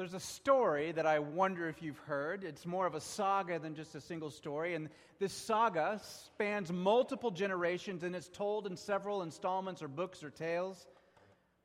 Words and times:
there's 0.00 0.14
a 0.14 0.18
story 0.18 0.92
that 0.92 1.04
I 1.04 1.18
wonder 1.18 1.68
if 1.68 1.82
you've 1.82 1.98
heard. 1.98 2.42
It's 2.42 2.64
more 2.64 2.86
of 2.86 2.94
a 2.94 3.02
saga 3.02 3.58
than 3.58 3.74
just 3.74 3.94
a 3.94 4.00
single 4.00 4.30
story. 4.30 4.74
And 4.74 4.88
this 5.18 5.30
saga 5.30 6.00
spans 6.02 6.72
multiple 6.72 7.30
generations 7.30 8.02
and 8.02 8.16
it's 8.16 8.30
told 8.30 8.66
in 8.66 8.78
several 8.78 9.20
installments 9.20 9.82
or 9.82 9.88
books 9.88 10.24
or 10.24 10.30
tales. 10.30 10.86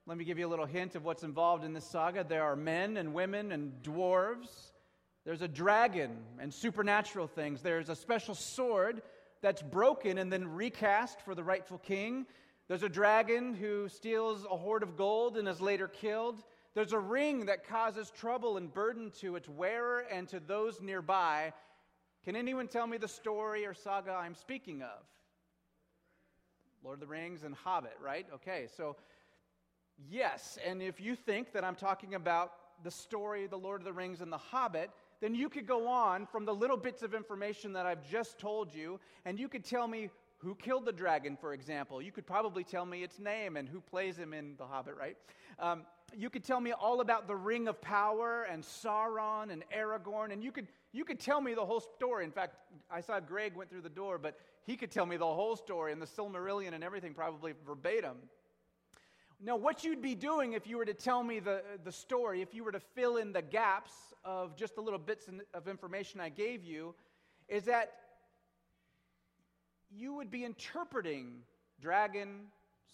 Let 0.06 0.18
me 0.18 0.26
give 0.26 0.38
you 0.38 0.46
a 0.46 0.50
little 0.50 0.66
hint 0.66 0.96
of 0.96 1.06
what's 1.06 1.24
involved 1.24 1.64
in 1.64 1.72
this 1.72 1.86
saga. 1.86 2.26
There 2.26 2.44
are 2.44 2.58
men 2.58 2.98
and 2.98 3.14
women 3.14 3.54
and 3.54 3.72
dwarves. 3.82 4.50
There's 5.24 5.42
a 5.42 5.48
dragon 5.48 6.18
and 6.38 6.54
supernatural 6.54 7.28
things. 7.28 7.62
There's 7.62 7.88
a 7.88 7.96
special 7.96 8.36
sword 8.36 9.02
that's 9.42 9.62
broken 9.62 10.18
and 10.18 10.30
then 10.30 10.46
recast 10.46 11.22
for 11.22 11.36
the 11.36 11.44
rightful 11.46 11.78
king. 11.78 12.26
There's 12.68 12.84
a 12.84 12.90
dragon 12.90 13.54
who 13.54 13.88
steals 13.88 14.44
a 14.44 14.58
hoard 14.58 14.84
of 14.84 14.98
gold 14.98 15.38
and 15.38 15.48
is 15.48 15.62
later 15.62 15.88
killed. 15.88 16.44
There's 16.76 16.92
a 16.92 17.00
ring 17.00 17.46
that 17.46 17.66
causes 17.66 18.12
trouble 18.12 18.58
and 18.58 18.72
burden 18.72 19.10
to 19.22 19.38
its 19.38 19.48
wearer 19.48 20.04
and 20.12 20.28
to 20.28 20.42
those 20.42 20.82
nearby. 20.82 21.54
Can 22.26 22.36
anyone 22.36 22.68
tell 22.68 22.86
me 22.86 22.98
the 22.98 23.08
story 23.08 23.66
or 23.66 23.74
saga 23.74 24.12
I'm 24.12 24.36
speaking 24.36 24.82
of? 24.82 25.04
Lord 26.84 26.96
of 26.96 27.00
the 27.00 27.08
Rings 27.08 27.44
and 27.44 27.56
Hobbit, 27.56 27.98
right? 28.04 28.28
Okay, 28.34 28.68
so 28.76 28.98
yes, 30.10 30.60
and 30.68 30.82
if 30.82 31.00
you 31.00 31.16
think 31.16 31.54
that 31.54 31.64
I'm 31.64 31.76
talking 31.76 32.14
about 32.14 32.52
the 32.84 32.92
story, 32.92 33.46
of 33.46 33.52
The 33.52 33.58
Lord 33.58 33.80
of 33.80 33.86
the 33.86 33.94
Rings 33.94 34.20
and 34.20 34.32
The 34.32 34.38
Hobbit, 34.38 34.92
then 35.22 35.34
you 35.34 35.48
could 35.48 35.66
go 35.66 35.88
on 35.88 36.26
from 36.26 36.44
the 36.44 36.54
little 36.54 36.78
bits 36.78 37.04
of 37.04 37.14
information 37.14 37.72
that 37.74 37.86
I've 37.86 38.04
just 38.04 38.38
told 38.38 38.74
you, 38.74 39.00
and 39.24 39.40
you 39.40 39.48
could 39.48 39.64
tell 39.64 39.88
me 39.88 40.10
who 40.40 40.56
killed 40.56 40.86
the 40.86 40.92
dragon, 40.92 41.38
for 41.40 41.54
example. 41.54 42.02
You 42.02 42.12
could 42.12 42.28
probably 42.28 42.64
tell 42.64 42.86
me 42.86 43.02
its 43.02 43.18
name 43.18 43.56
and 43.56 43.68
who 43.70 43.80
plays 43.80 44.18
him 44.18 44.34
in 44.34 44.56
The 44.58 44.66
Hobbit, 44.66 44.96
right? 44.98 45.16
Um, 45.58 45.84
you 46.18 46.30
could 46.30 46.44
tell 46.44 46.60
me 46.60 46.72
all 46.72 47.02
about 47.02 47.28
the 47.28 47.36
Ring 47.36 47.68
of 47.68 47.82
Power 47.82 48.44
and 48.44 48.64
Sauron 48.64 49.52
and 49.52 49.64
Aragorn, 49.76 50.32
and 50.32 50.44
you 50.44 50.52
could, 50.52 50.68
you 50.94 51.06
could 51.06 51.20
tell 51.20 51.42
me 51.42 51.54
the 51.54 51.66
whole 51.66 51.80
story. 51.80 52.24
In 52.24 52.32
fact, 52.32 52.56
I 52.90 53.02
saw 53.02 53.20
Greg 53.20 53.56
went 53.56 53.70
through 53.70 53.82
the 53.82 53.90
door, 53.90 54.18
but 54.18 54.38
he 54.66 54.76
could 54.76 54.92
tell 54.92 55.06
me 55.06 55.18
the 55.18 55.26
whole 55.26 55.56
story 55.56 55.92
and 55.92 56.02
the 56.02 56.08
Silmarillion 56.08 56.74
and 56.74 56.84
everything 56.84 57.14
probably 57.14 57.54
verbatim. 57.66 58.18
Now, 59.42 59.58
what 59.58 59.84
you'd 59.84 60.02
be 60.02 60.16
doing 60.16 60.54
if 60.54 60.66
you 60.66 60.78
were 60.78 60.86
to 60.86 60.94
tell 60.94 61.22
me 61.22 61.40
the, 61.40 61.62
the 61.84 61.92
story, 61.92 62.42
if 62.42 62.54
you 62.54 62.64
were 62.64 62.72
to 62.72 62.80
fill 62.80 63.18
in 63.18 63.34
the 63.34 63.42
gaps 63.42 63.92
of 64.24 64.56
just 64.56 64.76
the 64.76 64.82
little 64.82 65.00
bits 65.00 65.30
of 65.54 65.68
information 65.68 66.22
I 66.22 66.30
gave 66.30 66.64
you, 66.64 66.96
is 67.50 67.66
that 67.66 67.92
you 69.92 70.14
would 70.14 70.32
be 70.32 70.46
interpreting 70.46 71.42
dragon, 71.82 72.48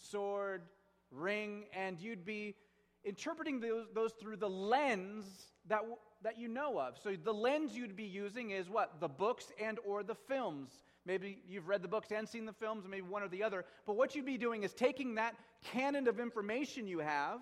sword, 0.10 0.64
ring, 1.12 1.66
and 1.74 2.00
you'd 2.00 2.26
be 2.26 2.56
interpreting 3.04 3.60
those, 3.60 3.88
those 3.94 4.14
through 4.14 4.38
the 4.38 4.50
lens 4.50 5.26
that, 5.68 5.82
that 6.24 6.40
you 6.40 6.48
know 6.48 6.80
of. 6.80 6.98
So 7.04 7.16
the 7.22 7.34
lens 7.34 7.76
you'd 7.76 7.96
be 7.96 8.04
using 8.04 8.52
is 8.52 8.70
what? 8.70 9.00
The 9.00 9.08
books 9.08 9.52
and 9.62 9.80
or 9.86 10.04
the 10.04 10.16
films. 10.16 10.70
Maybe 11.06 11.42
you've 11.48 11.68
read 11.68 11.82
the 11.82 11.88
books 11.88 12.12
and 12.12 12.30
seen 12.30 12.46
the 12.46 12.54
films, 12.54 12.86
maybe 12.88 13.02
one 13.02 13.24
or 13.24 13.28
the 13.28 13.44
other. 13.44 13.66
But 13.88 13.96
what 13.96 14.16
you'd 14.16 14.26
be 14.26 14.38
doing 14.38 14.64
is 14.64 14.74
taking 14.74 15.16
that 15.16 15.36
canon 15.64 16.08
of 16.08 16.20
information 16.20 16.88
you 16.88 17.00
have, 17.00 17.40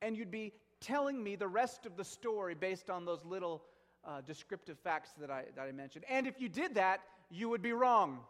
and 0.00 0.16
you'd 0.16 0.30
be 0.30 0.52
telling 0.80 1.22
me 1.22 1.36
the 1.36 1.48
rest 1.48 1.84
of 1.84 1.96
the 1.96 2.04
story 2.04 2.54
based 2.54 2.88
on 2.88 3.04
those 3.04 3.22
little 3.24 3.62
uh, 4.04 4.22
descriptive 4.22 4.78
facts 4.78 5.10
that 5.20 5.30
I, 5.30 5.44
that 5.56 5.66
I 5.68 5.72
mentioned. 5.72 6.06
And 6.08 6.26
if 6.26 6.40
you 6.40 6.48
did 6.48 6.76
that, 6.76 7.00
you 7.30 7.50
would 7.50 7.62
be 7.62 7.72
wrong. 7.72 8.20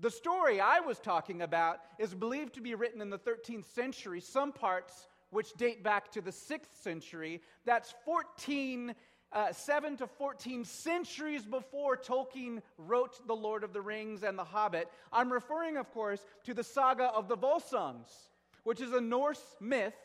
The 0.00 0.10
story 0.10 0.60
I 0.60 0.78
was 0.78 1.00
talking 1.00 1.42
about 1.42 1.80
is 1.98 2.14
believed 2.14 2.54
to 2.54 2.60
be 2.60 2.76
written 2.76 3.00
in 3.00 3.10
the 3.10 3.18
13th 3.18 3.64
century, 3.74 4.20
some 4.20 4.52
parts 4.52 5.08
which 5.30 5.52
date 5.54 5.82
back 5.82 6.12
to 6.12 6.20
the 6.20 6.30
6th 6.30 6.82
century. 6.82 7.42
That's 7.64 7.92
14, 8.04 8.94
uh, 9.32 9.52
7 9.52 9.96
to 9.96 10.06
14 10.06 10.64
centuries 10.64 11.44
before 11.44 11.96
Tolkien 11.96 12.62
wrote 12.78 13.26
The 13.26 13.34
Lord 13.34 13.64
of 13.64 13.72
the 13.72 13.80
Rings 13.80 14.22
and 14.22 14.38
The 14.38 14.44
Hobbit. 14.44 14.88
I'm 15.12 15.32
referring, 15.32 15.76
of 15.76 15.90
course, 15.90 16.24
to 16.44 16.54
the 16.54 16.62
saga 16.64 17.06
of 17.06 17.26
the 17.26 17.36
Volsungs, 17.36 18.30
which 18.62 18.80
is 18.80 18.92
a 18.92 19.00
Norse 19.00 19.56
myth 19.60 19.96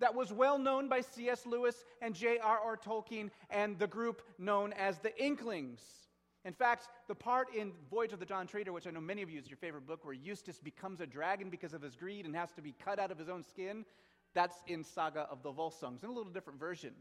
that 0.00 0.14
was 0.14 0.32
well 0.32 0.58
known 0.58 0.88
by 0.88 1.02
C.S. 1.02 1.46
Lewis 1.46 1.84
and 2.02 2.16
J.R.R. 2.16 2.76
Tolkien 2.76 3.30
and 3.48 3.78
the 3.78 3.86
group 3.86 4.22
known 4.38 4.72
as 4.72 4.98
the 4.98 5.16
Inklings. 5.22 6.05
In 6.46 6.52
fact, 6.52 6.88
the 7.08 7.14
part 7.14 7.52
in 7.52 7.72
Voyage 7.90 8.12
of 8.12 8.20
the 8.20 8.24
Dawn 8.24 8.46
Treader, 8.46 8.72
which 8.72 8.86
I 8.86 8.90
know 8.90 9.00
many 9.00 9.20
of 9.20 9.28
you 9.28 9.40
is 9.40 9.50
your 9.50 9.56
favorite 9.56 9.84
book, 9.84 10.04
where 10.04 10.14
Eustace 10.14 10.60
becomes 10.60 11.00
a 11.00 11.06
dragon 11.06 11.50
because 11.50 11.74
of 11.74 11.82
his 11.82 11.96
greed 11.96 12.24
and 12.24 12.36
has 12.36 12.52
to 12.52 12.62
be 12.62 12.72
cut 12.72 13.00
out 13.00 13.10
of 13.10 13.18
his 13.18 13.28
own 13.28 13.42
skin, 13.42 13.84
that's 14.32 14.56
in 14.68 14.84
Saga 14.84 15.26
of 15.28 15.42
the 15.42 15.50
Volsungs, 15.50 16.04
in 16.04 16.08
a 16.08 16.12
little 16.12 16.30
different 16.30 16.60
version. 16.60 16.92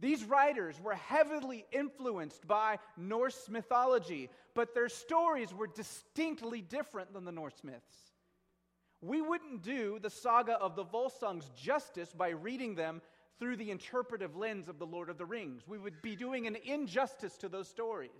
These 0.00 0.24
writers 0.24 0.78
were 0.78 0.96
heavily 0.96 1.64
influenced 1.72 2.46
by 2.46 2.78
Norse 2.98 3.48
mythology, 3.48 4.28
but 4.54 4.74
their 4.74 4.90
stories 4.90 5.54
were 5.54 5.66
distinctly 5.66 6.60
different 6.60 7.14
than 7.14 7.24
the 7.24 7.32
Norse 7.32 7.64
myths. 7.64 8.12
We 9.00 9.22
wouldn't 9.22 9.62
do 9.62 9.98
the 9.98 10.10
saga 10.10 10.54
of 10.54 10.76
the 10.76 10.84
Volsungs 10.84 11.54
justice 11.54 12.12
by 12.12 12.30
reading 12.30 12.74
them 12.74 13.00
through 13.38 13.56
the 13.56 13.70
interpretive 13.70 14.36
lens 14.36 14.68
of 14.68 14.78
the 14.78 14.86
Lord 14.86 15.10
of 15.10 15.18
the 15.18 15.26
Rings. 15.26 15.62
We 15.66 15.78
would 15.78 16.02
be 16.02 16.16
doing 16.16 16.46
an 16.46 16.56
injustice 16.64 17.36
to 17.38 17.48
those 17.48 17.68
stories 17.68 18.10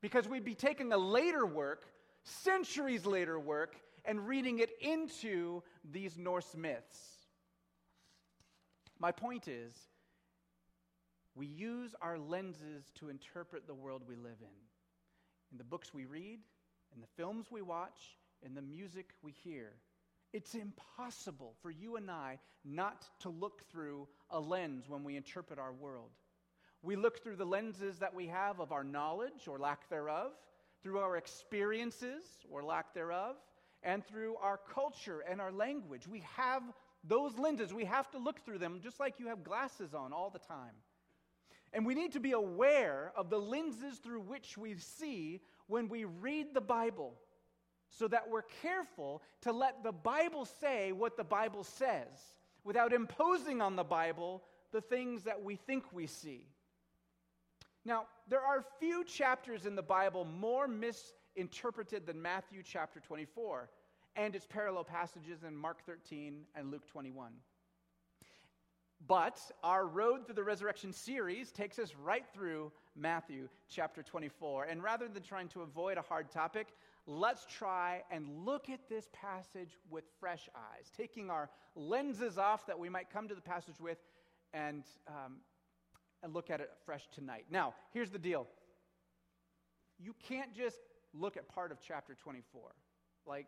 because 0.00 0.28
we'd 0.28 0.44
be 0.44 0.54
taking 0.54 0.92
a 0.92 0.98
later 0.98 1.46
work, 1.46 1.86
centuries 2.22 3.06
later 3.06 3.38
work, 3.38 3.76
and 4.04 4.26
reading 4.26 4.58
it 4.58 4.70
into 4.80 5.62
these 5.90 6.18
Norse 6.18 6.54
myths. 6.56 6.98
My 8.98 9.12
point 9.12 9.48
is, 9.48 9.74
we 11.34 11.46
use 11.46 11.94
our 12.00 12.18
lenses 12.18 12.90
to 12.96 13.08
interpret 13.08 13.66
the 13.66 13.74
world 13.74 14.02
we 14.06 14.16
live 14.16 14.40
in. 14.40 14.56
In 15.52 15.58
the 15.58 15.64
books 15.64 15.92
we 15.92 16.04
read, 16.04 16.40
in 16.94 17.00
the 17.00 17.06
films 17.16 17.46
we 17.50 17.62
watch, 17.62 18.16
in 18.42 18.54
the 18.54 18.62
music 18.62 19.10
we 19.22 19.32
hear. 19.32 19.72
It's 20.32 20.54
impossible 20.54 21.54
for 21.62 21.70
you 21.70 21.96
and 21.96 22.10
I 22.10 22.40
not 22.64 23.06
to 23.20 23.28
look 23.28 23.62
through 23.70 24.08
a 24.34 24.40
lens 24.40 24.84
when 24.88 25.04
we 25.04 25.16
interpret 25.16 25.58
our 25.58 25.72
world. 25.72 26.10
We 26.82 26.96
look 26.96 27.22
through 27.22 27.36
the 27.36 27.46
lenses 27.46 27.98
that 28.00 28.12
we 28.12 28.26
have 28.26 28.60
of 28.60 28.72
our 28.72 28.84
knowledge 28.84 29.48
or 29.48 29.58
lack 29.58 29.88
thereof, 29.88 30.32
through 30.82 30.98
our 30.98 31.16
experiences 31.16 32.22
or 32.50 32.62
lack 32.62 32.92
thereof, 32.92 33.36
and 33.82 34.04
through 34.04 34.36
our 34.36 34.60
culture 34.72 35.20
and 35.20 35.40
our 35.40 35.52
language. 35.52 36.06
We 36.06 36.22
have 36.36 36.62
those 37.04 37.38
lenses. 37.38 37.72
We 37.72 37.84
have 37.86 38.10
to 38.10 38.18
look 38.18 38.44
through 38.44 38.58
them 38.58 38.80
just 38.82 39.00
like 39.00 39.18
you 39.18 39.28
have 39.28 39.44
glasses 39.44 39.94
on 39.94 40.12
all 40.12 40.28
the 40.28 40.38
time. 40.38 40.74
And 41.72 41.86
we 41.86 41.94
need 41.94 42.12
to 42.12 42.20
be 42.20 42.32
aware 42.32 43.12
of 43.16 43.30
the 43.30 43.38
lenses 43.38 43.98
through 43.98 44.20
which 44.20 44.58
we 44.58 44.76
see 44.76 45.40
when 45.66 45.88
we 45.88 46.04
read 46.04 46.54
the 46.54 46.60
Bible 46.60 47.14
so 47.88 48.08
that 48.08 48.28
we're 48.28 48.44
careful 48.62 49.22
to 49.42 49.52
let 49.52 49.82
the 49.82 49.92
Bible 49.92 50.44
say 50.44 50.92
what 50.92 51.16
the 51.16 51.24
Bible 51.24 51.64
says 51.64 52.18
without 52.64 52.92
imposing 52.92 53.60
on 53.60 53.76
the 53.76 53.84
Bible 53.84 54.42
the 54.72 54.80
things 54.80 55.24
that 55.24 55.42
we 55.42 55.56
think 55.56 55.84
we 55.92 56.06
see. 56.06 56.46
Now, 57.84 58.06
there 58.28 58.40
are 58.40 58.64
few 58.80 59.04
chapters 59.04 59.66
in 59.66 59.76
the 59.76 59.82
Bible 59.82 60.24
more 60.24 60.66
misinterpreted 60.66 62.06
than 62.06 62.20
Matthew 62.20 62.62
chapter 62.64 62.98
24 63.00 63.68
and 64.16 64.34
its 64.34 64.46
parallel 64.46 64.84
passages 64.84 65.42
in 65.46 65.54
Mark 65.54 65.84
13 65.84 66.42
and 66.54 66.70
Luke 66.70 66.86
21. 66.86 67.32
But 69.06 69.38
our 69.62 69.86
Road 69.86 70.24
Through 70.24 70.36
the 70.36 70.44
Resurrection 70.44 70.92
series 70.92 71.52
takes 71.52 71.78
us 71.78 71.94
right 72.02 72.24
through 72.32 72.72
Matthew 72.96 73.48
chapter 73.68 74.02
24. 74.02 74.64
And 74.64 74.82
rather 74.82 75.08
than 75.08 75.22
trying 75.22 75.48
to 75.48 75.60
avoid 75.60 75.98
a 75.98 76.02
hard 76.02 76.30
topic, 76.30 76.68
let's 77.06 77.44
try 77.46 78.02
and 78.10 78.44
look 78.44 78.70
at 78.70 78.88
this 78.88 79.08
passage 79.12 79.76
with 79.90 80.04
fresh 80.20 80.48
eyes, 80.54 80.90
taking 80.96 81.30
our 81.30 81.50
lenses 81.74 82.38
off 82.38 82.66
that 82.66 82.78
we 82.78 82.88
might 82.88 83.10
come 83.10 83.28
to 83.28 83.34
the 83.34 83.40
passage 83.40 83.80
with 83.80 83.98
and, 84.52 84.84
um, 85.08 85.36
and 86.22 86.32
look 86.32 86.50
at 86.50 86.60
it 86.60 86.70
fresh 86.84 87.06
tonight. 87.14 87.44
Now, 87.50 87.74
here's 87.92 88.10
the 88.10 88.18
deal 88.18 88.46
you 89.98 90.14
can't 90.28 90.54
just 90.54 90.78
look 91.12 91.36
at 91.36 91.48
part 91.48 91.70
of 91.70 91.78
chapter 91.80 92.14
24, 92.14 92.62
like, 93.26 93.46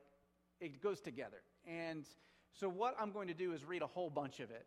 it 0.61 0.83
goes 0.83 1.01
together. 1.01 1.39
And 1.67 2.07
so, 2.53 2.69
what 2.69 2.95
I'm 2.99 3.13
going 3.13 3.29
to 3.29 3.35
do 3.35 3.53
is 3.53 3.65
read 3.65 3.83
a 3.83 3.87
whole 3.87 4.11
bunch 4.11 4.41
of 4.41 4.51
it. 4.51 4.67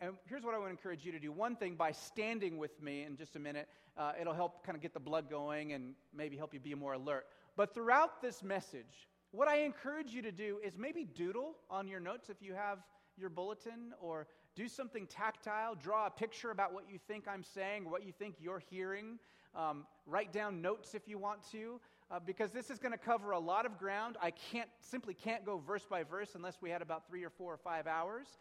And 0.00 0.12
here's 0.26 0.44
what 0.44 0.54
I 0.54 0.58
would 0.58 0.70
encourage 0.70 1.04
you 1.04 1.12
to 1.12 1.18
do. 1.18 1.32
One 1.32 1.56
thing, 1.56 1.74
by 1.74 1.92
standing 1.92 2.56
with 2.56 2.80
me 2.80 3.02
in 3.02 3.16
just 3.16 3.34
a 3.36 3.38
minute, 3.38 3.68
uh, 3.96 4.12
it'll 4.20 4.34
help 4.34 4.64
kind 4.64 4.76
of 4.76 4.82
get 4.82 4.94
the 4.94 5.00
blood 5.00 5.28
going 5.28 5.72
and 5.72 5.94
maybe 6.16 6.36
help 6.36 6.54
you 6.54 6.60
be 6.60 6.74
more 6.74 6.92
alert. 6.92 7.26
But 7.58 7.74
throughout 7.74 8.22
this 8.22 8.44
message, 8.44 9.08
what 9.32 9.48
I 9.48 9.62
encourage 9.62 10.12
you 10.12 10.22
to 10.22 10.30
do 10.30 10.60
is 10.64 10.78
maybe 10.78 11.04
doodle 11.04 11.56
on 11.68 11.88
your 11.88 11.98
notes 11.98 12.30
if 12.30 12.36
you 12.40 12.54
have 12.54 12.78
your 13.16 13.30
bulletin, 13.30 13.94
or 14.00 14.28
do 14.54 14.68
something 14.68 15.08
tactile, 15.08 15.74
draw 15.74 16.06
a 16.06 16.10
picture 16.10 16.52
about 16.52 16.72
what 16.72 16.84
you 16.88 17.00
think 17.08 17.26
I'm 17.26 17.42
saying, 17.42 17.90
what 17.90 18.06
you 18.06 18.12
think 18.16 18.36
you're 18.38 18.62
hearing. 18.70 19.18
Um, 19.56 19.86
write 20.06 20.32
down 20.32 20.62
notes 20.62 20.94
if 20.94 21.08
you 21.08 21.18
want 21.18 21.40
to, 21.50 21.80
uh, 22.12 22.20
because 22.24 22.52
this 22.52 22.70
is 22.70 22.78
going 22.78 22.92
to 22.92 22.98
cover 22.98 23.32
a 23.32 23.40
lot 23.40 23.66
of 23.66 23.76
ground. 23.76 24.16
I 24.22 24.30
can't 24.30 24.68
simply 24.80 25.14
can't 25.14 25.44
go 25.44 25.58
verse 25.58 25.84
by 25.84 26.04
verse 26.04 26.36
unless 26.36 26.58
we 26.62 26.70
had 26.70 26.80
about 26.80 27.08
three 27.08 27.24
or 27.24 27.30
four 27.30 27.52
or 27.52 27.58
five 27.58 27.88
hours. 27.88 28.38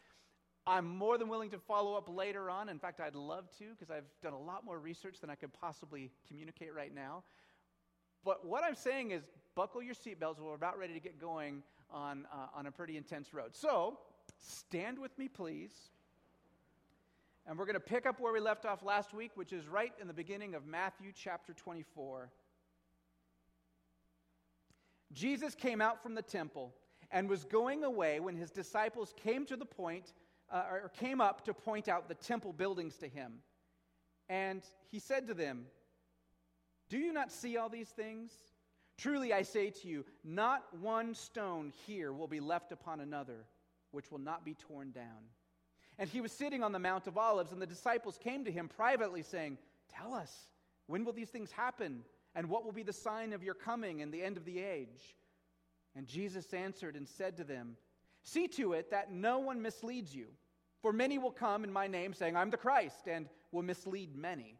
I'm 0.68 0.86
more 0.86 1.18
than 1.18 1.28
willing 1.28 1.50
to 1.52 1.58
follow 1.58 1.96
up 1.96 2.08
later 2.08 2.52
on. 2.52 2.70
In 2.70 2.78
fact, 2.78 3.00
I'd 3.00 3.16
love 3.16 3.46
to 3.58 3.70
because 3.72 3.90
I've 3.90 4.06
done 4.22 4.34
a 4.34 4.40
lot 4.40 4.64
more 4.64 4.78
research 4.78 5.22
than 5.22 5.32
I 5.32 5.36
could 5.36 5.54
possibly 5.54 6.12
communicate 6.28 6.76
right 6.76 6.94
now. 6.94 7.24
But 8.24 8.46
what 8.46 8.64
I'm 8.64 8.76
saying 8.76 9.12
is, 9.12 9.24
buckle 9.56 9.82
your 9.82 9.96
seatbelts. 9.96 10.40
We're 10.40 10.54
about 10.54 10.78
ready 10.78 10.94
to 10.94 11.00
get 11.00 11.20
going 11.20 11.64
on, 11.90 12.28
uh, 12.32 12.48
on 12.56 12.68
a 12.68 12.72
pretty 12.72 12.98
intense 12.98 13.34
road. 13.34 13.56
So, 13.56 13.98
stand 14.38 15.00
with 15.00 15.18
me, 15.18 15.28
please. 15.28 15.74
And 17.48 17.58
we're 17.58 17.66
going 17.66 17.76
to 17.76 17.80
pick 17.80 18.06
up 18.06 18.20
where 18.20 18.34
we 18.34 18.40
left 18.40 18.66
off 18.66 18.84
last 18.84 19.14
week, 19.14 19.32
which 19.36 19.54
is 19.54 19.68
right 19.68 19.94
in 20.02 20.08
the 20.08 20.14
beginning 20.14 20.54
of 20.54 20.66
Matthew 20.66 21.12
chapter 21.16 21.54
24. 21.54 22.30
Jesus 25.14 25.56
came 25.56 25.80
out 25.80 26.04
from 26.04 26.14
the 26.14 26.22
temple 26.22 26.74
and 27.10 27.30
was 27.30 27.46
going 27.46 27.86
away 27.86 28.20
when 28.20 28.36
his 28.36 28.52
disciples 28.52 29.14
came 29.16 29.46
to 29.46 29.56
the 29.56 29.66
point, 29.66 30.12
uh, 30.52 30.64
or 30.70 30.92
came 31.00 31.22
up 31.22 31.46
to 31.46 31.54
point 31.54 31.88
out 31.88 32.10
the 32.10 32.16
temple 32.16 32.52
buildings 32.52 32.98
to 32.98 33.08
him. 33.08 33.36
And 34.30 34.62
he 34.90 35.00
said 35.00 35.26
to 35.28 35.34
them, 35.34 35.68
Do 36.90 36.98
you 36.98 37.12
not 37.12 37.32
see 37.32 37.58
all 37.58 37.70
these 37.70 37.90
things? 37.90 38.32
Truly 38.98 39.34
I 39.34 39.44
say 39.44 39.70
to 39.70 39.88
you, 39.88 40.06
not 40.24 40.64
one 40.80 41.14
stone 41.14 41.72
here 41.86 42.12
will 42.12 42.28
be 42.28 42.40
left 42.40 42.72
upon 42.72 43.00
another, 43.00 43.46
which 43.92 44.12
will 44.12 44.20
not 44.20 44.44
be 44.44 44.56
torn 44.56 44.92
down. 44.92 45.30
And 46.00 46.10
he 46.10 46.22
was 46.22 46.32
sitting 46.32 46.64
on 46.64 46.72
the 46.72 46.80
Mount 46.80 47.08
of 47.08 47.18
Olives, 47.18 47.52
and 47.52 47.62
the 47.62 47.68
disciples 47.68 48.18
came 48.18 48.46
to 48.46 48.52
him 48.52 48.68
privately, 48.68 49.24
saying, 49.24 49.58
Tell 49.96 50.14
us, 50.14 50.48
when 50.88 51.04
will 51.04 51.14
these 51.14 51.30
things 51.30 51.52
happen? 51.52 52.04
And 52.36 52.50
what 52.50 52.66
will 52.66 52.72
be 52.72 52.84
the 52.84 52.94
sign 52.94 53.34
of 53.34 53.44
your 53.44 53.56
coming 53.56 54.02
and 54.02 54.12
the 54.12 54.22
end 54.22 54.38
of 54.38 54.46
the 54.46 54.60
age? 54.60 55.16
And 55.96 56.08
Jesus 56.08 56.54
answered 56.54 56.96
and 56.96 57.08
said 57.08 57.38
to 57.38 57.44
them, 57.44 57.78
See 58.24 58.48
to 58.50 58.74
it 58.74 58.92
that 58.92 59.12
no 59.12 59.40
one 59.40 59.62
misleads 59.62 60.16
you. 60.16 60.28
For 60.82 60.94
many 60.94 61.18
will 61.18 61.32
come 61.32 61.64
in 61.64 61.74
my 61.74 61.88
name, 61.88 62.14
saying, 62.14 62.36
I'm 62.36 62.52
the 62.52 62.58
Christ, 62.58 63.08
and 63.08 63.28
will 63.52 63.64
mislead 63.64 64.16
many. 64.16 64.60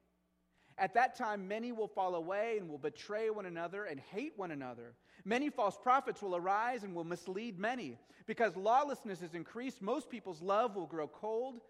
At 0.81 0.95
that 0.95 1.15
time, 1.15 1.47
many 1.47 1.71
will 1.71 1.87
fall 1.87 2.15
away 2.15 2.57
and 2.57 2.67
will 2.67 2.79
betray 2.79 3.29
one 3.29 3.45
another 3.45 3.83
and 3.85 3.99
hate 3.99 4.33
one 4.35 4.49
another. 4.49 4.95
Many 5.23 5.51
false 5.51 5.77
prophets 5.77 6.23
will 6.23 6.35
arise 6.35 6.83
and 6.83 6.95
will 6.95 7.03
mislead 7.03 7.59
many. 7.59 7.99
Because 8.25 8.57
lawlessness 8.57 9.21
is 9.21 9.35
increased, 9.35 9.79
most 9.79 10.09
people's 10.09 10.41
love 10.41 10.75
will 10.75 10.87
grow 10.87 11.07
cold, 11.07 11.61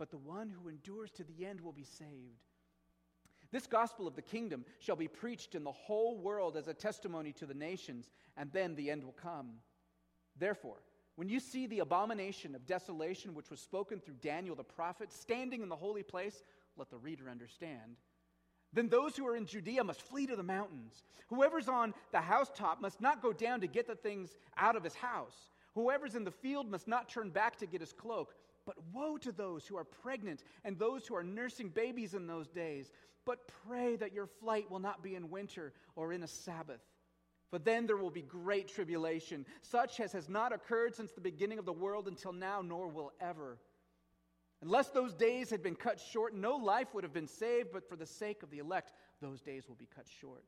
but 0.00 0.10
the 0.10 0.18
one 0.18 0.50
who 0.50 0.68
endures 0.68 1.12
to 1.12 1.22
the 1.22 1.46
end 1.46 1.60
will 1.60 1.70
be 1.70 1.84
saved. 1.84 2.42
This 3.52 3.68
gospel 3.68 4.08
of 4.08 4.16
the 4.16 4.22
kingdom 4.22 4.64
shall 4.80 4.96
be 4.96 5.06
preached 5.06 5.54
in 5.54 5.62
the 5.62 5.70
whole 5.70 6.18
world 6.18 6.56
as 6.56 6.66
a 6.66 6.74
testimony 6.74 7.32
to 7.34 7.46
the 7.46 7.54
nations, 7.54 8.10
and 8.36 8.50
then 8.52 8.74
the 8.74 8.90
end 8.90 9.04
will 9.04 9.12
come. 9.12 9.50
Therefore, 10.36 10.82
when 11.14 11.28
you 11.28 11.38
see 11.38 11.68
the 11.68 11.78
abomination 11.78 12.56
of 12.56 12.66
desolation 12.66 13.32
which 13.32 13.48
was 13.48 13.60
spoken 13.60 14.00
through 14.00 14.16
Daniel 14.20 14.56
the 14.56 14.64
prophet 14.64 15.12
standing 15.12 15.62
in 15.62 15.68
the 15.68 15.76
holy 15.76 16.02
place, 16.02 16.42
let 16.76 16.90
the 16.90 16.98
reader 16.98 17.30
understand. 17.30 17.96
Then 18.76 18.90
those 18.90 19.16
who 19.16 19.26
are 19.26 19.34
in 19.34 19.46
Judea 19.46 19.82
must 19.82 20.02
flee 20.02 20.26
to 20.26 20.36
the 20.36 20.42
mountains. 20.42 21.02
Whoever's 21.28 21.66
on 21.66 21.94
the 22.12 22.20
housetop 22.20 22.82
must 22.82 23.00
not 23.00 23.22
go 23.22 23.32
down 23.32 23.62
to 23.62 23.66
get 23.66 23.86
the 23.86 23.94
things 23.94 24.36
out 24.58 24.76
of 24.76 24.84
his 24.84 24.94
house. 24.94 25.50
Whoever's 25.74 26.14
in 26.14 26.24
the 26.24 26.30
field 26.30 26.70
must 26.70 26.86
not 26.86 27.08
turn 27.08 27.30
back 27.30 27.56
to 27.56 27.66
get 27.66 27.80
his 27.80 27.94
cloak. 27.94 28.34
But 28.66 28.76
woe 28.92 29.16
to 29.16 29.32
those 29.32 29.66
who 29.66 29.78
are 29.78 29.84
pregnant 29.84 30.42
and 30.62 30.78
those 30.78 31.06
who 31.06 31.16
are 31.16 31.24
nursing 31.24 31.70
babies 31.70 32.12
in 32.12 32.26
those 32.26 32.48
days. 32.48 32.92
But 33.24 33.50
pray 33.66 33.96
that 33.96 34.12
your 34.12 34.26
flight 34.26 34.70
will 34.70 34.78
not 34.78 35.02
be 35.02 35.14
in 35.14 35.30
winter 35.30 35.72
or 35.94 36.12
in 36.12 36.22
a 36.22 36.28
Sabbath. 36.28 36.82
For 37.50 37.58
then 37.58 37.86
there 37.86 37.96
will 37.96 38.10
be 38.10 38.22
great 38.22 38.68
tribulation, 38.68 39.46
such 39.62 40.00
as 40.00 40.12
has 40.12 40.28
not 40.28 40.52
occurred 40.52 40.94
since 40.94 41.12
the 41.12 41.20
beginning 41.22 41.58
of 41.58 41.64
the 41.64 41.72
world 41.72 42.08
until 42.08 42.32
now, 42.32 42.60
nor 42.60 42.88
will 42.88 43.12
ever. 43.22 43.56
Unless 44.66 44.88
those 44.88 45.14
days 45.14 45.48
had 45.48 45.62
been 45.62 45.76
cut 45.76 46.00
short, 46.00 46.34
no 46.34 46.56
life 46.56 46.92
would 46.92 47.04
have 47.04 47.12
been 47.12 47.28
saved, 47.28 47.68
but 47.72 47.88
for 47.88 47.94
the 47.94 48.04
sake 48.04 48.42
of 48.42 48.50
the 48.50 48.58
elect, 48.58 48.92
those 49.22 49.40
days 49.40 49.68
will 49.68 49.76
be 49.76 49.86
cut 49.94 50.08
short. 50.20 50.42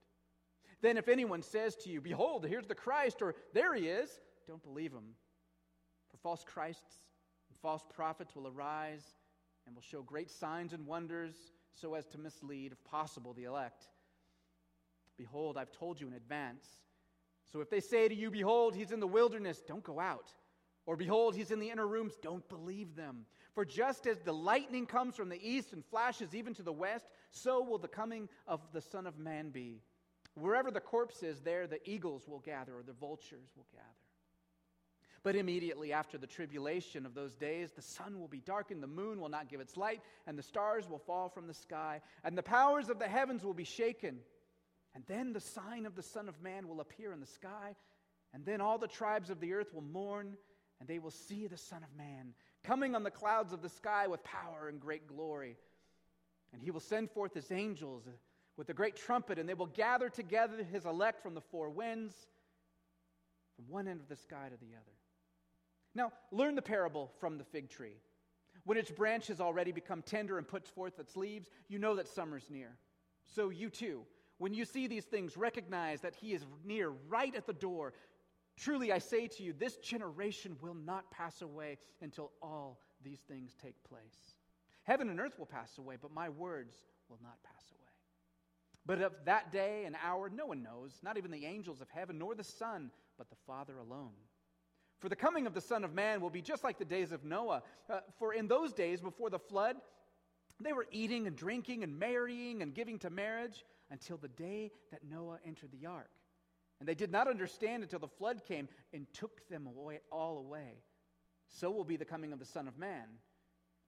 Then, 0.82 0.96
if 0.96 1.06
anyone 1.06 1.40
says 1.40 1.76
to 1.76 1.88
you, 1.88 2.00
Behold, 2.00 2.44
here's 2.44 2.66
the 2.66 2.74
Christ, 2.74 3.22
or 3.22 3.36
there 3.54 3.76
he 3.76 3.86
is, 3.86 4.10
don't 4.48 4.62
believe 4.64 4.90
him. 4.90 5.14
For 6.10 6.16
false 6.16 6.42
Christs 6.44 7.04
and 7.48 7.56
false 7.62 7.84
prophets 7.94 8.34
will 8.34 8.48
arise 8.48 9.04
and 9.66 9.76
will 9.76 9.82
show 9.82 10.02
great 10.02 10.32
signs 10.32 10.72
and 10.72 10.84
wonders 10.84 11.52
so 11.72 11.94
as 11.94 12.04
to 12.08 12.18
mislead, 12.18 12.72
if 12.72 12.82
possible, 12.82 13.34
the 13.34 13.44
elect. 13.44 13.84
Behold, 15.16 15.56
I've 15.56 15.70
told 15.70 16.00
you 16.00 16.08
in 16.08 16.14
advance. 16.14 16.66
So 17.52 17.60
if 17.60 17.70
they 17.70 17.78
say 17.78 18.08
to 18.08 18.14
you, 18.16 18.32
Behold, 18.32 18.74
he's 18.74 18.90
in 18.90 18.98
the 18.98 19.06
wilderness, 19.06 19.62
don't 19.64 19.84
go 19.84 20.00
out. 20.00 20.32
Or 20.88 20.96
behold, 20.96 21.36
he's 21.36 21.50
in 21.50 21.60
the 21.60 21.68
inner 21.68 21.86
rooms, 21.86 22.14
don't 22.22 22.48
believe 22.48 22.96
them. 22.96 23.26
For 23.58 23.64
just 23.64 24.06
as 24.06 24.20
the 24.20 24.32
lightning 24.32 24.86
comes 24.86 25.16
from 25.16 25.30
the 25.30 25.44
east 25.44 25.72
and 25.72 25.84
flashes 25.84 26.32
even 26.32 26.54
to 26.54 26.62
the 26.62 26.72
west, 26.72 27.08
so 27.32 27.60
will 27.60 27.78
the 27.78 27.88
coming 27.88 28.28
of 28.46 28.60
the 28.72 28.80
Son 28.80 29.04
of 29.04 29.18
Man 29.18 29.50
be. 29.50 29.82
Wherever 30.34 30.70
the 30.70 30.78
corpse 30.78 31.24
is, 31.24 31.40
there 31.40 31.66
the 31.66 31.80
eagles 31.84 32.28
will 32.28 32.38
gather, 32.38 32.76
or 32.76 32.84
the 32.84 32.92
vultures 32.92 33.48
will 33.56 33.66
gather. 33.72 33.84
But 35.24 35.34
immediately 35.34 35.92
after 35.92 36.18
the 36.18 36.26
tribulation 36.28 37.04
of 37.04 37.14
those 37.14 37.34
days, 37.34 37.72
the 37.72 37.82
sun 37.82 38.20
will 38.20 38.28
be 38.28 38.38
darkened, 38.38 38.80
the 38.80 38.86
moon 38.86 39.20
will 39.20 39.28
not 39.28 39.48
give 39.48 39.58
its 39.58 39.76
light, 39.76 40.02
and 40.28 40.38
the 40.38 40.42
stars 40.44 40.88
will 40.88 41.00
fall 41.00 41.28
from 41.28 41.48
the 41.48 41.54
sky, 41.54 42.00
and 42.22 42.38
the 42.38 42.44
powers 42.44 42.88
of 42.88 43.00
the 43.00 43.08
heavens 43.08 43.42
will 43.42 43.54
be 43.54 43.64
shaken. 43.64 44.20
And 44.94 45.02
then 45.08 45.32
the 45.32 45.40
sign 45.40 45.84
of 45.84 45.96
the 45.96 46.02
Son 46.04 46.28
of 46.28 46.40
Man 46.40 46.68
will 46.68 46.80
appear 46.80 47.12
in 47.12 47.18
the 47.18 47.26
sky, 47.26 47.74
and 48.32 48.46
then 48.46 48.60
all 48.60 48.78
the 48.78 48.86
tribes 48.86 49.30
of 49.30 49.40
the 49.40 49.54
earth 49.54 49.74
will 49.74 49.82
mourn, 49.82 50.36
and 50.78 50.88
they 50.88 51.00
will 51.00 51.10
see 51.10 51.48
the 51.48 51.58
Son 51.58 51.82
of 51.82 51.92
Man 51.98 52.34
coming 52.64 52.94
on 52.94 53.02
the 53.02 53.10
clouds 53.10 53.52
of 53.52 53.62
the 53.62 53.68
sky 53.68 54.06
with 54.06 54.22
power 54.24 54.68
and 54.68 54.80
great 54.80 55.06
glory. 55.06 55.56
And 56.52 56.62
he 56.62 56.70
will 56.70 56.80
send 56.80 57.10
forth 57.10 57.34
his 57.34 57.50
angels 57.52 58.04
with 58.56 58.68
a 58.70 58.74
great 58.74 58.96
trumpet, 58.96 59.38
and 59.38 59.48
they 59.48 59.54
will 59.54 59.66
gather 59.66 60.08
together 60.08 60.62
his 60.64 60.84
elect 60.84 61.22
from 61.22 61.34
the 61.34 61.40
four 61.40 61.70
winds, 61.70 62.14
from 63.56 63.66
one 63.68 63.86
end 63.86 64.00
of 64.00 64.08
the 64.08 64.16
sky 64.16 64.48
to 64.50 64.56
the 64.56 64.74
other. 64.74 64.96
Now, 65.94 66.12
learn 66.30 66.54
the 66.54 66.62
parable 66.62 67.10
from 67.18 67.38
the 67.38 67.44
fig 67.44 67.70
tree. 67.70 67.96
When 68.64 68.76
its 68.76 68.90
branch 68.90 69.28
has 69.28 69.40
already 69.40 69.72
become 69.72 70.02
tender 70.02 70.38
and 70.38 70.46
puts 70.46 70.68
forth 70.68 70.98
its 70.98 71.16
leaves, 71.16 71.48
you 71.68 71.78
know 71.78 71.96
that 71.96 72.08
summer's 72.08 72.50
near. 72.50 72.76
So 73.34 73.50
you 73.50 73.70
too, 73.70 74.02
when 74.38 74.54
you 74.54 74.64
see 74.64 74.86
these 74.86 75.04
things, 75.04 75.36
recognize 75.36 76.00
that 76.02 76.14
he 76.14 76.32
is 76.32 76.44
near, 76.64 76.90
right 77.08 77.34
at 77.34 77.46
the 77.46 77.52
door. 77.52 77.92
Truly, 78.58 78.92
I 78.92 78.98
say 78.98 79.28
to 79.28 79.42
you, 79.42 79.52
this 79.52 79.76
generation 79.76 80.56
will 80.60 80.74
not 80.74 81.10
pass 81.10 81.42
away 81.42 81.78
until 82.02 82.32
all 82.42 82.80
these 83.04 83.20
things 83.20 83.54
take 83.62 83.82
place. 83.84 84.34
Heaven 84.82 85.08
and 85.10 85.20
earth 85.20 85.38
will 85.38 85.46
pass 85.46 85.78
away, 85.78 85.96
but 86.00 86.12
my 86.12 86.28
words 86.28 86.74
will 87.08 87.18
not 87.22 87.42
pass 87.44 87.62
away. 87.70 87.78
But 88.84 89.02
of 89.02 89.12
that 89.26 89.52
day 89.52 89.84
and 89.84 89.94
hour, 90.02 90.28
no 90.28 90.46
one 90.46 90.62
knows, 90.62 90.98
not 91.02 91.18
even 91.18 91.30
the 91.30 91.44
angels 91.44 91.80
of 91.80 91.88
heaven, 91.90 92.18
nor 92.18 92.34
the 92.34 92.42
Son, 92.42 92.90
but 93.16 93.30
the 93.30 93.36
Father 93.46 93.78
alone. 93.78 94.14
For 94.98 95.08
the 95.08 95.16
coming 95.16 95.46
of 95.46 95.54
the 95.54 95.60
Son 95.60 95.84
of 95.84 95.94
Man 95.94 96.20
will 96.20 96.30
be 96.30 96.42
just 96.42 96.64
like 96.64 96.78
the 96.78 96.84
days 96.84 97.12
of 97.12 97.24
Noah. 97.24 97.62
Uh, 97.88 98.00
for 98.18 98.32
in 98.32 98.48
those 98.48 98.72
days 98.72 99.00
before 99.00 99.30
the 99.30 99.38
flood, 99.38 99.76
they 100.60 100.72
were 100.72 100.86
eating 100.90 101.28
and 101.28 101.36
drinking 101.36 101.84
and 101.84 101.98
marrying 101.98 102.62
and 102.62 102.74
giving 102.74 102.98
to 103.00 103.10
marriage 103.10 103.64
until 103.90 104.16
the 104.16 104.28
day 104.28 104.72
that 104.90 105.00
Noah 105.08 105.38
entered 105.46 105.70
the 105.70 105.86
ark. 105.86 106.10
And 106.80 106.88
they 106.88 106.94
did 106.94 107.10
not 107.10 107.28
understand 107.28 107.82
until 107.82 107.98
the 107.98 108.08
flood 108.08 108.44
came 108.46 108.68
and 108.92 109.06
took 109.12 109.48
them 109.48 109.66
away, 109.66 110.00
all 110.12 110.38
away. 110.38 110.82
So 111.48 111.70
will 111.70 111.84
be 111.84 111.96
the 111.96 112.04
coming 112.04 112.32
of 112.32 112.38
the 112.38 112.44
Son 112.44 112.68
of 112.68 112.78
Man. 112.78 113.06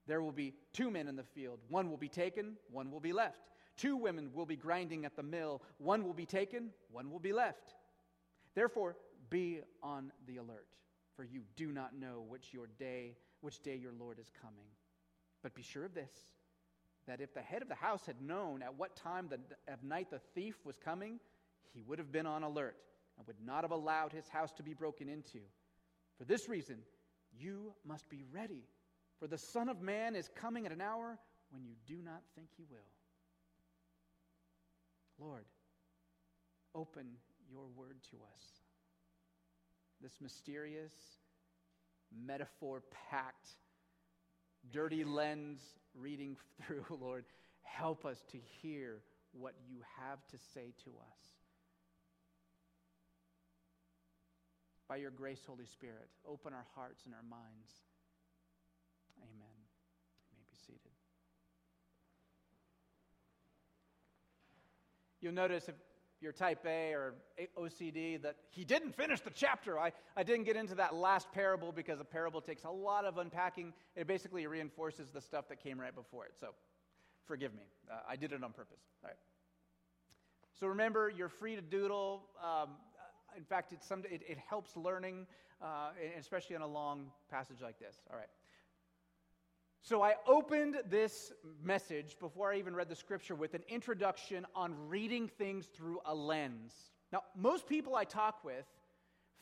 There 0.07 0.23
will 0.23 0.33
be 0.33 0.55
two 0.73 0.91
men 0.91 1.07
in 1.07 1.17
the 1.17 1.23
field. 1.23 1.61
One 1.69 1.89
will 1.91 1.97
be 1.97 2.09
taken, 2.09 2.57
one 2.71 2.91
will 2.91 3.01
be 3.01 3.13
left. 3.13 3.51
Two 3.77 3.97
women 3.97 4.31
will 4.35 4.47
be 4.47 4.57
grinding 4.57 5.05
at 5.05 5.15
the 5.15 5.23
mill. 5.23 5.63
One 5.79 6.05
will 6.05 6.15
be 6.15 6.27
taken, 6.27 6.71
one 6.91 7.11
will 7.11 7.21
be 7.21 7.33
left. 7.33 7.75
Therefore, 8.55 8.97
be 9.29 9.61
on 9.83 10.13
the 10.27 10.39
alert, 10.39 10.67
for 11.15 11.25
you 11.25 11.43
do 11.57 11.71
not 11.71 11.97
know 11.97 12.25
which 12.29 12.53
your 12.53 12.67
day, 12.79 13.17
which 13.41 13.61
day 13.61 13.77
your 13.77 13.93
Lord 13.93 14.19
is 14.19 14.31
coming. 14.43 14.67
But 15.43 15.55
be 15.55 15.63
sure 15.63 15.85
of 15.85 15.95
this 15.95 16.13
that 17.07 17.21
if 17.21 17.33
the 17.33 17.41
head 17.41 17.63
of 17.63 17.69
the 17.69 17.75
house 17.75 18.07
had 18.07 18.21
known 18.21 18.63
at 18.63 18.77
what 18.77 18.95
time 18.95 19.29
the, 19.29 19.41
of 19.73 19.83
night 19.83 20.11
the 20.11 20.21
thief 20.35 20.57
was 20.65 20.77
coming, 20.77 21.19
he 21.73 21.83
would 21.83 21.99
have 21.99 22.13
been 22.13 22.27
on 22.27 22.43
alert 22.43 22.77
and 23.19 23.27
would 23.27 23.41
not 23.45 23.65
have 23.65 23.71
allowed 23.71 24.13
his 24.13 24.29
house 24.29 24.53
to 24.53 24.63
be 24.63 24.75
broken 24.75 25.09
into. 25.09 25.41
For 26.19 26.25
this 26.25 26.49
reason, 26.49 26.79
you 27.39 27.73
must 27.87 28.09
be 28.09 28.25
ready, 28.33 28.65
for 29.19 29.27
the 29.27 29.39
Son 29.39 29.69
of 29.69 29.81
Man 29.81 30.17
is 30.17 30.29
coming 30.35 30.67
at 30.67 30.73
an 30.73 30.81
hour 30.81 31.19
when 31.51 31.65
you 31.65 31.75
do 31.87 32.03
not 32.03 32.23
think 32.35 32.49
he 32.57 32.65
will. 32.71 32.79
Lord, 35.19 35.45
open 36.75 37.07
your 37.51 37.67
word 37.77 37.97
to 38.11 38.17
us. 38.17 38.45
This 40.01 40.13
mysterious, 40.21 40.93
metaphor 42.27 42.83
packed, 43.11 43.49
dirty 44.73 45.05
lens 45.05 45.61
reading 45.95 46.37
through, 46.67 46.85
Lord, 46.91 47.25
help 47.63 48.05
us 48.07 48.23
to 48.33 48.39
hear 48.63 49.03
what 49.33 49.55
you 49.69 49.79
have 50.01 50.27
to 50.29 50.39
say 50.55 50.73
to 50.85 50.91
us. 50.91 51.40
By 54.91 54.97
your 54.97 55.13
grace, 55.13 55.39
Holy 55.47 55.67
Spirit, 55.67 56.09
open 56.29 56.53
our 56.53 56.67
hearts 56.75 57.05
and 57.05 57.15
our 57.15 57.23
minds. 57.23 57.71
Amen. 59.23 59.61
You 60.33 60.37
may 60.37 60.43
be 60.51 60.57
seated. 60.67 60.91
You'll 65.21 65.33
notice 65.33 65.69
if 65.69 65.77
you're 66.21 66.33
type 66.33 66.67
A 66.67 66.93
or 66.93 67.15
OCD 67.57 68.21
that 68.23 68.35
he 68.49 68.65
didn't 68.65 68.97
finish 68.97 69.21
the 69.21 69.31
chapter. 69.31 69.79
I, 69.79 69.93
I 70.17 70.25
didn't 70.25 70.43
get 70.43 70.57
into 70.57 70.75
that 70.75 70.93
last 70.93 71.31
parable 71.31 71.71
because 71.71 72.01
a 72.01 72.05
parable 72.05 72.41
takes 72.41 72.65
a 72.65 72.71
lot 72.71 73.05
of 73.05 73.19
unpacking. 73.19 73.73
It 73.95 74.09
basically 74.09 74.45
reinforces 74.49 75.11
the 75.11 75.21
stuff 75.21 75.49
that 75.51 75.63
came 75.63 75.79
right 75.79 75.95
before 75.95 76.25
it. 76.25 76.33
So 76.41 76.49
forgive 77.27 77.55
me. 77.55 77.63
Uh, 77.89 78.01
I 78.09 78.17
did 78.17 78.33
it 78.33 78.43
on 78.43 78.53
purpose. 78.53 78.81
All 79.05 79.11
right. 79.11 79.17
So 80.59 80.67
remember, 80.67 81.09
you're 81.09 81.29
free 81.29 81.55
to 81.55 81.63
doodle. 81.63 82.25
Um, 82.43 82.71
in 83.37 83.45
fact, 83.45 83.73
it's 83.73 83.87
some, 83.87 84.03
it, 84.11 84.23
it 84.29 84.39
helps 84.49 84.77
learning, 84.77 85.27
uh, 85.63 85.91
especially 86.19 86.57
in 86.57 86.63
a 86.63 86.67
long 86.67 87.11
passage 87.31 87.59
like 87.63 87.79
this. 87.79 87.97
All 88.11 88.17
right. 88.17 88.29
So 89.83 90.03
I 90.03 90.15
opened 90.27 90.77
this 90.91 91.33
message 91.63 92.19
before 92.21 92.53
I 92.53 92.59
even 92.59 92.77
read 92.77 92.89
the 92.89 92.95
scripture 92.95 93.35
with 93.35 93.55
an 93.55 93.63
introduction 93.69 94.47
on 94.55 94.75
reading 94.89 95.27
things 95.27 95.67
through 95.67 96.01
a 96.05 96.15
lens. 96.15 96.75
Now, 97.13 97.23
most 97.35 97.67
people 97.67 97.97
I 97.97 98.05
talk 98.05 98.45
with 98.45 98.67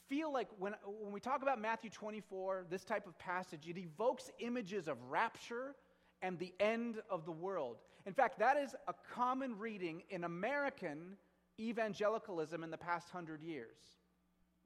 feel 0.09 0.33
like 0.33 0.49
when, 0.59 0.75
when 0.85 1.13
we 1.13 1.21
talk 1.21 1.43
about 1.43 1.61
Matthew 1.61 1.91
24, 1.91 2.67
this 2.71 2.85
type 2.85 3.07
of 3.07 3.19
passage, 3.19 3.67
it 3.69 3.77
evokes 3.77 4.31
images 4.39 4.87
of 4.87 4.97
rapture 5.11 5.75
and 6.23 6.39
the 6.39 6.55
end 6.61 7.01
of 7.11 7.25
the 7.25 7.33
world. 7.33 7.77
In 8.07 8.13
fact, 8.13 8.39
that 8.39 8.57
is 8.57 8.75
a 8.87 8.95
common 9.13 9.59
reading 9.59 10.03
in 10.09 10.25
American 10.25 11.17
evangelicalism 11.59 12.63
in 12.63 12.71
the 12.71 12.79
past 12.79 13.11
hundred 13.11 13.43
years. 13.43 13.77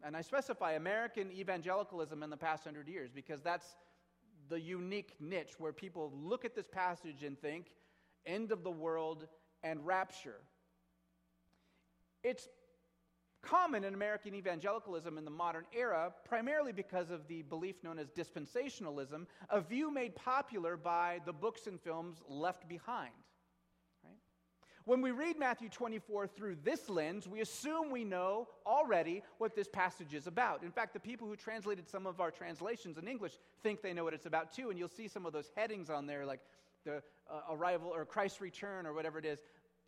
And 0.05 0.17
I 0.17 0.21
specify 0.23 0.73
American 0.73 1.31
evangelicalism 1.33 2.23
in 2.23 2.31
the 2.31 2.37
past 2.37 2.65
hundred 2.65 2.89
years 2.89 3.11
because 3.15 3.41
that's 3.41 3.77
the 4.49 4.61
unique 4.61 5.15
niche 5.21 5.55
where 5.59 5.73
people 5.73 6.13
look 6.15 6.45
at 6.45 6.55
this 6.55 6.67
passage 6.67 7.23
and 7.23 7.39
think 7.41 7.69
end 8.27 8.53
of 8.53 8.65
the 8.65 8.71
world 8.71 9.27
and 9.63 9.85
rapture. 9.87 10.41
It's 12.23 12.49
common 13.43 13.85
in 13.85 13.95
American 13.95 14.35
evangelicalism 14.35 15.19
in 15.19 15.25
the 15.25 15.31
modern 15.31 15.65
era, 15.73 16.13
primarily 16.25 16.73
because 16.73 17.11
of 17.11 17.27
the 17.27 17.43
belief 17.43 17.83
known 17.83 17.99
as 17.99 18.09
dispensationalism, 18.11 19.27
a 19.51 19.61
view 19.61 19.93
made 19.93 20.15
popular 20.15 20.77
by 20.77 21.21
the 21.27 21.33
books 21.33 21.67
and 21.67 21.81
films 21.81 22.23
left 22.29 22.69
behind. 22.69 23.13
When 24.85 25.01
we 25.01 25.13
read 25.13 25.39
Matthew 25.39 25.69
24 25.69 26.27
through 26.27 26.57
this 26.65 26.89
lens, 26.89 27.29
we 27.29 27.41
assume 27.41 27.91
we 27.91 28.05
know 28.05 28.49
already 28.67 29.23
what 29.39 29.55
this 29.55 29.69
passage 29.69 30.13
is 30.13 30.27
about. 30.27 30.65
In 30.65 30.73
fact, 30.73 30.93
the 30.93 31.01
people 31.01 31.29
who 31.29 31.37
translated 31.37 31.89
some 31.89 32.05
of 32.05 32.21
our 32.21 32.33
translations 32.33 32.99
in 32.99 33.07
English 33.07 33.35
think 33.63 33.81
they 33.81 33.93
know 33.93 34.03
what 34.03 34.15
it's 34.15 34.27
about 34.27 34.53
too, 34.53 34.71
and 34.71 34.79
you'll 34.79 34.89
see 34.89 35.07
some 35.07 35.25
of 35.25 35.33
those 35.33 35.51
headings 35.55 35.89
on 35.89 36.07
there, 36.07 36.27
like 36.27 36.41
the 36.85 36.97
uh, 37.31 37.41
arrival 37.53 37.91
or 37.95 38.05
Christ's 38.05 38.41
return 38.41 38.85
or 38.87 38.93
whatever 38.93 39.19
it 39.19 39.25
is. 39.25 39.39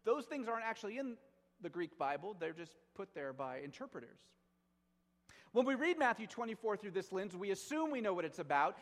Those 0.05 0.27
things 0.27 0.47
aren't 0.47 0.65
actually 0.65 0.99
in 0.99 1.17
the 1.61 1.71
Greek 1.71 1.99
Bible, 1.99 2.37
they're 2.39 2.53
just 2.53 2.77
put 2.95 3.15
there 3.15 3.33
by 3.33 3.59
interpreters. 3.61 4.19
When 5.53 5.67
we 5.67 5.75
read 5.75 5.99
Matthew 5.99 6.27
24 6.27 6.77
through 6.77 6.91
this 6.91 7.13
lens, 7.13 7.37
we 7.37 7.51
assume 7.51 7.91
we 7.91 8.01
know 8.01 8.13
what 8.13 8.25
it's 8.25 8.41
about. 8.41 8.77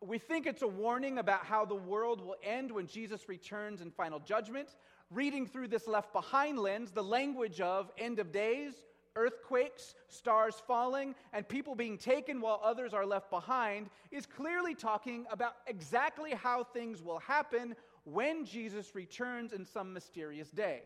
We 0.00 0.18
think 0.18 0.46
it's 0.46 0.62
a 0.62 0.68
warning 0.68 1.18
about 1.18 1.44
how 1.44 1.64
the 1.64 1.74
world 1.74 2.20
will 2.20 2.36
end 2.42 2.70
when 2.70 2.86
Jesus 2.86 3.28
returns 3.28 3.80
in 3.80 3.90
final 3.90 4.20
judgment 4.20 4.68
reading 5.10 5.46
through 5.46 5.68
this 5.68 5.86
left 5.86 6.12
behind 6.12 6.58
lens, 6.58 6.90
the 6.90 7.02
language 7.02 7.60
of 7.60 7.90
end 7.98 8.18
of 8.18 8.32
days, 8.32 8.74
earthquakes, 9.16 9.94
stars 10.08 10.62
falling, 10.66 11.14
and 11.32 11.48
people 11.48 11.74
being 11.74 11.98
taken 11.98 12.40
while 12.40 12.60
others 12.62 12.94
are 12.94 13.06
left 13.06 13.30
behind 13.30 13.88
is 14.10 14.26
clearly 14.26 14.74
talking 14.74 15.26
about 15.30 15.54
exactly 15.66 16.32
how 16.32 16.62
things 16.62 17.02
will 17.02 17.18
happen 17.18 17.74
when 18.04 18.44
Jesus 18.44 18.94
returns 18.94 19.52
in 19.52 19.64
some 19.66 19.92
mysterious 19.92 20.50
day. 20.50 20.82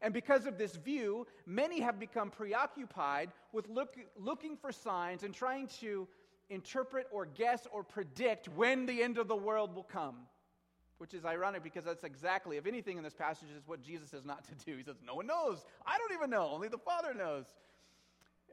And 0.00 0.12
because 0.12 0.46
of 0.46 0.58
this 0.58 0.76
view, 0.76 1.26
many 1.46 1.80
have 1.80 1.98
become 1.98 2.30
preoccupied 2.30 3.30
with 3.52 3.68
look, 3.68 3.96
looking 4.18 4.56
for 4.56 4.72
signs 4.72 5.22
and 5.22 5.32
trying 5.32 5.68
to 5.80 6.08
interpret 6.50 7.06
or 7.10 7.26
guess 7.26 7.66
or 7.72 7.82
predict 7.82 8.48
when 8.48 8.86
the 8.86 9.02
end 9.02 9.18
of 9.18 9.28
the 9.28 9.36
world 9.36 9.74
will 9.74 9.84
come. 9.84 10.16
Which 10.98 11.12
is 11.12 11.24
ironic 11.24 11.64
because 11.64 11.84
that's 11.84 12.04
exactly, 12.04 12.56
if 12.56 12.66
anything 12.66 12.98
in 12.98 13.02
this 13.02 13.14
passage, 13.14 13.48
is 13.56 13.66
what 13.66 13.82
Jesus 13.82 14.10
says 14.10 14.24
not 14.24 14.44
to 14.44 14.54
do. 14.64 14.76
He 14.76 14.84
says, 14.84 14.96
No 15.04 15.16
one 15.16 15.26
knows. 15.26 15.64
I 15.86 15.98
don't 15.98 16.12
even 16.12 16.30
know. 16.30 16.50
Only 16.52 16.68
the 16.68 16.78
Father 16.78 17.12
knows. 17.14 17.46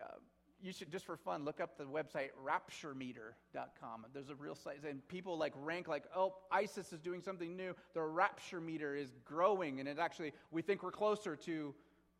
Uh, 0.01 0.15
you 0.63 0.71
should, 0.71 0.91
just 0.91 1.05
for 1.05 1.17
fun, 1.17 1.43
look 1.43 1.59
up 1.59 1.77
the 1.77 1.85
website 1.85 2.29
rapturemeter.com. 2.45 4.05
There's 4.13 4.29
a 4.29 4.35
real 4.35 4.55
site, 4.55 4.83
and 4.87 5.07
people 5.07 5.37
like 5.37 5.53
rank 5.55 5.87
like, 5.87 6.03
oh, 6.15 6.35
ISIS 6.51 6.93
is 6.93 6.99
doing 6.99 7.21
something 7.21 7.55
new. 7.55 7.73
The 7.93 8.01
rapture 8.01 8.61
meter 8.61 8.95
is 8.95 9.09
growing, 9.25 9.79
and 9.79 9.89
it 9.89 9.97
actually, 9.97 10.33
we 10.51 10.61
think 10.61 10.83
we're 10.83 10.91
closer 10.91 11.35
to 11.35 11.73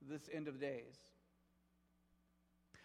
this 0.10 0.30
end 0.34 0.48
of 0.48 0.60
days. 0.60 1.00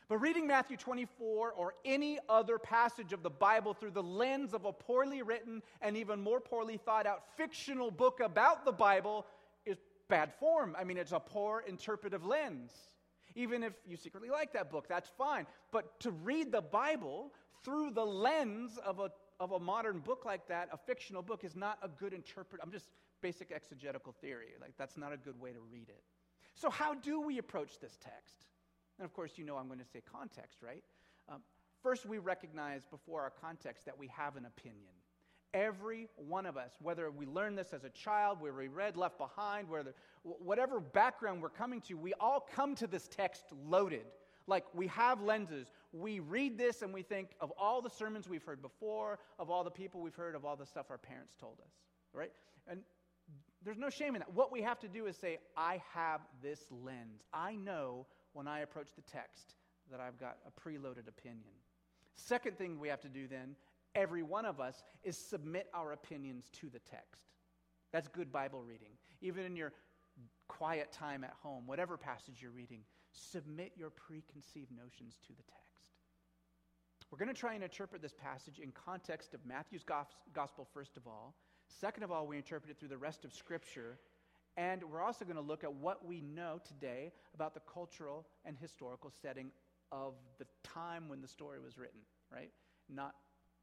But 0.09 0.19
reading 0.19 0.47
Matthew 0.47 0.77
24 0.77 1.53
or 1.53 1.75
any 1.85 2.21
other 2.29 2.59
passage 2.59 3.13
of 3.13 3.25
the 3.25 3.31
Bible 3.31 3.75
through 3.75 3.91
the 3.91 4.03
lens 4.03 4.55
of 4.55 4.65
a 4.65 4.73
poorly 4.73 5.23
written 5.23 5.63
and 5.83 5.97
even 5.97 6.21
more 6.21 6.39
poorly 6.39 6.77
thought 6.77 7.07
out 7.07 7.25
fictional 7.37 7.91
book 7.91 8.21
about 8.21 8.65
the 8.65 8.71
Bible 8.71 9.27
is 9.65 9.79
bad 10.09 10.33
form. 10.39 10.77
I 10.79 10.85
mean, 10.85 10.97
it's 10.97 11.11
a 11.11 11.19
poor 11.19 11.65
interpretive 11.67 12.25
lens. 12.25 12.71
Even 13.35 13.65
if 13.65 13.73
you 13.85 13.97
secretly 13.97 14.31
like 14.31 14.53
that 14.53 14.71
book, 14.71 14.87
that's 14.89 15.11
fine. 15.19 15.45
But 15.73 15.99
to 16.01 16.13
read 16.13 16.53
the 16.53 16.63
Bible 16.63 17.33
through 17.65 17.91
the 17.91 18.07
lens 18.07 18.79
of 18.87 19.01
a, 19.01 19.11
of 19.41 19.53
a 19.53 19.59
modern 19.59 19.99
book 19.99 20.25
like 20.25 20.47
that, 20.47 20.69
a 20.73 20.77
fictional 20.77 21.21
book, 21.21 21.43
is 21.43 21.57
not 21.57 21.79
a 21.83 21.89
good 21.89 22.13
interpret. 22.13 22.63
I'm 22.63 22.71
just 22.71 22.91
basic 23.21 23.51
exegetical 23.51 24.15
theory. 24.21 24.55
Like, 24.61 24.75
that's 24.79 24.97
not 24.97 25.13
a 25.13 25.17
good 25.17 25.39
way 25.41 25.51
to 25.51 25.59
read 25.73 25.89
it. 25.89 26.05
So, 26.55 26.71
how 26.71 26.95
do 26.95 27.21
we 27.21 27.39
approach 27.39 27.81
this 27.81 27.99
text? 28.01 28.47
And 28.99 29.05
of 29.05 29.12
course, 29.12 29.33
you 29.37 29.45
know 29.45 29.57
I'm 29.57 29.67
going 29.67 29.79
to 29.79 29.85
say 29.85 30.00
context, 30.11 30.59
right? 30.62 30.83
Um, 31.29 31.41
first, 31.83 32.07
we 32.07 32.19
recognize 32.19 32.83
before 32.91 33.23
our 33.23 33.33
context 33.41 33.85
that 33.87 33.99
we 33.99 34.09
have 34.09 34.37
an 34.37 34.47
opinion. 34.47 34.93
Every 35.55 36.09
one 36.17 36.45
of 36.45 36.57
us, 36.57 36.73
whether 36.81 37.11
we 37.11 37.25
learned 37.25 37.57
this 37.57 37.73
as 37.73 37.85
a 37.85 37.91
child, 37.91 38.41
where 38.41 38.53
we 38.53 38.69
read 38.69 38.97
Left 38.97 39.17
Behind, 39.17 39.69
whether, 39.69 39.95
whatever 40.23 40.81
background 40.81 41.41
we're 41.41 41.49
coming 41.49 41.81
to, 41.83 41.95
we 41.95 42.12
all 42.21 42.47
come 42.55 42.75
to 42.76 42.87
this 42.87 43.09
text 43.09 43.45
loaded. 43.67 44.07
Like 44.47 44.65
we 44.75 44.87
have 44.88 45.23
lenses. 45.23 45.73
We 45.93 46.21
read 46.21 46.59
this 46.59 46.83
and 46.83 46.93
we 46.93 47.03
think 47.03 47.31
of 47.41 47.53
all 47.59 47.81
the 47.83 47.91
sermons 47.91 48.29
we've 48.29 48.45
heard 48.45 48.62
before, 48.62 49.19
of 49.38 49.50
all 49.50 49.65
the 49.65 49.71
people 49.71 50.00
we've 50.00 50.15
heard, 50.15 50.35
of 50.35 50.45
all 50.45 50.57
the 50.57 50.67
stuff 50.67 50.87
our 50.91 50.99
parents 50.99 51.35
told 51.37 51.59
us, 51.61 51.73
right? 52.12 52.31
And 52.69 52.81
there's 53.65 53.79
no 53.79 53.91
shame 53.91 54.15
in 54.15 54.21
that. 54.21 54.33
What 54.33 54.53
we 54.53 54.62
have 54.62 54.79
to 54.81 54.88
do 54.88 55.07
is 55.07 55.17
say, 55.17 55.38
I 55.57 55.83
have 55.93 56.21
this 56.43 56.61
lens. 56.71 57.23
I 57.33 57.57
know 57.57 58.07
when 58.37 58.47
I 58.47 58.61
approach 58.61 58.88
the 58.95 59.02
text 59.02 59.55
that 59.90 59.99
I've 59.99 60.21
got 60.21 60.37
a 60.47 60.61
preloaded 60.61 61.09
opinion. 61.09 61.55
Second 62.14 62.59
thing 62.59 62.78
we 62.78 62.88
have 62.88 63.00
to 63.00 63.09
do 63.09 63.26
then, 63.26 63.57
every 63.95 64.23
one 64.23 64.45
of 64.45 64.61
us, 64.61 64.83
is 65.02 65.16
submit 65.16 65.69
our 65.73 65.93
opinions 65.93 66.50
to 66.61 66.69
the 66.69 66.81
text. 66.81 67.23
That's 67.93 68.09
good 68.09 68.31
Bible 68.31 68.62
reading. 68.62 68.90
Even 69.23 69.45
in 69.45 69.57
your 69.57 69.73
quiet 70.49 70.93
time 70.93 71.25
at 71.25 71.33
home, 71.43 71.62
whatever 71.66 71.97
passage 71.97 72.43
you're 72.43 72.50
reading, 72.50 72.81
submit 73.12 73.73
your 73.75 73.88
preconceived 73.88 74.71
notions 74.71 75.16
to 75.26 75.33
the 75.33 75.43
text. 75.45 75.62
We're 77.11 77.19
going 77.19 77.33
to 77.33 77.40
try 77.40 77.55
and 77.55 77.64
interpret 77.64 78.02
this 78.02 78.12
passage 78.12 78.59
in 78.59 78.71
context 78.73 79.33
of 79.33 79.40
Matthew's 79.47 79.85
gospel, 79.85 80.66
first 80.75 80.99
of 80.99 81.07
all. 81.07 81.35
Second 81.69 82.02
of 82.02 82.12
all, 82.12 82.26
we 82.26 82.37
interpret 82.37 82.71
it 82.71 82.78
through 82.78 82.88
the 82.88 82.99
rest 82.99 83.25
of 83.25 83.33
Scripture. 83.33 83.99
And 84.57 84.83
we're 84.85 85.03
also 85.03 85.25
going 85.25 85.37
to 85.37 85.43
look 85.43 85.65
at 85.65 85.75
what 85.75 86.07
we 86.07 86.23
know 86.23 86.61
today 86.67 87.13
about 87.35 87.55
the 87.55 87.61
cultural 87.73 88.27
and 88.45 88.57
historical 88.57 89.13
setting 89.23 89.51
of 89.93 90.15
the 90.39 90.47
time 90.63 91.09
when 91.09 91.21
the 91.21 91.29
story 91.29 91.59
was 91.63 91.79
written, 91.79 92.01
right? 92.33 92.51
Not 92.89 93.15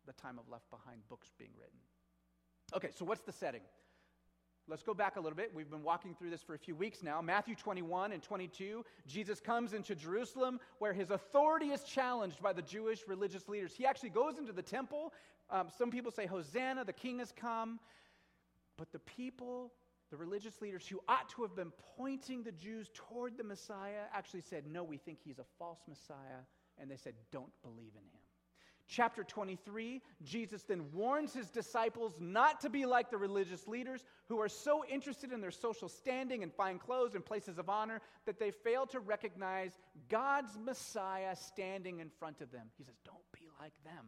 the 0.05 0.13
time 0.13 0.37
of 0.37 0.49
left 0.49 0.69
behind 0.69 1.01
books 1.09 1.31
being 1.37 1.51
written. 1.59 1.77
Okay, 2.75 2.89
so 2.95 3.05
what's 3.05 3.21
the 3.21 3.31
setting? 3.31 3.61
Let's 4.67 4.83
go 4.83 4.93
back 4.93 5.17
a 5.17 5.19
little 5.19 5.35
bit. 5.35 5.51
We've 5.53 5.69
been 5.69 5.83
walking 5.83 6.15
through 6.15 6.29
this 6.29 6.41
for 6.41 6.53
a 6.53 6.57
few 6.57 6.73
weeks 6.73 7.03
now. 7.03 7.21
Matthew 7.21 7.53
21 7.55 8.13
and 8.13 8.23
22, 8.23 8.85
Jesus 9.07 9.41
comes 9.41 9.73
into 9.73 9.93
Jerusalem 9.93 10.59
where 10.79 10.93
his 10.93 11.11
authority 11.11 11.67
is 11.67 11.83
challenged 11.83 12.41
by 12.41 12.53
the 12.53 12.61
Jewish 12.61 13.01
religious 13.05 13.49
leaders. 13.49 13.73
He 13.75 13.85
actually 13.85 14.11
goes 14.11 14.37
into 14.37 14.53
the 14.53 14.61
temple. 14.61 15.11
Um, 15.49 15.67
some 15.77 15.91
people 15.91 16.11
say, 16.11 16.25
Hosanna, 16.25 16.85
the 16.85 16.93
king 16.93 17.19
has 17.19 17.33
come. 17.35 17.79
But 18.77 18.91
the 18.93 18.99
people 18.99 19.73
the 20.13 20.17
religious 20.17 20.61
leaders 20.61 20.85
who 20.85 20.99
ought 21.07 21.27
to 21.27 21.41
have 21.41 21.55
been 21.55 21.71
pointing 21.97 22.43
the 22.43 22.51
Jews 22.51 22.91
toward 22.93 23.35
the 23.35 23.43
Messiah 23.43 24.03
actually 24.13 24.41
said, 24.41 24.67
No, 24.67 24.83
we 24.83 24.97
think 24.97 25.17
he's 25.19 25.39
a 25.39 25.45
false 25.57 25.79
Messiah. 25.89 26.43
And 26.79 26.91
they 26.91 26.97
said, 26.97 27.15
Don't 27.31 27.51
believe 27.63 27.93
in 27.95 28.03
him. 28.03 28.21
Chapter 28.87 29.23
23, 29.23 30.03
Jesus 30.21 30.61
then 30.61 30.85
warns 30.93 31.33
his 31.33 31.49
disciples 31.49 32.13
not 32.19 32.61
to 32.61 32.69
be 32.69 32.85
like 32.85 33.09
the 33.09 33.17
religious 33.17 33.67
leaders 33.67 34.05
who 34.27 34.39
are 34.39 34.47
so 34.47 34.85
interested 34.85 35.31
in 35.31 35.41
their 35.41 35.49
social 35.49 35.89
standing 35.89 36.43
and 36.43 36.53
fine 36.53 36.77
clothes 36.77 37.15
and 37.15 37.25
places 37.25 37.57
of 37.57 37.67
honor 37.67 37.99
that 38.27 38.37
they 38.37 38.51
fail 38.51 38.85
to 38.85 38.99
recognize 38.99 39.79
God's 40.09 40.59
Messiah 40.63 41.35
standing 41.35 42.01
in 42.01 42.11
front 42.19 42.39
of 42.41 42.51
them. 42.51 42.67
He 42.77 42.83
says, 42.83 42.99
Don't 43.03 43.17
be 43.33 43.47
like 43.59 43.73
them. 43.83 44.05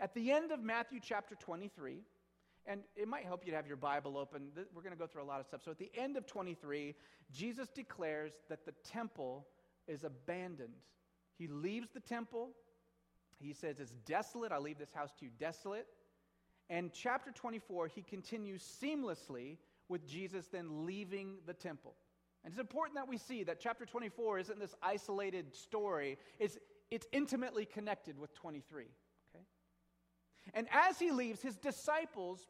At 0.00 0.14
the 0.14 0.32
end 0.32 0.50
of 0.50 0.62
Matthew 0.62 0.98
chapter 1.02 1.34
23, 1.34 2.00
and 2.66 2.82
it 2.96 3.08
might 3.08 3.24
help 3.24 3.44
you 3.44 3.50
to 3.50 3.56
have 3.56 3.66
your 3.66 3.76
Bible 3.76 4.16
open. 4.18 4.48
We're 4.74 4.82
going 4.82 4.92
to 4.92 4.98
go 4.98 5.06
through 5.06 5.22
a 5.22 5.24
lot 5.24 5.40
of 5.40 5.46
stuff. 5.46 5.62
So 5.64 5.70
at 5.70 5.78
the 5.78 5.90
end 5.94 6.16
of 6.16 6.26
23, 6.26 6.94
Jesus 7.32 7.68
declares 7.68 8.32
that 8.48 8.64
the 8.64 8.72
temple 8.84 9.46
is 9.88 10.04
abandoned. 10.04 10.74
He 11.38 11.46
leaves 11.46 11.88
the 11.92 12.00
temple. 12.00 12.50
He 13.40 13.52
says, 13.52 13.80
It's 13.80 13.92
desolate. 14.04 14.52
I 14.52 14.58
leave 14.58 14.78
this 14.78 14.92
house 14.92 15.10
to 15.18 15.24
you 15.24 15.30
desolate. 15.38 15.86
And 16.68 16.92
chapter 16.92 17.32
24, 17.32 17.88
he 17.88 18.02
continues 18.02 18.62
seamlessly 18.62 19.56
with 19.88 20.06
Jesus 20.06 20.46
then 20.46 20.86
leaving 20.86 21.38
the 21.46 21.54
temple. 21.54 21.94
And 22.44 22.52
it's 22.52 22.60
important 22.60 22.96
that 22.96 23.08
we 23.08 23.18
see 23.18 23.42
that 23.44 23.60
chapter 23.60 23.84
24 23.84 24.38
isn't 24.38 24.60
this 24.60 24.74
isolated 24.82 25.54
story, 25.54 26.16
it's, 26.38 26.58
it's 26.90 27.06
intimately 27.12 27.64
connected 27.64 28.18
with 28.18 28.32
23. 28.34 28.86
And 30.54 30.66
as 30.72 30.98
he 30.98 31.10
leaves, 31.10 31.42
his 31.42 31.56
disciples 31.56 32.46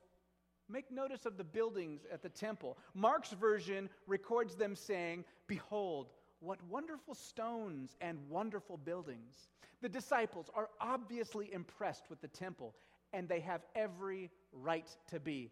make 0.69 0.91
notice 0.91 1.27
of 1.27 1.37
the 1.37 1.45
buildings 1.45 2.03
at 2.13 2.23
the 2.23 2.29
temple. 2.29 2.79
Mark's 2.95 3.33
version 3.33 3.89
records 4.07 4.55
them 4.55 4.77
saying, 4.77 5.25
Behold, 5.47 6.11
what 6.41 6.59
wonderful 6.69 7.15
stones 7.15 7.97
and 8.01 8.19
wonderful 8.29 8.77
buildings. 8.77 9.49
The 9.83 9.89
disciples 9.89 10.51
are 10.55 10.69
obviously 10.81 11.53
impressed 11.53 12.05
with 12.09 12.21
the 12.21 12.29
temple, 12.29 12.75
and 13.13 13.29
they 13.29 13.41
have 13.41 13.63
every 13.75 14.31
right 14.53 14.89
to 15.09 15.21
be. 15.21 15.51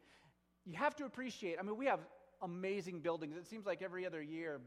You 0.65 0.77
have 0.77 0.97
to 0.97 1.05
appreciate, 1.05 1.57
I 1.59 1.63
mean, 1.63 1.77
we 1.77 1.87
have 1.87 2.01
amazing 2.43 3.01
buildings. 3.01 3.37
It 3.37 3.47
seems 3.47 3.67
like 3.67 3.83
every 3.83 4.07
other 4.07 4.23
year, 4.23 4.61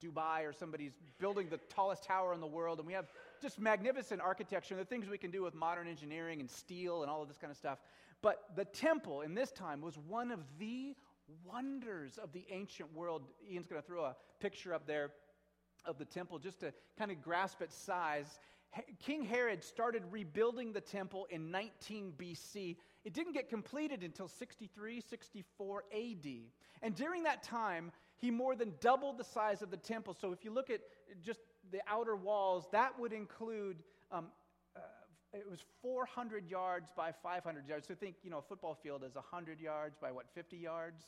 Dubai 0.00 0.46
or 0.46 0.52
somebody's 0.52 0.92
building 1.18 1.48
the 1.48 1.58
tallest 1.68 2.04
tower 2.04 2.34
in 2.34 2.40
the 2.40 2.46
world, 2.46 2.78
and 2.78 2.86
we 2.86 2.92
have 2.92 3.06
just 3.40 3.58
magnificent 3.58 4.20
architecture 4.20 4.74
and 4.74 4.80
the 4.80 4.86
things 4.86 5.08
we 5.08 5.18
can 5.18 5.30
do 5.30 5.42
with 5.42 5.54
modern 5.54 5.88
engineering 5.88 6.40
and 6.40 6.50
steel 6.50 7.02
and 7.02 7.10
all 7.10 7.22
of 7.22 7.28
this 7.28 7.38
kind 7.38 7.50
of 7.50 7.56
stuff. 7.56 7.78
But 8.22 8.44
the 8.56 8.64
temple 8.64 9.20
in 9.22 9.34
this 9.34 9.52
time 9.52 9.80
was 9.80 9.98
one 9.98 10.30
of 10.30 10.40
the 10.58 10.94
wonders 11.44 12.18
of 12.18 12.32
the 12.32 12.44
ancient 12.50 12.94
world. 12.94 13.22
Ian's 13.50 13.66
going 13.66 13.80
to 13.80 13.86
throw 13.86 14.04
a 14.04 14.16
picture 14.40 14.72
up 14.74 14.86
there 14.86 15.10
of 15.84 15.98
the 15.98 16.04
temple 16.04 16.38
just 16.38 16.60
to 16.60 16.72
kind 16.98 17.10
of 17.10 17.22
grasp 17.22 17.62
its 17.62 17.76
size. 17.76 18.38
King 18.98 19.24
Herod 19.24 19.62
started 19.62 20.02
rebuilding 20.10 20.72
the 20.72 20.80
temple 20.80 21.26
in 21.30 21.50
19 21.50 22.12
BC. 22.18 22.76
It 23.04 23.12
didn't 23.12 23.32
get 23.32 23.48
completed 23.48 24.02
until 24.02 24.28
63, 24.28 25.00
64 25.00 25.84
AD. 25.92 26.26
And 26.82 26.94
during 26.94 27.22
that 27.22 27.42
time, 27.42 27.92
he 28.16 28.30
more 28.30 28.56
than 28.56 28.72
doubled 28.80 29.18
the 29.18 29.24
size 29.24 29.62
of 29.62 29.70
the 29.70 29.76
temple. 29.76 30.16
So 30.18 30.32
if 30.32 30.44
you 30.44 30.50
look 30.50 30.70
at 30.70 30.80
just 31.22 31.40
the 31.70 31.80
outer 31.86 32.16
walls, 32.16 32.66
that 32.72 32.98
would 32.98 33.12
include, 33.12 33.82
um, 34.10 34.26
uh, 34.74 34.80
it 35.32 35.48
was 35.48 35.60
400 35.82 36.48
yards 36.48 36.90
by 36.96 37.12
500 37.12 37.68
yards. 37.68 37.88
So 37.88 37.94
think, 37.94 38.16
you 38.22 38.30
know, 38.30 38.38
a 38.38 38.42
football 38.42 38.74
field 38.74 39.04
is 39.04 39.14
100 39.14 39.60
yards 39.60 39.96
by 40.00 40.10
what, 40.10 40.26
50 40.34 40.56
yards? 40.56 41.04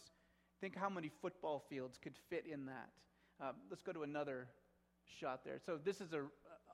Think 0.61 0.77
how 0.77 0.89
many 0.91 1.11
football 1.23 1.65
fields 1.71 1.99
could 2.03 2.17
fit 2.29 2.45
in 2.51 2.67
that. 2.67 2.91
Um, 3.41 3.55
let's 3.71 3.83
go 3.83 3.93
to 3.93 4.03
another 4.03 4.49
shot 5.21 5.45
there. 5.45 5.59
So 5.65 5.79
this 5.83 6.01
is 6.01 6.13
a 6.13 6.25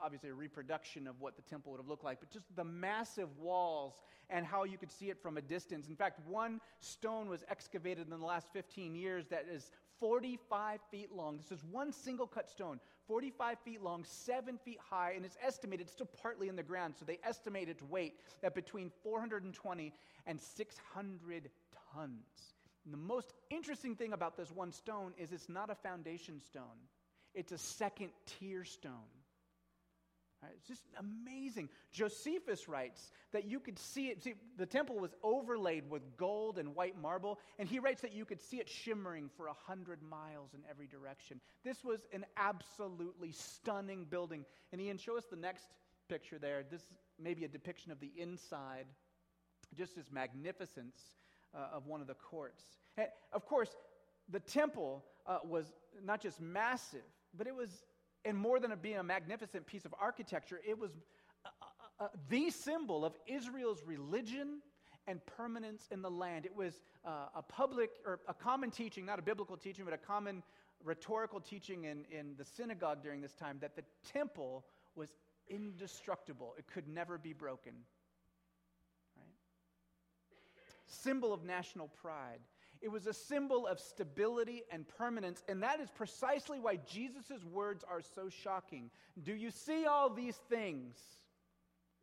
obviously 0.03 0.31
a 0.31 0.35
reproduction 0.35 1.07
of 1.07 1.21
what 1.21 1.37
the 1.37 1.43
temple 1.43 1.73
would 1.73 1.79
have 1.79 1.89
looked 1.89 2.05
like, 2.05 2.21
but 2.21 2.31
just 2.31 2.45
the 2.57 2.65
massive 2.65 3.29
walls 3.39 4.03
and 4.31 4.45
how 4.47 4.65
you 4.65 4.79
could 4.79 4.91
see 4.91 5.11
it 5.11 5.21
from 5.21 5.37
a 5.37 5.43
distance. 5.43 5.89
In 5.89 5.97
fact, 5.97 6.21
one 6.27 6.61
stone 6.81 7.29
was 7.29 7.45
excavated 7.49 8.05
in 8.11 8.19
the 8.19 8.25
last 8.25 8.49
15 8.53 8.95
years 8.95 9.27
that 9.29 9.47
is 9.51 9.71
45 10.05 10.81
feet 10.91 11.11
long. 11.17 11.39
This 11.39 11.51
is 11.51 11.65
one 11.65 11.91
single 11.91 12.27
cut 12.27 12.51
stone, 12.51 12.79
45 13.09 13.59
feet 13.61 13.83
long, 13.83 14.05
7 14.05 14.59
feet 14.59 14.79
high, 14.79 15.13
and 15.17 15.25
it's 15.25 15.39
estimated, 15.43 15.89
still 15.89 16.11
partly 16.21 16.49
in 16.49 16.57
the 16.57 16.63
ground, 16.63 16.93
so 16.99 17.07
they 17.07 17.19
estimate 17.25 17.71
its 17.71 17.81
weight 17.81 18.21
at 18.43 18.55
between 18.55 18.91
420 19.03 19.95
and 20.27 20.39
600 20.39 21.51
tons. 21.95 22.55
And 22.85 22.93
the 22.93 22.99
most 22.99 23.33
interesting 23.49 23.97
thing 23.97 24.13
about 24.13 24.37
this 24.37 24.51
one 24.51 24.73
stone 24.73 25.15
is 25.17 25.33
it's 25.33 25.49
not 25.49 25.71
a 25.71 25.75
foundation 25.75 26.39
stone. 26.39 26.85
It's 27.35 27.53
a 27.53 27.59
second 27.59 28.11
tier 28.27 28.63
stone. 28.65 29.24
Right? 30.45 30.53
It's 30.59 30.69
just 30.69 30.85
amazing. 30.99 31.71
Josephus 31.91 32.69
writes 32.69 33.11
that 33.33 33.47
you 33.47 33.59
could 33.59 33.79
see 33.79 34.09
it. 34.09 34.23
See, 34.23 34.35
the 34.59 34.67
temple 34.67 34.97
was 34.99 35.15
overlaid 35.23 35.89
with 35.89 36.03
gold 36.19 36.59
and 36.59 36.75
white 36.75 37.01
marble, 37.01 37.39
and 37.59 37.67
he 37.67 37.79
writes 37.79 38.03
that 38.03 38.13
you 38.13 38.27
could 38.27 38.43
see 38.43 38.59
it 38.59 38.69
shimmering 38.69 39.31
for 39.37 39.47
a 39.47 39.55
hundred 39.55 40.03
miles 40.03 40.53
in 40.53 40.61
every 40.69 40.87
direction. 40.87 41.41
This 41.65 41.83
was 41.83 42.07
an 42.13 42.27
absolutely 42.37 43.33
stunning 43.33 44.05
building. 44.05 44.45
And 44.71 44.81
Ian, 44.81 44.99
show 44.99 45.17
us 45.17 45.25
the 45.31 45.37
next 45.37 45.65
picture 46.11 46.39
there. 46.39 46.63
This 46.71 46.83
may 47.19 47.33
be 47.33 47.45
a 47.45 47.49
depiction 47.49 47.91
of 47.91 48.01
the 48.01 48.13
inside, 48.19 48.85
just 49.75 49.97
this 49.97 50.13
magnificence 50.13 51.01
uh, 51.55 51.77
of 51.77 51.87
one 51.87 52.03
of 52.03 52.07
the 52.07 52.15
courts. 52.15 52.63
And 52.99 53.09
of 53.33 53.47
course, 53.47 53.71
the 54.29 54.41
temple 54.41 55.05
uh, 55.27 55.39
was 55.43 55.73
not 56.05 56.21
just 56.21 56.41
massive, 56.41 57.09
but 57.37 57.47
it 57.47 57.55
was, 57.55 57.85
and 58.25 58.37
more 58.37 58.59
than 58.59 58.73
being 58.81 58.99
a 58.99 59.03
magnificent 59.03 59.67
piece 59.67 59.85
of 59.85 59.95
architecture, 60.01 60.61
it 60.67 60.79
was 60.79 60.91
the 62.29 62.51
symbol 62.51 63.05
of 63.05 63.15
Israel's 63.27 63.83
religion 63.85 64.61
and 65.07 65.25
permanence 65.27 65.89
in 65.91 66.03
the 66.03 66.11
land. 66.11 66.47
It 66.47 66.55
was 66.55 66.81
uh, 67.05 67.27
a 67.35 67.43
public 67.43 67.91
or 68.07 68.21
a 68.29 68.35
common 68.35 68.71
teaching, 68.71 69.05
not 69.05 69.19
a 69.19 69.23
biblical 69.23 69.57
teaching, 69.57 69.85
but 69.85 69.95
a 69.95 69.99
common 69.99 70.43
rhetorical 70.83 71.41
teaching 71.41 71.85
in, 71.85 72.05
in 72.11 72.35
the 72.37 72.45
synagogue 72.45 73.03
during 73.03 73.21
this 73.21 73.35
time 73.35 73.59
that 73.61 73.77
the 73.77 73.83
temple 74.11 74.65
was 74.95 75.11
indestructible, 75.49 76.55
it 76.59 76.67
could 76.67 76.89
never 76.89 77.19
be 77.19 77.33
broken. 77.33 77.73
Right? 79.17 79.27
Symbol 80.87 81.33
of 81.33 81.45
national 81.45 81.89
pride. 81.89 82.41
It 82.85 82.93
was 82.93 83.07
a 83.07 83.15
symbol 83.15 83.67
of 83.67 83.81
stability 83.81 84.65
and 84.71 84.87
permanence, 84.87 85.43
and 85.49 85.63
that 85.63 85.81
is 85.81 85.89
precisely 85.89 86.61
why 86.61 86.77
Jesus' 86.87 87.43
words 87.51 87.83
are 87.91 88.03
so 88.03 88.29
shocking. 88.29 88.91
Do 89.23 89.33
you 89.33 89.51
see 89.51 89.87
all 89.87 90.11
these 90.11 90.37
things? 90.51 90.95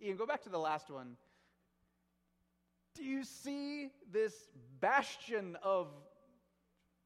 Ian, 0.02 0.18
go 0.18 0.26
back 0.26 0.42
to 0.42 0.50
the 0.50 0.58
last 0.58 0.90
one. 0.90 1.18
Do 2.96 3.04
you 3.04 3.24
see 3.24 3.92
this 4.12 4.34
bastion 4.80 5.56
of 5.62 5.90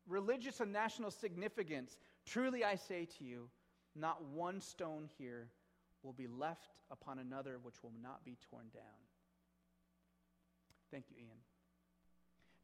religious 0.08 0.62
and 0.62 0.72
national 0.72 1.12
significance? 1.12 1.98
Truly 2.26 2.64
I 2.64 2.76
say 2.76 3.10
to 3.18 3.26
you, 3.26 3.50
not 3.94 4.24
one 4.24 4.62
stone 4.62 5.10
here 5.18 5.50
will 6.02 6.14
be 6.14 6.28
left 6.28 6.78
upon 6.92 7.20
another 7.20 7.60
which 7.62 7.84
will 7.84 7.92
not 8.02 8.24
be 8.24 8.38
torn 8.50 8.68
down. 8.74 8.84
Thank 10.92 11.08
you, 11.10 11.18
Ian. 11.18 11.45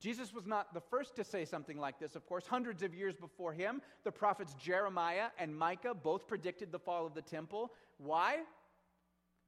Jesus 0.02 0.34
was 0.34 0.48
not 0.48 0.74
the 0.74 0.82
first 0.82 1.16
to 1.18 1.24
say 1.24 1.46
something 1.46 1.78
like 1.78 2.00
this, 2.00 2.16
of 2.16 2.26
course. 2.26 2.48
Hundreds 2.48 2.82
of 2.82 2.96
years 2.96 3.16
before 3.16 3.54
him, 3.54 3.84
the 4.04 4.12
prophets 4.12 4.56
Jeremiah 4.56 5.28
and 5.38 5.56
Micah 5.56 5.94
both 5.94 6.28
predicted 6.28 6.72
the 6.72 6.80
fall 6.80 7.06
of 7.06 7.14
the 7.14 7.22
temple. 7.22 7.72
Why? 8.00 8.40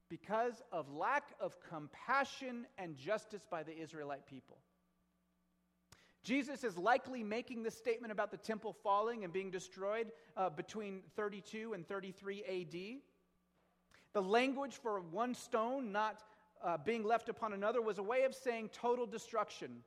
Because 0.08 0.62
of 0.70 0.88
lack 0.94 1.34
of 1.40 1.56
compassion 1.68 2.66
and 2.78 2.96
justice 2.96 3.44
by 3.50 3.64
the 3.64 3.76
Israelite 3.76 4.26
people. 4.26 4.58
Jesus 6.22 6.62
is 6.62 6.78
likely 6.78 7.24
making 7.24 7.64
this 7.64 7.76
statement 7.76 8.12
about 8.12 8.30
the 8.30 8.36
temple 8.36 8.76
falling 8.84 9.24
and 9.24 9.32
being 9.32 9.50
destroyed 9.50 10.12
uh, 10.36 10.50
between 10.50 11.00
32 11.16 11.72
and 11.74 11.86
33 11.86 12.44
AD. 12.44 13.00
The 14.12 14.22
language 14.22 14.76
for 14.80 15.00
one 15.00 15.34
stone 15.34 15.90
not 15.90 16.22
uh, 16.62 16.78
being 16.78 17.02
left 17.02 17.28
upon 17.28 17.52
another 17.52 17.82
was 17.82 17.98
a 17.98 18.02
way 18.02 18.22
of 18.22 18.36
saying 18.36 18.70
total 18.72 19.04
destruction. 19.04 19.82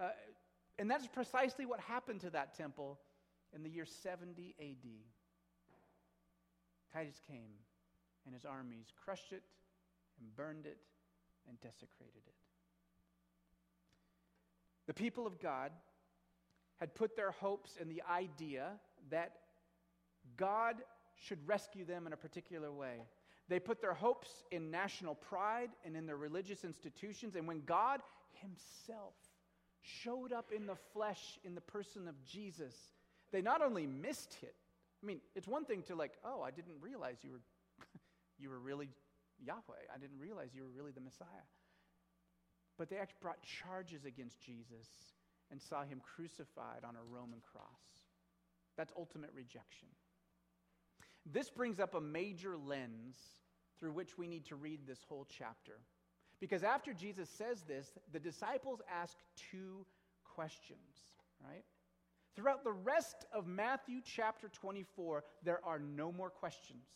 Uh, 0.00 0.08
and 0.78 0.90
that's 0.90 1.06
precisely 1.06 1.66
what 1.66 1.78
happened 1.78 2.20
to 2.20 2.30
that 2.30 2.54
temple 2.54 2.98
in 3.54 3.62
the 3.62 3.68
year 3.68 3.84
70 3.84 4.54
AD. 4.58 4.90
Titus 6.92 7.20
came, 7.26 7.52
and 8.24 8.34
his 8.34 8.44
armies 8.44 8.86
crushed 9.04 9.32
it 9.32 9.42
and 10.18 10.34
burned 10.34 10.66
it 10.66 10.78
and 11.48 11.60
desecrated 11.60 12.22
it. 12.26 12.34
The 14.86 14.94
people 14.94 15.26
of 15.26 15.38
God 15.38 15.70
had 16.78 16.94
put 16.94 17.14
their 17.14 17.30
hopes 17.30 17.76
in 17.80 17.88
the 17.88 18.02
idea 18.10 18.70
that 19.10 19.32
God 20.36 20.76
should 21.14 21.46
rescue 21.46 21.84
them 21.84 22.06
in 22.06 22.12
a 22.12 22.16
particular 22.16 22.72
way. 22.72 23.02
They 23.48 23.60
put 23.60 23.80
their 23.80 23.92
hopes 23.92 24.30
in 24.50 24.70
national 24.70 25.14
pride 25.14 25.70
and 25.84 25.96
in 25.96 26.06
their 26.06 26.16
religious 26.16 26.64
institutions, 26.64 27.36
and 27.36 27.46
when 27.46 27.62
God 27.66 28.00
Himself 28.32 29.14
showed 29.82 30.32
up 30.32 30.50
in 30.54 30.66
the 30.66 30.76
flesh 30.92 31.38
in 31.44 31.54
the 31.54 31.60
person 31.60 32.08
of 32.08 32.14
Jesus, 32.24 32.74
they 33.32 33.42
not 33.42 33.62
only 33.62 33.86
missed 33.86 34.36
it, 34.42 34.54
I 35.02 35.06
mean, 35.06 35.20
it's 35.34 35.48
one 35.48 35.64
thing 35.64 35.82
to 35.84 35.94
like, 35.94 36.12
oh, 36.24 36.42
I 36.42 36.50
didn't 36.50 36.74
realize 36.80 37.16
you 37.22 37.32
were 37.32 37.40
you 38.38 38.50
were 38.50 38.58
really 38.58 38.90
Yahweh. 39.44 39.88
I 39.94 39.98
didn't 39.98 40.18
realize 40.18 40.50
you 40.54 40.62
were 40.62 40.68
really 40.76 40.92
the 40.92 41.00
Messiah. 41.00 41.48
But 42.78 42.88
they 42.88 42.96
actually 42.96 43.20
brought 43.20 43.42
charges 43.42 44.04
against 44.04 44.40
Jesus 44.40 44.88
and 45.50 45.60
saw 45.60 45.82
him 45.82 46.00
crucified 46.00 46.84
on 46.86 46.96
a 46.96 47.14
Roman 47.14 47.40
cross. 47.52 47.64
That's 48.76 48.92
ultimate 48.96 49.30
rejection. 49.34 49.88
This 51.26 51.50
brings 51.50 51.80
up 51.80 51.94
a 51.94 52.00
major 52.00 52.56
lens 52.56 53.16
through 53.78 53.92
which 53.92 54.16
we 54.16 54.26
need 54.26 54.46
to 54.46 54.56
read 54.56 54.86
this 54.86 55.00
whole 55.08 55.26
chapter. 55.28 55.80
Because 56.40 56.64
after 56.64 56.94
Jesus 56.94 57.28
says 57.28 57.62
this, 57.62 57.92
the 58.12 58.18
disciples 58.18 58.80
ask 58.90 59.16
two 59.50 59.84
questions, 60.24 60.78
right? 61.44 61.64
Throughout 62.34 62.64
the 62.64 62.72
rest 62.72 63.26
of 63.32 63.46
Matthew 63.46 64.00
chapter 64.04 64.48
24, 64.48 65.24
there 65.44 65.60
are 65.64 65.78
no 65.78 66.10
more 66.10 66.30
questions, 66.30 66.86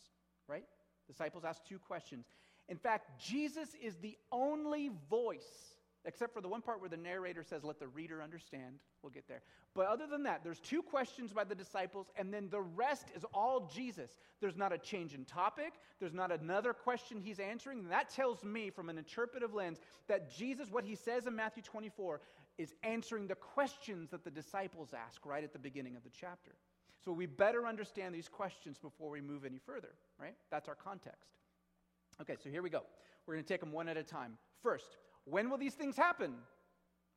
right? 0.48 0.64
Disciples 1.06 1.44
ask 1.44 1.62
two 1.64 1.78
questions. 1.78 2.24
In 2.68 2.78
fact, 2.78 3.20
Jesus 3.20 3.68
is 3.82 3.96
the 3.96 4.16
only 4.32 4.90
voice 5.10 5.73
except 6.04 6.34
for 6.34 6.40
the 6.40 6.48
one 6.48 6.60
part 6.60 6.80
where 6.80 6.88
the 6.88 6.96
narrator 6.96 7.42
says, 7.42 7.64
Let 7.64 7.78
the 7.78 7.88
reader 7.88 8.22
understand. 8.22 8.78
We'll 9.02 9.12
get 9.12 9.26
there. 9.28 9.42
But 9.74 9.86
other 9.86 10.06
than 10.06 10.22
that, 10.24 10.44
there's 10.44 10.60
two 10.60 10.82
questions 10.82 11.32
by 11.32 11.44
the 11.44 11.54
disciples, 11.54 12.06
and 12.16 12.32
then 12.32 12.48
the 12.50 12.60
rest 12.60 13.08
is 13.14 13.24
all 13.32 13.70
Jesus. 13.74 14.18
There's 14.40 14.56
not 14.56 14.72
a 14.72 14.78
change 14.78 15.14
in 15.14 15.24
topic, 15.24 15.74
there's 16.00 16.14
not 16.14 16.30
another 16.30 16.72
question 16.72 17.20
he's 17.20 17.40
answering. 17.40 17.80
And 17.80 17.90
that 17.90 18.10
tells 18.10 18.44
me, 18.44 18.70
from 18.70 18.88
an 18.88 18.98
interpretive 18.98 19.54
lens, 19.54 19.80
that 20.08 20.34
Jesus, 20.34 20.70
what 20.70 20.84
he 20.84 20.94
says 20.94 21.26
in 21.26 21.34
Matthew 21.34 21.62
24, 21.62 22.20
is 22.58 22.74
answering 22.82 23.26
the 23.26 23.34
questions 23.34 24.10
that 24.10 24.24
the 24.24 24.30
disciples 24.30 24.94
ask 24.94 25.24
right 25.26 25.42
at 25.42 25.52
the 25.52 25.58
beginning 25.58 25.96
of 25.96 26.04
the 26.04 26.10
chapter. 26.10 26.52
So 27.04 27.12
we 27.12 27.26
better 27.26 27.66
understand 27.66 28.14
these 28.14 28.28
questions 28.28 28.78
before 28.78 29.10
we 29.10 29.20
move 29.20 29.44
any 29.44 29.58
further, 29.58 29.90
right? 30.18 30.34
That's 30.50 30.68
our 30.68 30.74
context. 30.74 31.30
Okay, 32.20 32.36
so 32.42 32.48
here 32.48 32.62
we 32.62 32.70
go. 32.70 32.82
We're 33.26 33.34
going 33.34 33.44
to 33.44 33.48
take 33.48 33.60
them 33.60 33.72
one 33.72 33.88
at 33.88 33.96
a 33.96 34.02
time. 34.02 34.38
First, 34.62 34.96
when 35.24 35.50
will 35.50 35.58
these 35.58 35.74
things 35.74 35.96
happen? 35.96 36.34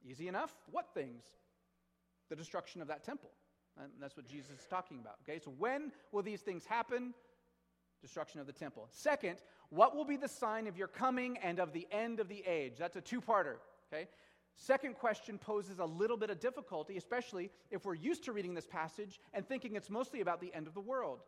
Easy 0.08 0.28
enough. 0.28 0.54
What 0.72 0.94
things? 0.94 1.24
The 2.30 2.36
destruction 2.36 2.82
of 2.82 2.88
that 2.88 3.04
temple. 3.04 3.32
And 3.82 3.92
that's 4.02 4.18
what 4.18 4.28
Jesus 4.28 4.52
is 4.52 4.68
talking 4.70 5.00
about. 5.00 5.16
Okay, 5.28 5.40
so 5.40 5.54
when 5.58 5.92
will 6.12 6.24
these 6.24 6.42
things 6.42 6.66
happen? 6.66 7.14
Destruction 8.02 8.40
of 8.40 8.48
the 8.48 8.54
temple. 8.54 8.88
Second, 8.92 9.38
what 9.70 9.96
will 9.96 10.06
be 10.06 10.18
the 10.18 10.28
sign 10.28 10.68
of 10.68 10.78
your 10.78 10.88
coming 10.88 11.38
and 11.44 11.60
of 11.60 11.74
the 11.74 11.88
end 11.92 12.20
of 12.20 12.28
the 12.28 12.44
age? 12.48 12.74
That's 12.78 12.96
a 12.96 13.02
two 13.02 13.22
parter. 13.22 13.56
Okay, 13.92 14.08
Second 14.58 14.96
question 14.96 15.38
poses 15.38 15.78
a 15.78 15.86
little 15.86 16.18
bit 16.18 16.32
of 16.32 16.40
difficulty, 16.40 16.98
especially 16.98 17.52
if 17.70 17.86
we're 17.86 17.94
used 17.94 18.24
to 18.26 18.32
reading 18.32 18.56
this 18.56 18.66
passage 18.66 19.20
and 19.34 19.48
thinking 19.48 19.76
it's 19.76 19.90
mostly 19.90 20.22
about 20.22 20.42
the 20.42 20.52
end 20.54 20.66
of 20.66 20.74
the 20.74 20.82
world. 20.82 21.20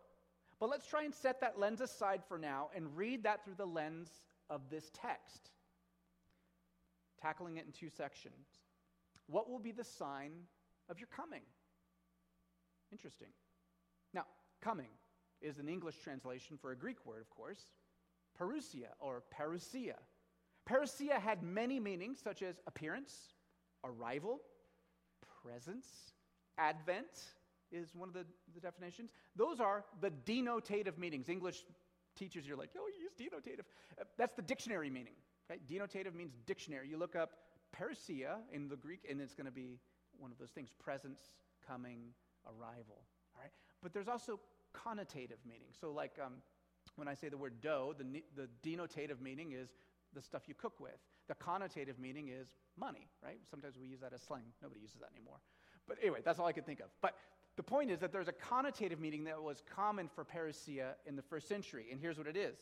But 0.60 0.70
let's 0.70 0.88
try 0.88 1.04
and 1.04 1.14
set 1.14 1.40
that 1.42 1.60
lens 1.60 1.80
aside 1.80 2.24
for 2.28 2.40
now 2.40 2.70
and 2.76 2.98
read 2.98 3.24
that 3.24 3.46
through 3.46 3.56
the 3.56 3.68
lens 3.68 4.24
of 4.50 4.62
this 4.72 4.90
text 4.94 5.52
tackling 7.22 7.58
it 7.58 7.66
in 7.66 7.72
two 7.72 7.90
sections. 7.90 8.48
What 9.28 9.50
will 9.50 9.60
be 9.60 9.72
the 9.72 9.84
sign 9.84 10.32
of 10.90 11.00
your 11.00 11.08
coming? 11.16 11.44
Interesting. 12.92 13.30
Now, 14.14 14.26
coming 14.62 14.90
is 15.42 15.60
an 15.60 15.70
English 15.70 15.96
translation 16.04 16.58
for 16.58 16.72
a 16.72 16.76
Greek 16.76 17.06
word, 17.06 17.22
of 17.22 17.30
course, 17.30 17.62
parousia 18.40 18.90
or 19.00 19.24
parousia. 19.34 19.96
Parousia 20.68 21.20
had 21.20 21.44
many 21.44 21.80
meanings, 21.80 22.20
such 22.24 22.42
as 22.42 22.56
appearance, 22.68 23.34
arrival, 23.84 24.40
presence, 25.44 25.88
advent 26.58 27.34
is 27.72 27.96
one 27.96 28.10
of 28.10 28.14
the, 28.14 28.26
the 28.54 28.60
definitions. 28.60 29.12
Those 29.36 29.60
are 29.60 29.86
the 30.02 30.12
denotative 30.26 30.98
meanings. 30.98 31.30
English 31.30 31.64
teachers, 32.18 32.48
you're 32.48 32.58
like, 32.58 32.72
oh, 32.78 32.88
you 32.88 33.04
use 33.04 33.14
denotative. 33.14 33.66
Uh, 34.00 34.04
that's 34.18 34.36
the 34.36 34.42
dictionary 34.42 34.90
meaning. 34.90 35.14
Okay? 35.50 35.60
Denotative 35.70 36.14
means 36.14 36.34
dictionary. 36.46 36.88
You 36.90 36.98
look 36.98 37.16
up 37.16 37.32
parousia 37.76 38.38
in 38.52 38.68
the 38.68 38.76
Greek, 38.76 39.06
and 39.10 39.22
it's 39.22 39.34
going 39.34 39.46
to 39.46 39.52
be 39.52 39.80
one 40.18 40.32
of 40.32 40.38
those 40.38 40.50
things 40.50 40.70
presence, 40.80 41.20
coming, 41.66 42.00
arrival. 42.46 43.04
All 43.36 43.42
right? 43.42 43.52
But 43.82 43.94
there's 43.94 44.08
also 44.08 44.40
connotative 44.74 45.40
meaning. 45.46 45.70
So, 45.80 45.92
like 45.92 46.18
um, 46.24 46.34
when 46.96 47.08
I 47.08 47.14
say 47.14 47.30
the 47.30 47.38
word 47.38 47.62
dough, 47.62 47.96
the, 47.98 48.24
the 48.36 48.50
denotative 48.68 49.22
meaning 49.22 49.54
is 49.54 49.70
the 50.14 50.22
stuff 50.22 50.44
you 50.48 50.54
cook 50.54 50.80
with. 50.80 50.98
The 51.28 51.36
connotative 51.36 52.00
meaning 52.00 52.30
is 52.30 52.48
money, 52.78 53.08
right? 53.24 53.40
Sometimes 53.50 53.76
we 53.80 53.88
use 53.88 54.00
that 54.02 54.14
as 54.14 54.22
slang. 54.22 54.44
Nobody 54.62 54.82
uses 54.82 54.98
that 55.00 55.10
anymore. 55.16 55.38
But 55.88 55.98
anyway, 56.02 56.20
that's 56.24 56.40
all 56.40 56.48
I 56.48 56.52
could 56.52 56.66
think 56.66 56.80
of. 56.80 56.88
But 57.02 57.16
the 57.56 57.64
point 57.64 57.92
is 57.92 58.00
that 58.00 58.12
there's 58.12 58.28
a 58.28 58.34
connotative 58.34 59.00
meaning 59.00 59.26
that 59.26 59.42
was 59.42 59.62
common 59.76 60.08
for 60.08 60.24
parousia 60.24 60.94
in 61.06 61.16
the 61.16 61.22
first 61.22 61.48
century, 61.48 61.88
and 61.92 62.00
here's 62.00 62.18
what 62.18 62.28
it 62.28 62.38
is. 62.38 62.58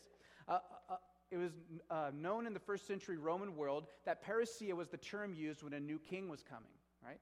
Uh, 0.48 0.58
uh, 0.90 0.96
it 1.30 1.36
was 1.36 1.52
uh, 1.90 2.10
known 2.14 2.46
in 2.46 2.54
the 2.54 2.60
first 2.60 2.86
century 2.86 3.16
Roman 3.16 3.56
world 3.56 3.86
that 4.04 4.24
parousia 4.24 4.72
was 4.72 4.88
the 4.88 4.96
term 4.96 5.34
used 5.34 5.62
when 5.62 5.74
a 5.74 5.80
new 5.80 5.98
king 5.98 6.28
was 6.28 6.42
coming, 6.42 6.72
right? 7.04 7.20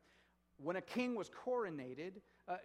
When 0.59 0.77
a 0.77 0.81
king 0.81 1.14
was 1.14 1.31
coronated, 1.31 2.12
uh, 2.49 2.57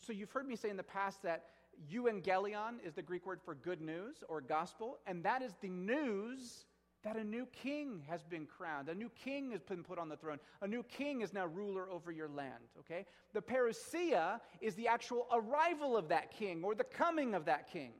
so 0.00 0.12
you've 0.12 0.30
heard 0.30 0.48
me 0.48 0.56
say 0.56 0.70
in 0.70 0.76
the 0.76 0.82
past 0.82 1.22
that 1.22 1.46
euangelion 1.92 2.84
is 2.84 2.94
the 2.94 3.02
Greek 3.02 3.26
word 3.26 3.40
for 3.44 3.54
good 3.54 3.80
news 3.80 4.24
or 4.28 4.40
gospel, 4.40 4.98
and 5.06 5.22
that 5.24 5.42
is 5.42 5.54
the 5.60 5.68
news 5.68 6.64
that 7.04 7.16
a 7.16 7.22
new 7.22 7.46
king 7.46 8.02
has 8.08 8.24
been 8.24 8.44
crowned. 8.44 8.88
A 8.88 8.94
new 8.94 9.10
king 9.10 9.52
has 9.52 9.62
been 9.62 9.84
put 9.84 9.98
on 9.98 10.08
the 10.08 10.16
throne. 10.16 10.38
A 10.62 10.66
new 10.66 10.82
king 10.82 11.20
is 11.20 11.32
now 11.32 11.46
ruler 11.46 11.88
over 11.88 12.10
your 12.10 12.28
land, 12.28 12.64
okay? 12.80 13.06
The 13.32 13.40
parousia 13.40 14.40
is 14.60 14.74
the 14.74 14.88
actual 14.88 15.28
arrival 15.32 15.96
of 15.96 16.08
that 16.08 16.32
king 16.32 16.64
or 16.64 16.74
the 16.74 16.84
coming 16.84 17.34
of 17.34 17.44
that 17.44 17.70
king. 17.70 17.92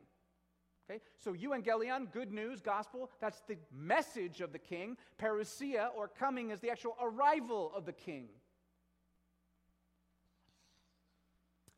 Okay? 0.88 1.01
So 1.18 1.35
euangelion, 1.35 2.11
good 2.12 2.33
news, 2.33 2.61
gospel, 2.61 3.11
that's 3.20 3.42
the 3.46 3.57
message 3.77 4.40
of 4.40 4.53
the 4.53 4.59
king. 4.59 4.96
Parousia, 5.20 5.88
or 5.96 6.09
coming, 6.09 6.51
is 6.51 6.61
the 6.61 6.70
actual 6.70 6.96
arrival 7.03 7.72
of 7.74 7.85
the 7.85 7.92
king. 7.92 8.29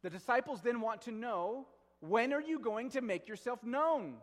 The 0.03 0.11
disciples 0.11 0.63
then 0.63 0.81
want 0.81 1.03
to 1.03 1.13
know 1.13 1.67
when 2.01 2.33
are 2.33 2.41
you 2.41 2.59
going 2.59 2.91
to 2.91 3.01
make 3.01 3.29
yourself 3.29 3.63
known? 3.63 4.15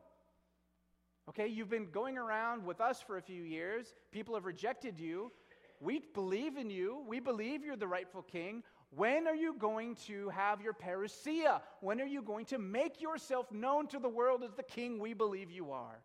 Okay, 1.29 1.47
you've 1.47 1.69
been 1.69 1.91
going 1.91 2.17
around 2.17 2.65
with 2.65 2.79
us 2.79 3.01
for 3.01 3.17
a 3.17 3.21
few 3.21 3.43
years. 3.43 3.93
People 4.11 4.33
have 4.35 4.45
rejected 4.45 4.97
you. 4.97 5.31
We 5.79 6.01
believe 6.13 6.57
in 6.57 6.69
you. 6.69 7.03
We 7.05 7.19
believe 7.19 7.63
you're 7.63 7.75
the 7.75 7.87
rightful 7.87 8.23
king. 8.23 8.63
When 8.89 9.27
are 9.27 9.35
you 9.35 9.53
going 9.53 9.95
to 10.07 10.29
have 10.29 10.61
your 10.61 10.73
parousia? 10.73 11.61
When 11.81 11.99
are 11.99 12.05
you 12.05 12.21
going 12.21 12.45
to 12.45 12.57
make 12.57 13.01
yourself 13.01 13.51
known 13.51 13.87
to 13.87 13.99
the 13.99 14.09
world 14.09 14.43
as 14.43 14.53
the 14.53 14.63
king 14.63 14.99
we 14.99 15.13
believe 15.13 15.51
you 15.51 15.71
are? 15.71 15.99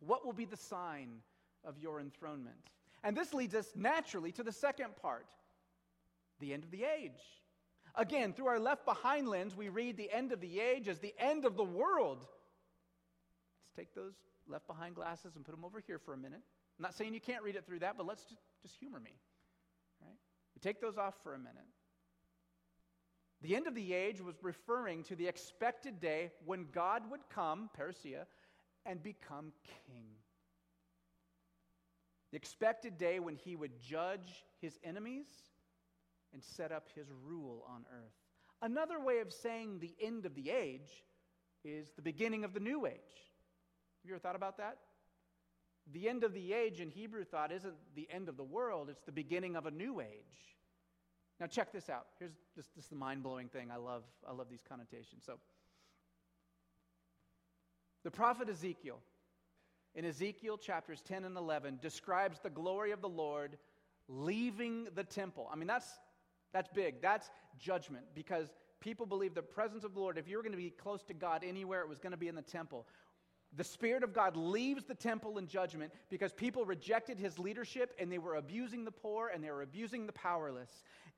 What 0.00 0.24
will 0.26 0.32
be 0.32 0.44
the 0.44 0.56
sign 0.56 1.20
of 1.64 1.78
your 1.78 2.00
enthronement? 2.00 2.56
And 3.02 3.16
this 3.16 3.32
leads 3.32 3.54
us 3.54 3.72
naturally 3.74 4.32
to 4.32 4.42
the 4.42 4.52
second 4.52 4.96
part 5.00 5.26
the 6.40 6.52
end 6.52 6.64
of 6.64 6.70
the 6.70 6.84
age. 6.84 7.22
Again, 7.94 8.32
through 8.32 8.46
our 8.46 8.58
left 8.58 8.84
behind 8.84 9.28
lens, 9.28 9.56
we 9.56 9.68
read 9.68 9.96
the 9.96 10.10
end 10.10 10.32
of 10.32 10.40
the 10.40 10.60
age 10.60 10.88
as 10.88 10.98
the 10.98 11.14
end 11.18 11.44
of 11.44 11.56
the 11.56 11.64
world. 11.64 12.18
Let's 12.18 13.76
take 13.76 13.94
those 13.94 14.14
left 14.48 14.66
behind 14.66 14.94
glasses 14.94 15.36
and 15.36 15.44
put 15.44 15.52
them 15.52 15.64
over 15.64 15.80
here 15.80 15.98
for 15.98 16.14
a 16.14 16.16
minute. 16.16 16.40
I'm 16.78 16.82
not 16.82 16.94
saying 16.94 17.14
you 17.14 17.20
can't 17.20 17.42
read 17.42 17.56
it 17.56 17.66
through 17.66 17.80
that, 17.80 17.96
but 17.96 18.06
let's 18.06 18.24
just, 18.24 18.40
just 18.62 18.76
humor 18.76 18.98
me. 18.98 19.12
Take 20.62 20.80
those 20.80 20.96
off 20.96 21.14
for 21.22 21.34
a 21.34 21.38
minute. 21.38 21.66
The 23.42 23.56
end 23.56 23.66
of 23.66 23.74
the 23.74 23.92
age 23.92 24.20
was 24.20 24.36
referring 24.40 25.02
to 25.04 25.16
the 25.16 25.26
expected 25.26 26.00
day 26.00 26.30
when 26.44 26.66
God 26.72 27.10
would 27.10 27.28
come, 27.28 27.68
parousia, 27.76 28.26
and 28.86 29.02
become 29.02 29.52
king. 29.64 30.04
The 32.30 32.36
expected 32.36 32.96
day 32.96 33.18
when 33.18 33.34
he 33.34 33.56
would 33.56 33.80
judge 33.80 34.44
his 34.60 34.78
enemies 34.84 35.26
and 36.32 36.42
set 36.42 36.70
up 36.70 36.88
his 36.94 37.08
rule 37.24 37.64
on 37.68 37.84
earth. 37.92 38.14
Another 38.62 39.00
way 39.00 39.18
of 39.18 39.32
saying 39.32 39.80
the 39.80 39.94
end 40.00 40.24
of 40.24 40.34
the 40.36 40.50
age 40.50 41.04
is 41.64 41.90
the 41.96 42.02
beginning 42.02 42.44
of 42.44 42.54
the 42.54 42.60
new 42.60 42.86
age. 42.86 42.92
Have 42.94 44.08
you 44.08 44.14
ever 44.14 44.20
thought 44.20 44.36
about 44.36 44.56
that? 44.58 44.78
The 45.90 46.08
end 46.08 46.22
of 46.22 46.32
the 46.32 46.52
age 46.52 46.80
in 46.80 46.90
Hebrew 46.90 47.24
thought 47.24 47.50
isn't 47.50 47.74
the 47.94 48.06
end 48.10 48.28
of 48.28 48.36
the 48.36 48.44
world, 48.44 48.88
it's 48.88 49.02
the 49.02 49.12
beginning 49.12 49.56
of 49.56 49.66
a 49.66 49.70
new 49.70 50.00
age. 50.00 50.56
Now, 51.40 51.46
check 51.46 51.72
this 51.72 51.90
out. 51.90 52.06
Here's 52.20 52.34
just, 52.54 52.72
just 52.74 52.90
the 52.90 52.94
mind 52.96 53.24
blowing 53.24 53.48
thing. 53.48 53.70
I 53.72 53.76
love, 53.76 54.04
I 54.28 54.32
love 54.32 54.46
these 54.48 54.62
connotations. 54.68 55.24
So, 55.26 55.38
the 58.04 58.10
prophet 58.12 58.48
Ezekiel, 58.48 59.00
in 59.94 60.04
Ezekiel 60.04 60.56
chapters 60.56 61.02
10 61.02 61.24
and 61.24 61.36
11, 61.36 61.80
describes 61.82 62.38
the 62.38 62.50
glory 62.50 62.92
of 62.92 63.00
the 63.00 63.08
Lord 63.08 63.58
leaving 64.08 64.86
the 64.94 65.04
temple. 65.04 65.48
I 65.52 65.56
mean, 65.56 65.66
that's, 65.66 65.88
that's 66.52 66.68
big. 66.74 67.02
That's 67.02 67.30
judgment 67.58 68.04
because 68.14 68.52
people 68.80 69.06
believe 69.06 69.34
the 69.34 69.42
presence 69.42 69.84
of 69.84 69.94
the 69.94 70.00
Lord, 70.00 70.18
if 70.18 70.28
you 70.28 70.36
were 70.36 70.42
going 70.42 70.52
to 70.52 70.58
be 70.58 70.70
close 70.70 71.02
to 71.04 71.14
God 71.14 71.44
anywhere, 71.46 71.80
it 71.82 71.88
was 71.88 71.98
going 71.98 72.10
to 72.10 72.16
be 72.16 72.28
in 72.28 72.34
the 72.34 72.42
temple. 72.42 72.86
The 73.54 73.64
Spirit 73.64 74.02
of 74.02 74.14
God 74.14 74.36
leaves 74.36 74.84
the 74.84 74.94
temple 74.94 75.36
in 75.36 75.46
judgment 75.46 75.92
because 76.08 76.32
people 76.32 76.64
rejected 76.64 77.18
his 77.18 77.38
leadership 77.38 77.94
and 77.98 78.10
they 78.10 78.18
were 78.18 78.36
abusing 78.36 78.84
the 78.84 78.90
poor 78.90 79.28
and 79.28 79.44
they 79.44 79.50
were 79.50 79.62
abusing 79.62 80.06
the 80.06 80.12
powerless. 80.12 80.70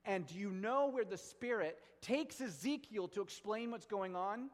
And 0.05 0.27
do 0.27 0.39
you 0.39 0.51
know 0.51 0.89
where 0.89 1.05
the 1.05 1.17
Spirit 1.17 1.79
takes 2.03 2.41
Ezekiel 2.41 3.09
to 3.09 3.23
explain 3.23 3.71
what's 3.71 3.87
going 3.87 4.17
on? 4.17 4.51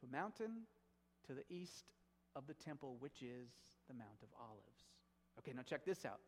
To 0.00 0.06
a 0.06 0.12
mountain 0.12 0.66
to 1.26 1.32
the 1.32 1.44
east 1.48 1.86
of 2.36 2.46
the 2.46 2.54
temple, 2.54 2.96
which 3.00 3.22
is 3.22 3.48
the 3.88 3.94
Mount 3.94 4.22
of 4.22 4.28
Olives. 4.38 4.84
Okay, 5.38 5.52
now 5.54 5.62
check 5.62 5.84
this 5.84 6.04
out. 6.04 6.20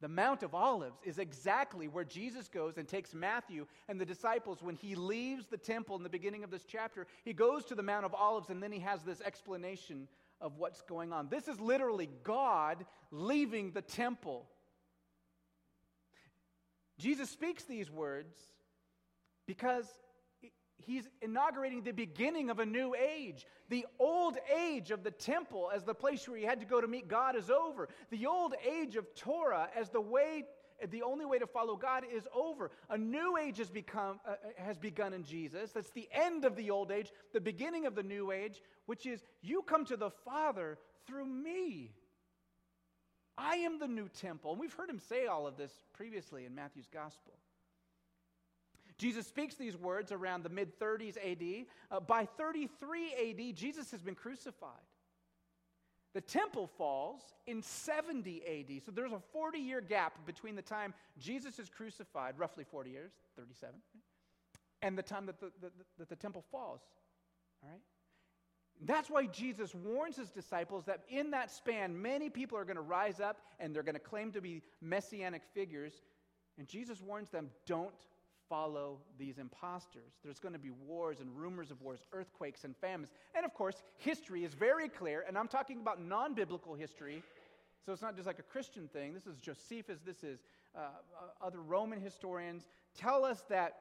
The 0.00 0.08
Mount 0.08 0.42
of 0.42 0.54
Olives 0.54 0.98
is 1.04 1.18
exactly 1.18 1.88
where 1.88 2.04
Jesus 2.04 2.48
goes 2.48 2.76
and 2.76 2.86
takes 2.86 3.14
Matthew 3.14 3.66
and 3.88 4.00
the 4.00 4.04
disciples 4.04 4.62
when 4.62 4.74
he 4.74 4.94
leaves 4.94 5.46
the 5.46 5.56
temple 5.56 5.96
in 5.96 6.02
the 6.02 6.08
beginning 6.08 6.44
of 6.44 6.50
this 6.50 6.64
chapter. 6.64 7.06
He 7.24 7.32
goes 7.32 7.64
to 7.66 7.74
the 7.74 7.82
Mount 7.82 8.04
of 8.04 8.14
Olives 8.14 8.50
and 8.50 8.62
then 8.62 8.72
he 8.72 8.80
has 8.80 9.02
this 9.02 9.20
explanation 9.20 10.08
of 10.40 10.58
what's 10.58 10.82
going 10.82 11.12
on. 11.12 11.28
This 11.30 11.48
is 11.48 11.60
literally 11.60 12.10
God 12.22 12.84
leaving 13.10 13.70
the 13.70 13.82
temple. 13.82 14.46
Jesus 16.98 17.30
speaks 17.30 17.64
these 17.64 17.90
words 17.90 18.34
because 19.46 19.86
he's 20.86 21.08
inaugurating 21.22 21.82
the 21.82 21.92
beginning 21.92 22.50
of 22.50 22.58
a 22.58 22.66
new 22.66 22.94
age. 22.94 23.46
The 23.68 23.86
old 23.98 24.36
age 24.54 24.90
of 24.90 25.02
the 25.02 25.10
temple 25.10 25.70
as 25.74 25.84
the 25.84 25.94
place 25.94 26.28
where 26.28 26.38
you 26.38 26.46
had 26.46 26.60
to 26.60 26.66
go 26.66 26.80
to 26.80 26.86
meet 26.86 27.08
God 27.08 27.36
is 27.36 27.50
over. 27.50 27.88
The 28.10 28.26
old 28.26 28.54
age 28.66 28.96
of 28.96 29.14
Torah 29.14 29.68
as 29.76 29.90
the 29.90 30.00
way 30.00 30.44
the 30.90 31.02
only 31.02 31.24
way 31.24 31.38
to 31.38 31.46
follow 31.46 31.76
God 31.76 32.04
is 32.12 32.26
over. 32.34 32.70
A 32.90 32.98
new 32.98 33.36
age 33.36 33.58
has 33.58 33.70
become 33.70 34.20
uh, 34.26 34.32
uh, 34.32 34.34
has 34.56 34.76
begun 34.76 35.12
in 35.12 35.22
Jesus. 35.24 35.70
That's 35.70 35.90
the 35.90 36.08
end 36.12 36.44
of 36.44 36.56
the 36.56 36.70
old 36.70 36.90
age, 36.90 37.12
the 37.32 37.40
beginning 37.40 37.86
of 37.86 37.94
the 37.94 38.02
new 38.02 38.32
age, 38.32 38.60
which 38.86 39.06
is 39.06 39.22
you 39.40 39.62
come 39.62 39.84
to 39.86 39.96
the 39.96 40.10
Father 40.10 40.78
through 41.06 41.26
me. 41.26 41.92
I 43.36 43.56
am 43.56 43.78
the 43.78 43.88
new 43.88 44.08
temple. 44.08 44.52
And 44.52 44.60
we've 44.60 44.72
heard 44.72 44.90
him 44.90 45.00
say 45.00 45.26
all 45.26 45.46
of 45.46 45.56
this 45.56 45.72
previously 45.92 46.44
in 46.44 46.54
Matthew's 46.54 46.88
gospel. 46.92 47.34
Jesus 48.98 49.26
speaks 49.26 49.56
these 49.56 49.76
words 49.76 50.12
around 50.12 50.44
the 50.44 50.48
mid 50.48 50.78
30s 50.78 51.16
AD. 51.16 51.66
Uh, 51.90 52.00
by 52.00 52.24
33 52.24 53.12
AD, 53.12 53.56
Jesus 53.56 53.90
has 53.90 54.02
been 54.02 54.14
crucified. 54.14 54.70
The 56.14 56.20
temple 56.20 56.68
falls 56.78 57.20
in 57.46 57.60
70 57.60 58.42
AD. 58.46 58.84
So 58.84 58.92
there's 58.92 59.12
a 59.12 59.20
40 59.32 59.58
year 59.58 59.80
gap 59.80 60.24
between 60.24 60.54
the 60.54 60.62
time 60.62 60.94
Jesus 61.18 61.58
is 61.58 61.68
crucified, 61.68 62.38
roughly 62.38 62.64
40 62.64 62.90
years, 62.90 63.10
37, 63.36 63.74
and 64.82 64.96
the 64.96 65.02
time 65.02 65.26
that 65.26 65.40
the, 65.40 65.50
the, 65.60 65.72
that 65.98 66.08
the 66.08 66.16
temple 66.16 66.44
falls. 66.52 66.82
All 67.62 67.70
right? 67.70 67.80
That's 68.82 69.10
why 69.10 69.26
Jesus 69.26 69.74
warns 69.74 70.16
his 70.16 70.30
disciples 70.30 70.84
that 70.84 71.02
in 71.08 71.30
that 71.30 71.50
span, 71.50 72.00
many 72.00 72.28
people 72.28 72.58
are 72.58 72.64
going 72.64 72.76
to 72.76 72.82
rise 72.82 73.18
up 73.20 73.38
and 73.58 73.74
they're 73.74 73.82
going 73.82 73.94
to 73.94 74.00
claim 74.00 74.32
to 74.32 74.40
be 74.40 74.62
messianic 74.80 75.42
figures. 75.52 75.94
And 76.58 76.68
Jesus 76.68 77.00
warns 77.00 77.30
them 77.30 77.50
don't 77.66 77.94
follow 78.48 78.98
these 79.18 79.38
imposters. 79.38 80.12
There's 80.22 80.38
going 80.38 80.52
to 80.52 80.58
be 80.58 80.70
wars 80.70 81.20
and 81.20 81.30
rumors 81.36 81.70
of 81.70 81.80
wars, 81.82 82.04
earthquakes 82.12 82.64
and 82.64 82.76
famines. 82.76 83.10
And 83.34 83.44
of 83.44 83.54
course, 83.54 83.82
history 83.96 84.44
is 84.44 84.54
very 84.54 84.88
clear, 84.88 85.24
and 85.26 85.36
I'm 85.36 85.48
talking 85.48 85.80
about 85.80 86.00
non 86.02 86.34
biblical 86.34 86.74
history. 86.74 87.22
So 87.84 87.92
it's 87.92 88.02
not 88.02 88.14
just 88.16 88.26
like 88.26 88.38
a 88.38 88.44
Christian 88.44 88.88
thing. 88.88 89.12
This 89.12 89.26
is 89.26 89.36
Josephus, 89.36 90.00
this 90.04 90.24
is 90.24 90.40
uh, 90.74 90.78
uh 90.80 91.46
other 91.46 91.60
Roman 91.60 92.00
historians 92.00 92.66
tell 92.94 93.24
us 93.24 93.44
that 93.48 93.76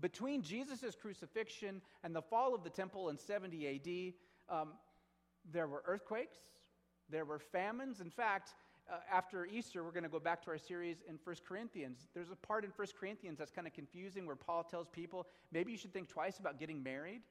between 0.00 0.42
Jesus' 0.42 0.94
crucifixion 1.00 1.80
and 2.04 2.14
the 2.14 2.22
fall 2.22 2.54
of 2.54 2.62
the 2.64 2.70
temple 2.70 3.08
in 3.08 3.18
70 3.18 4.14
AD, 4.48 4.54
um, 4.54 4.68
there 5.50 5.66
were 5.66 5.82
earthquakes, 5.86 6.36
there 7.10 7.24
were 7.24 7.38
famines. 7.38 8.00
In 8.00 8.10
fact, 8.10 8.54
uh, 8.90 8.96
after 9.12 9.46
Easter, 9.46 9.84
we're 9.84 9.92
going 9.92 10.02
to 10.02 10.08
go 10.08 10.18
back 10.18 10.42
to 10.44 10.50
our 10.50 10.58
series 10.58 10.98
in 11.08 11.18
1 11.22 11.36
Corinthians. 11.46 12.08
There's 12.14 12.30
a 12.30 12.36
part 12.36 12.64
in 12.64 12.70
1 12.74 12.88
Corinthians 12.98 13.38
that's 13.38 13.50
kind 13.50 13.66
of 13.66 13.72
confusing 13.72 14.26
where 14.26 14.36
Paul 14.36 14.64
tells 14.64 14.88
people 14.88 15.26
maybe 15.52 15.72
you 15.72 15.78
should 15.78 15.92
think 15.92 16.08
twice 16.08 16.38
about 16.38 16.58
getting 16.58 16.82
married. 16.82 17.22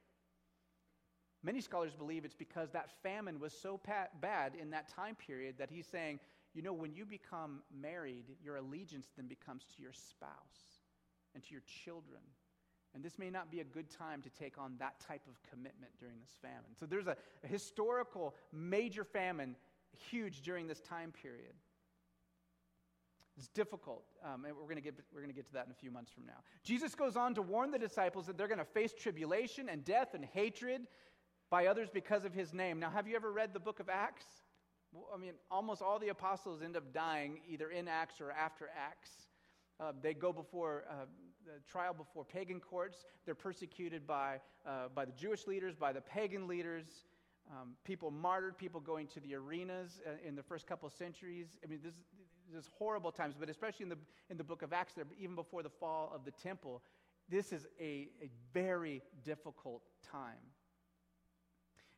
Many 1.42 1.60
scholars 1.60 1.94
believe 1.94 2.24
it's 2.24 2.34
because 2.34 2.70
that 2.72 2.90
famine 3.02 3.38
was 3.38 3.52
so 3.52 3.80
bad 4.20 4.52
in 4.60 4.70
that 4.70 4.88
time 4.88 5.14
period 5.14 5.56
that 5.58 5.70
he's 5.70 5.86
saying, 5.86 6.18
you 6.54 6.62
know, 6.62 6.72
when 6.72 6.92
you 6.92 7.04
become 7.04 7.60
married, 7.72 8.24
your 8.42 8.56
allegiance 8.56 9.08
then 9.16 9.26
becomes 9.26 9.64
to 9.76 9.82
your 9.82 9.92
spouse 9.92 10.82
and 11.34 11.44
to 11.44 11.52
your 11.52 11.62
children. 11.84 12.22
And 12.94 13.04
this 13.04 13.18
may 13.18 13.30
not 13.30 13.50
be 13.50 13.60
a 13.60 13.64
good 13.64 13.90
time 13.90 14.22
to 14.22 14.30
take 14.30 14.58
on 14.58 14.74
that 14.78 14.98
type 14.98 15.20
of 15.28 15.40
commitment 15.48 15.92
during 16.00 16.18
this 16.20 16.36
famine. 16.40 16.74
So 16.78 16.86
there's 16.86 17.06
a, 17.06 17.16
a 17.44 17.46
historical 17.46 18.34
major 18.52 19.04
famine 19.04 19.54
huge 20.10 20.42
during 20.42 20.66
this 20.66 20.80
time 20.80 21.12
period. 21.12 21.54
It's 23.36 23.48
difficult, 23.48 24.04
um, 24.24 24.44
and 24.44 24.56
we're 24.56 24.64
going 24.64 24.82
get, 24.82 24.98
we're 25.14 25.20
going 25.20 25.30
to 25.30 25.36
get 25.36 25.46
to 25.46 25.52
that 25.52 25.66
in 25.66 25.70
a 25.70 25.74
few 25.74 25.92
months 25.92 26.10
from 26.10 26.26
now. 26.26 26.38
Jesus 26.64 26.96
goes 26.96 27.14
on 27.14 27.34
to 27.36 27.42
warn 27.42 27.70
the 27.70 27.78
disciples 27.78 28.26
that 28.26 28.36
they're 28.36 28.48
going 28.48 28.58
to 28.58 28.64
face 28.64 28.92
tribulation 28.92 29.68
and 29.68 29.84
death 29.84 30.14
and 30.14 30.24
hatred 30.24 30.88
by 31.48 31.66
others 31.66 31.88
because 31.88 32.24
of 32.24 32.34
his 32.34 32.52
name. 32.52 32.80
Now, 32.80 32.90
have 32.90 33.06
you 33.06 33.14
ever 33.14 33.30
read 33.30 33.52
the 33.54 33.60
book 33.60 33.78
of 33.78 33.88
Acts? 33.88 34.26
Well, 34.92 35.06
I 35.14 35.18
mean, 35.18 35.34
almost 35.50 35.82
all 35.82 36.00
the 36.00 36.08
apostles 36.08 36.62
end 36.62 36.76
up 36.76 36.92
dying 36.92 37.38
either 37.48 37.70
in 37.70 37.86
Acts 37.86 38.20
or 38.20 38.32
after 38.32 38.70
Acts. 38.76 39.10
Uh, 39.78 39.92
they 40.02 40.14
go 40.14 40.32
before 40.32 40.84
uh, 40.90 41.04
the 41.46 41.52
trial 41.70 41.94
before 41.94 42.24
pagan 42.24 42.58
courts. 42.58 43.04
They're 43.24 43.34
persecuted 43.34 44.06
by, 44.06 44.40
uh, 44.66 44.88
by 44.94 45.04
the 45.04 45.12
Jewish 45.12 45.46
leaders, 45.46 45.76
by 45.76 45.92
the 45.92 46.00
pagan 46.00 46.48
leaders. 46.48 46.86
Um, 47.50 47.74
people 47.84 48.10
martyred, 48.10 48.58
people 48.58 48.80
going 48.80 49.06
to 49.08 49.20
the 49.20 49.34
arenas 49.34 50.00
uh, 50.06 50.10
in 50.26 50.36
the 50.36 50.42
first 50.42 50.66
couple 50.66 50.90
centuries. 50.90 51.46
I 51.64 51.66
mean, 51.66 51.80
this, 51.82 51.94
this 52.52 52.64
is 52.64 52.70
horrible 52.78 53.10
times, 53.10 53.34
but 53.38 53.48
especially 53.48 53.84
in 53.84 53.88
the, 53.88 53.98
in 54.28 54.36
the 54.36 54.44
book 54.44 54.62
of 54.62 54.72
Acts, 54.72 54.92
there, 54.94 55.06
even 55.18 55.34
before 55.34 55.62
the 55.62 55.70
fall 55.70 56.12
of 56.14 56.24
the 56.24 56.30
temple, 56.30 56.82
this 57.28 57.52
is 57.52 57.66
a, 57.80 58.08
a 58.22 58.30
very 58.52 59.02
difficult 59.24 59.82
time. 60.10 60.52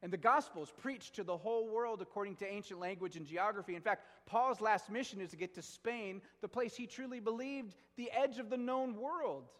And 0.02 0.12
the 0.12 0.16
Gospels 0.16 0.72
preach 0.78 1.10
to 1.12 1.24
the 1.24 1.36
whole 1.36 1.68
world 1.68 2.00
according 2.00 2.36
to 2.36 2.46
ancient 2.46 2.80
language 2.80 3.16
and 3.16 3.26
geography. 3.26 3.74
In 3.74 3.82
fact, 3.82 4.06
Paul's 4.26 4.60
last 4.60 4.88
mission 4.88 5.20
is 5.20 5.30
to 5.30 5.36
get 5.36 5.54
to 5.56 5.62
Spain, 5.62 6.22
the 6.40 6.48
place 6.48 6.74
he 6.74 6.86
truly 6.86 7.20
believed, 7.20 7.74
the 7.96 8.10
edge 8.12 8.38
of 8.38 8.48
the 8.48 8.56
known 8.56 8.96
world. 8.96 9.50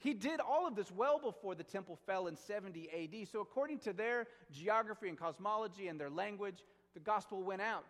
He 0.00 0.14
did 0.14 0.40
all 0.40 0.66
of 0.66 0.74
this 0.74 0.90
well 0.90 1.18
before 1.18 1.54
the 1.54 1.62
temple 1.62 1.98
fell 2.06 2.26
in 2.26 2.34
70 2.34 2.88
AD. 2.90 3.28
So, 3.28 3.40
according 3.40 3.80
to 3.80 3.92
their 3.92 4.26
geography 4.50 5.08
and 5.08 5.18
cosmology 5.18 5.88
and 5.88 6.00
their 6.00 6.08
language, 6.08 6.64
the 6.94 7.00
gospel 7.00 7.42
went 7.42 7.60
out 7.60 7.84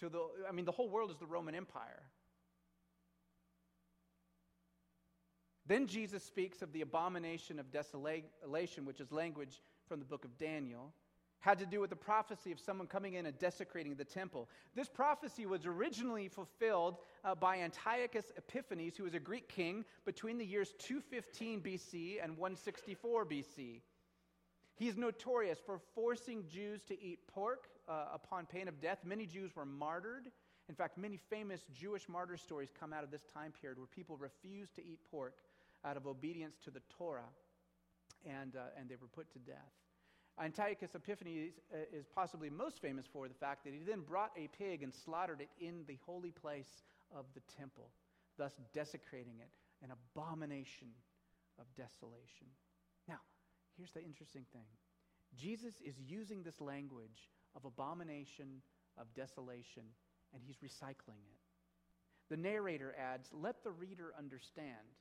to 0.00 0.08
the, 0.08 0.22
I 0.48 0.52
mean, 0.52 0.64
the 0.64 0.72
whole 0.72 0.88
world 0.88 1.10
is 1.10 1.18
the 1.18 1.26
Roman 1.26 1.54
Empire. 1.54 2.02
Then 5.66 5.86
Jesus 5.86 6.24
speaks 6.24 6.62
of 6.62 6.72
the 6.72 6.80
abomination 6.80 7.58
of 7.58 7.70
desolation, 7.70 8.84
which 8.84 9.00
is 9.00 9.12
language 9.12 9.60
from 9.86 10.00
the 10.00 10.06
book 10.06 10.24
of 10.24 10.36
Daniel 10.38 10.92
had 11.42 11.58
to 11.58 11.66
do 11.66 11.80
with 11.80 11.90
the 11.90 11.96
prophecy 11.96 12.52
of 12.52 12.60
someone 12.60 12.86
coming 12.86 13.14
in 13.14 13.26
and 13.26 13.38
desecrating 13.38 13.96
the 13.96 14.04
temple. 14.04 14.48
This 14.76 14.88
prophecy 14.88 15.44
was 15.44 15.66
originally 15.66 16.28
fulfilled 16.28 16.98
uh, 17.24 17.34
by 17.34 17.58
Antiochus 17.58 18.32
Epiphanes, 18.36 18.96
who 18.96 19.02
was 19.02 19.14
a 19.14 19.20
Greek 19.20 19.48
king 19.48 19.84
between 20.04 20.38
the 20.38 20.46
years 20.46 20.72
215 20.78 21.60
BC 21.60 22.22
and 22.22 22.38
164 22.38 23.26
BC. 23.26 23.80
He's 24.76 24.96
notorious 24.96 25.58
for 25.58 25.80
forcing 25.96 26.44
Jews 26.48 26.80
to 26.84 27.00
eat 27.02 27.18
pork 27.26 27.68
uh, 27.88 28.06
upon 28.14 28.46
pain 28.46 28.68
of 28.68 28.80
death. 28.80 28.98
Many 29.04 29.26
Jews 29.26 29.54
were 29.56 29.66
martyred. 29.66 30.28
In 30.68 30.76
fact, 30.76 30.96
many 30.96 31.16
famous 31.16 31.62
Jewish 31.74 32.08
martyr 32.08 32.36
stories 32.36 32.70
come 32.78 32.92
out 32.92 33.02
of 33.02 33.10
this 33.10 33.24
time 33.34 33.52
period 33.60 33.78
where 33.78 33.88
people 33.88 34.16
refused 34.16 34.76
to 34.76 34.80
eat 34.80 35.00
pork 35.10 35.34
out 35.84 35.96
of 35.96 36.06
obedience 36.06 36.56
to 36.62 36.70
the 36.70 36.80
Torah, 36.96 37.28
and, 38.24 38.54
uh, 38.54 38.78
and 38.78 38.88
they 38.88 38.94
were 38.94 39.08
put 39.08 39.32
to 39.32 39.40
death. 39.40 39.81
Antiochus 40.40 40.94
Epiphanes 40.94 41.52
uh, 41.72 41.78
is 41.96 42.06
possibly 42.14 42.48
most 42.48 42.80
famous 42.80 43.06
for 43.12 43.28
the 43.28 43.34
fact 43.34 43.64
that 43.64 43.74
he 43.74 43.80
then 43.80 44.00
brought 44.00 44.32
a 44.36 44.48
pig 44.56 44.82
and 44.82 44.92
slaughtered 44.92 45.40
it 45.40 45.50
in 45.60 45.84
the 45.86 45.98
holy 46.06 46.30
place 46.30 46.82
of 47.14 47.26
the 47.34 47.42
temple, 47.58 47.90
thus 48.38 48.52
desecrating 48.72 49.40
it, 49.40 49.50
an 49.84 49.90
abomination 49.90 50.88
of 51.58 51.66
desolation. 51.76 52.46
Now, 53.08 53.20
here's 53.76 53.92
the 53.92 54.02
interesting 54.02 54.44
thing 54.52 54.64
Jesus 55.36 55.74
is 55.84 55.94
using 55.98 56.42
this 56.42 56.60
language 56.60 57.30
of 57.54 57.64
abomination, 57.64 58.62
of 58.98 59.12
desolation, 59.14 59.84
and 60.32 60.42
he's 60.42 60.56
recycling 60.56 61.20
it. 61.28 61.40
The 62.30 62.36
narrator 62.36 62.94
adds, 62.98 63.28
Let 63.32 63.62
the 63.62 63.70
reader 63.70 64.12
understand. 64.18 64.96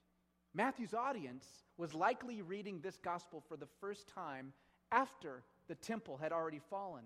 Matthew's 0.54 0.94
audience 0.94 1.46
was 1.78 1.94
likely 1.94 2.41
reading 2.41 2.82
this 2.82 2.98
gospel 2.98 3.41
for 3.48 3.56
the 3.56 3.70
first 3.80 4.10
time 4.13 4.52
after 4.91 5.43
the 5.67 5.75
temple 5.75 6.17
had 6.17 6.32
already 6.32 6.60
fallen. 6.69 7.04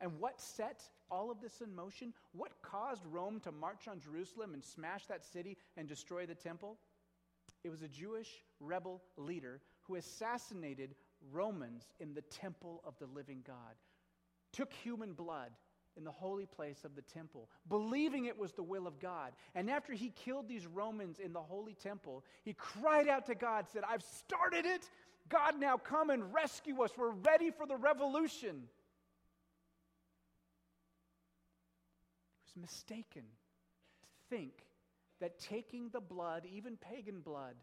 And 0.00 0.18
what 0.18 0.40
set 0.40 0.82
all 1.10 1.30
of 1.30 1.40
this 1.40 1.60
in 1.60 1.74
motion? 1.74 2.12
What 2.32 2.52
caused 2.62 3.02
Rome 3.06 3.40
to 3.40 3.52
march 3.52 3.88
on 3.88 4.00
Jerusalem 4.00 4.54
and 4.54 4.64
smash 4.64 5.06
that 5.06 5.24
city 5.24 5.56
and 5.76 5.88
destroy 5.88 6.26
the 6.26 6.34
temple? 6.34 6.76
It 7.62 7.70
was 7.70 7.82
a 7.82 7.88
Jewish 7.88 8.28
rebel 8.60 9.02
leader 9.16 9.60
who 9.82 9.96
assassinated 9.96 10.94
Romans 11.32 11.84
in 12.00 12.14
the 12.14 12.22
temple 12.22 12.82
of 12.84 12.98
the 12.98 13.06
living 13.06 13.42
God, 13.46 13.74
took 14.52 14.72
human 14.72 15.12
blood 15.12 15.50
in 15.96 16.04
the 16.04 16.10
holy 16.10 16.46
place 16.46 16.84
of 16.84 16.96
the 16.96 17.02
temple, 17.02 17.48
believing 17.68 18.24
it 18.24 18.36
was 18.36 18.52
the 18.52 18.62
will 18.62 18.86
of 18.86 18.98
God. 18.98 19.32
And 19.54 19.70
after 19.70 19.92
he 19.92 20.10
killed 20.10 20.48
these 20.48 20.66
Romans 20.66 21.18
in 21.20 21.32
the 21.32 21.40
holy 21.40 21.74
temple, 21.74 22.24
he 22.42 22.52
cried 22.52 23.08
out 23.08 23.26
to 23.26 23.34
God, 23.34 23.66
said, 23.72 23.84
I've 23.88 24.02
started 24.02 24.66
it. 24.66 24.90
God, 25.28 25.58
now 25.58 25.76
come 25.76 26.10
and 26.10 26.34
rescue 26.34 26.82
us. 26.82 26.90
We're 26.96 27.10
ready 27.10 27.50
for 27.50 27.66
the 27.66 27.76
revolution. 27.76 28.68
He 32.44 32.60
was 32.60 32.70
mistaken 32.70 33.22
to 33.22 34.36
think 34.36 34.52
that 35.20 35.38
taking 35.38 35.88
the 35.90 36.00
blood, 36.00 36.46
even 36.52 36.76
pagan 36.76 37.20
blood, 37.20 37.54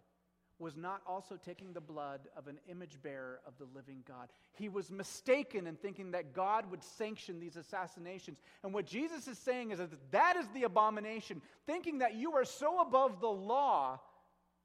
was 0.62 0.78
not 0.78 1.02
also 1.08 1.38
taking 1.44 1.74
the 1.74 1.82
blood 1.82 2.22
of 2.38 2.48
an 2.48 2.60
image 2.70 3.02
bearer 3.02 3.40
of 3.48 3.58
the 3.58 3.66
living 3.76 4.04
God. 4.08 4.30
He 4.54 4.70
was 4.70 4.92
mistaken 4.92 5.66
in 5.66 5.76
thinking 5.76 6.12
that 6.12 6.34
God 6.34 6.70
would 6.70 6.84
sanction 6.84 7.40
these 7.40 7.56
assassinations. 7.56 8.40
And 8.64 8.74
what 8.74 8.86
Jesus 8.86 9.28
is 9.28 9.40
saying 9.40 9.72
is 9.72 9.80
that 9.80 9.90
that 10.12 10.38
is 10.38 10.46
the 10.54 10.64
abomination, 10.64 11.42
thinking 11.66 11.98
that 12.00 12.14
you 12.14 12.34
are 12.34 12.46
so 12.46 12.80
above 12.80 13.20
the 13.20 13.28
law 13.28 14.00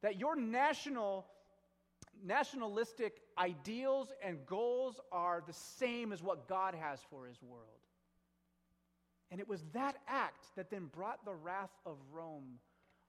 that 0.03 0.19
your 0.19 0.37
national 0.37 1.27
nationalistic 2.25 3.21
ideals 3.39 4.13
and 4.23 4.45
goals 4.47 5.01
are 5.13 5.43
the 5.47 5.53
same 5.53 6.13
as 6.13 6.23
what 6.23 6.49
God 6.49 6.75
has 6.75 7.01
for 7.11 7.27
his 7.27 7.43
world. 7.43 7.81
And 9.31 9.41
it 9.41 9.49
was 9.49 9.65
that 9.73 9.97
act 10.07 10.47
that 10.57 10.71
then 10.71 10.87
brought 10.87 11.25
the 11.25 11.35
wrath 11.35 11.77
of 11.85 11.97
Rome 12.13 12.59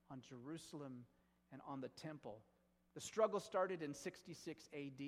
on 0.09 0.21
Jerusalem 0.27 1.05
and 1.51 1.61
on 1.67 1.81
the 1.81 1.89
temple. 1.89 2.39
The 2.95 3.01
struggle 3.01 3.39
started 3.39 3.83
in 3.83 3.93
66 3.93 4.69
AD. 4.73 5.03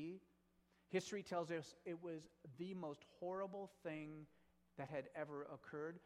History 0.90 1.24
tells 1.24 1.52
us 1.52 1.76
it 1.86 2.02
was 2.02 2.28
the 2.58 2.74
most 2.74 3.04
horrible 3.20 3.70
thing 3.84 4.26
that 4.78 4.90
had 4.90 5.06
ever 5.16 5.48
occurred. 5.54 6.00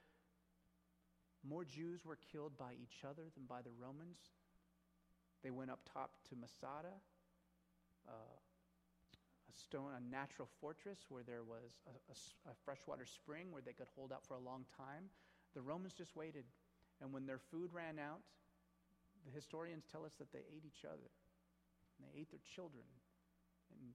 More 1.47 1.65
Jews 1.65 2.05
were 2.05 2.17
killed 2.31 2.57
by 2.57 2.71
each 2.81 3.03
other 3.03 3.23
than 3.35 3.45
by 3.47 3.61
the 3.61 3.71
Romans. 3.77 4.17
They 5.43 5.51
went 5.51 5.71
up 5.71 5.81
top 5.91 6.11
to 6.29 6.35
Masada, 6.35 6.93
uh, 8.07 8.35
a 9.49 9.53
stone, 9.53 9.91
a 9.95 10.01
natural 10.11 10.47
fortress 10.59 11.05
where 11.09 11.23
there 11.23 11.43
was 11.43 11.79
a, 11.87 11.95
a, 12.11 12.51
a 12.51 12.55
freshwater 12.65 13.05
spring 13.05 13.51
where 13.51 13.61
they 13.61 13.73
could 13.73 13.87
hold 13.95 14.11
out 14.11 14.25
for 14.25 14.35
a 14.35 14.39
long 14.39 14.65
time. 14.77 15.09
The 15.53 15.61
Romans 15.61 15.93
just 15.93 16.15
waited, 16.15 16.45
and 17.01 17.13
when 17.13 17.25
their 17.25 17.39
food 17.39 17.71
ran 17.73 17.99
out, 17.99 18.21
the 19.25 19.31
historians 19.31 19.85
tell 19.89 20.05
us 20.05 20.13
that 20.19 20.31
they 20.31 20.43
ate 20.51 20.65
each 20.65 20.83
other 20.83 21.09
and 21.95 22.01
they 22.03 22.19
ate 22.19 22.29
their 22.31 22.43
children. 22.43 22.83
And 23.71 23.93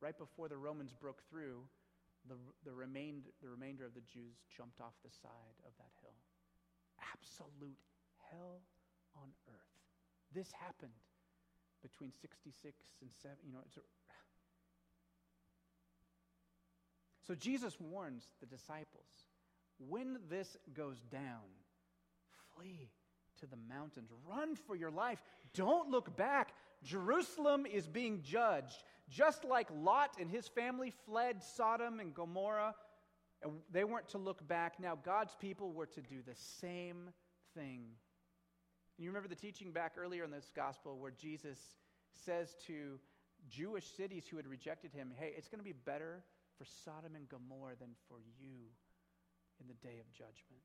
right 0.00 0.16
before 0.16 0.48
the 0.48 0.56
Romans 0.56 0.94
broke 0.94 1.22
through, 1.28 1.66
the, 2.26 2.36
the, 2.64 2.72
remained, 2.72 3.24
the 3.42 3.48
remainder 3.48 3.84
of 3.84 3.94
the 3.94 4.04
Jews 4.06 4.36
jumped 4.56 4.80
off 4.80 4.94
the 5.04 5.10
side 5.10 5.56
of 5.66 5.72
that 5.78 5.92
hill. 6.02 6.16
Absolute 7.14 7.78
hell 8.30 8.60
on 9.16 9.30
earth. 9.48 9.74
This 10.34 10.52
happened 10.52 10.96
between 11.82 12.12
66 12.20 12.74
and 13.02 13.10
7. 13.22 13.36
You 13.46 13.52
know, 13.52 13.60
it's 13.66 13.76
a, 13.76 13.80
so 17.26 17.34
Jesus 17.34 17.76
warns 17.78 18.24
the 18.40 18.46
disciples 18.46 19.26
when 19.78 20.18
this 20.28 20.56
goes 20.74 21.02
down, 21.10 21.44
flee 22.54 22.90
to 23.40 23.46
the 23.46 23.58
mountains, 23.68 24.10
run 24.28 24.56
for 24.56 24.74
your 24.74 24.90
life, 24.90 25.22
don't 25.54 25.90
look 25.90 26.16
back. 26.16 26.52
Jerusalem 26.82 27.66
is 27.66 27.86
being 27.86 28.22
judged. 28.22 28.82
Just 29.08 29.44
like 29.44 29.68
Lot 29.74 30.16
and 30.20 30.30
his 30.30 30.48
family 30.48 30.92
fled 31.06 31.42
Sodom 31.42 32.00
and 32.00 32.14
Gomorrah, 32.14 32.74
and 33.42 33.52
they 33.70 33.84
weren't 33.84 34.08
to 34.10 34.18
look 34.18 34.46
back. 34.46 34.80
Now, 34.80 34.98
God's 35.02 35.36
people 35.40 35.72
were 35.72 35.86
to 35.86 36.00
do 36.02 36.16
the 36.26 36.34
same 36.60 37.10
thing. 37.54 37.82
And 38.98 39.04
you 39.04 39.10
remember 39.10 39.28
the 39.28 39.36
teaching 39.36 39.70
back 39.70 39.92
earlier 39.96 40.24
in 40.24 40.30
this 40.32 40.50
gospel 40.54 40.98
where 40.98 41.12
Jesus 41.12 41.58
says 42.12 42.56
to 42.66 42.98
Jewish 43.48 43.86
cities 43.86 44.24
who 44.28 44.36
had 44.36 44.46
rejected 44.48 44.92
him, 44.92 45.12
Hey, 45.16 45.32
it's 45.36 45.46
going 45.46 45.60
to 45.60 45.64
be 45.64 45.72
better 45.72 46.24
for 46.58 46.64
Sodom 46.84 47.14
and 47.14 47.28
Gomorrah 47.28 47.76
than 47.78 47.90
for 48.08 48.18
you 48.40 48.66
in 49.60 49.68
the 49.68 49.74
day 49.74 50.00
of 50.00 50.10
judgment. 50.10 50.62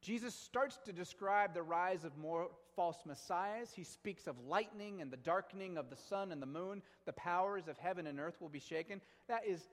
Jesus 0.00 0.34
starts 0.34 0.78
to 0.86 0.92
describe 0.92 1.52
the 1.52 1.62
rise 1.62 2.04
of 2.04 2.16
more 2.16 2.48
false 2.74 2.98
messiahs. 3.04 3.72
He 3.74 3.84
speaks 3.84 4.26
of 4.26 4.36
lightning 4.46 5.02
and 5.02 5.10
the 5.10 5.16
darkening 5.18 5.76
of 5.76 5.90
the 5.90 5.96
sun 5.96 6.32
and 6.32 6.40
the 6.40 6.46
moon. 6.46 6.82
The 7.04 7.12
powers 7.12 7.68
of 7.68 7.76
heaven 7.76 8.06
and 8.06 8.18
earth 8.18 8.40
will 8.40 8.48
be 8.48 8.60
shaken. 8.60 9.02
That 9.28 9.44
is 9.46 9.68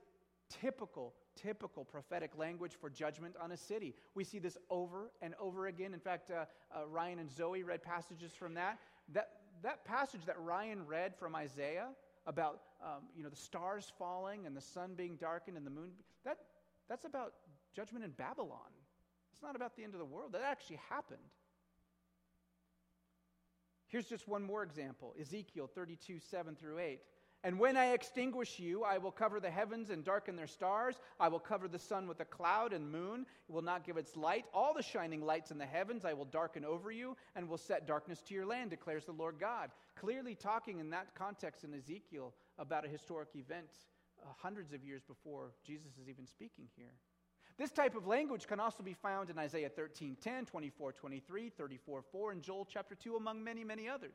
typical, 0.48 1.14
typical 1.34 1.84
prophetic 1.84 2.36
language 2.36 2.72
for 2.80 2.90
judgment 2.90 3.34
on 3.40 3.52
a 3.52 3.56
city. 3.56 3.94
We 4.14 4.24
see 4.24 4.38
this 4.38 4.56
over 4.70 5.10
and 5.22 5.34
over 5.40 5.66
again. 5.66 5.94
In 5.94 6.00
fact, 6.00 6.30
uh, 6.30 6.44
uh, 6.74 6.86
Ryan 6.86 7.18
and 7.18 7.30
Zoe 7.30 7.62
read 7.62 7.82
passages 7.82 8.32
from 8.32 8.54
that. 8.54 8.78
That, 9.12 9.30
that 9.62 9.84
passage 9.84 10.24
that 10.26 10.40
Ryan 10.40 10.86
read 10.86 11.14
from 11.16 11.34
Isaiah 11.34 11.88
about 12.26 12.60
um, 12.82 13.04
you 13.16 13.22
know, 13.22 13.28
the 13.28 13.36
stars 13.36 13.92
falling 13.98 14.46
and 14.46 14.56
the 14.56 14.60
sun 14.60 14.94
being 14.96 15.16
darkened 15.16 15.56
and 15.56 15.66
the 15.66 15.70
moon, 15.70 15.90
that, 16.24 16.38
that's 16.88 17.04
about 17.04 17.34
judgment 17.74 18.04
in 18.04 18.10
Babylon. 18.10 18.58
It's 19.32 19.42
not 19.42 19.56
about 19.56 19.76
the 19.76 19.84
end 19.84 19.94
of 19.94 20.00
the 20.00 20.06
world. 20.06 20.32
That 20.32 20.42
actually 20.42 20.80
happened. 20.88 21.20
Here's 23.88 24.06
just 24.06 24.26
one 24.26 24.42
more 24.42 24.62
example 24.62 25.14
Ezekiel 25.20 25.70
32, 25.74 26.18
7 26.18 26.56
through 26.56 26.78
8. 26.78 27.00
And 27.46 27.60
when 27.60 27.76
I 27.76 27.92
extinguish 27.92 28.58
you, 28.58 28.82
I 28.82 28.98
will 28.98 29.12
cover 29.12 29.38
the 29.38 29.48
heavens 29.48 29.90
and 29.90 30.02
darken 30.04 30.34
their 30.34 30.48
stars. 30.48 30.96
I 31.20 31.28
will 31.28 31.38
cover 31.38 31.68
the 31.68 31.78
sun 31.78 32.08
with 32.08 32.18
a 32.18 32.24
cloud 32.24 32.72
and 32.72 32.90
moon. 32.90 33.24
It 33.48 33.52
will 33.52 33.62
not 33.62 33.86
give 33.86 33.96
its 33.96 34.16
light. 34.16 34.46
All 34.52 34.74
the 34.74 34.82
shining 34.82 35.24
lights 35.24 35.52
in 35.52 35.58
the 35.58 35.64
heavens 35.64 36.04
I 36.04 36.12
will 36.12 36.24
darken 36.24 36.64
over 36.64 36.90
you 36.90 37.16
and 37.36 37.48
will 37.48 37.56
set 37.56 37.86
darkness 37.86 38.20
to 38.22 38.34
your 38.34 38.46
land, 38.46 38.70
declares 38.70 39.04
the 39.04 39.12
Lord 39.12 39.36
God. 39.38 39.70
Clearly 39.94 40.34
talking 40.34 40.80
in 40.80 40.90
that 40.90 41.14
context 41.14 41.62
in 41.62 41.72
Ezekiel 41.72 42.34
about 42.58 42.84
a 42.84 42.88
historic 42.88 43.28
event 43.36 43.70
uh, 44.20 44.26
hundreds 44.36 44.72
of 44.72 44.82
years 44.82 45.02
before 45.06 45.52
Jesus 45.64 45.92
is 46.02 46.08
even 46.08 46.26
speaking 46.26 46.66
here. 46.74 46.94
This 47.58 47.70
type 47.70 47.96
of 47.96 48.06
language 48.06 48.46
can 48.46 48.60
also 48.60 48.82
be 48.82 48.92
found 48.92 49.30
in 49.30 49.38
Isaiah 49.38 49.70
13 49.70 50.16
10, 50.20 50.46
24 50.46 50.92
23, 50.92 51.48
34 51.50 52.02
4, 52.02 52.32
and 52.32 52.42
Joel 52.42 52.66
chapter 52.70 52.94
2, 52.94 53.16
among 53.16 53.42
many, 53.42 53.64
many 53.64 53.88
others. 53.88 54.14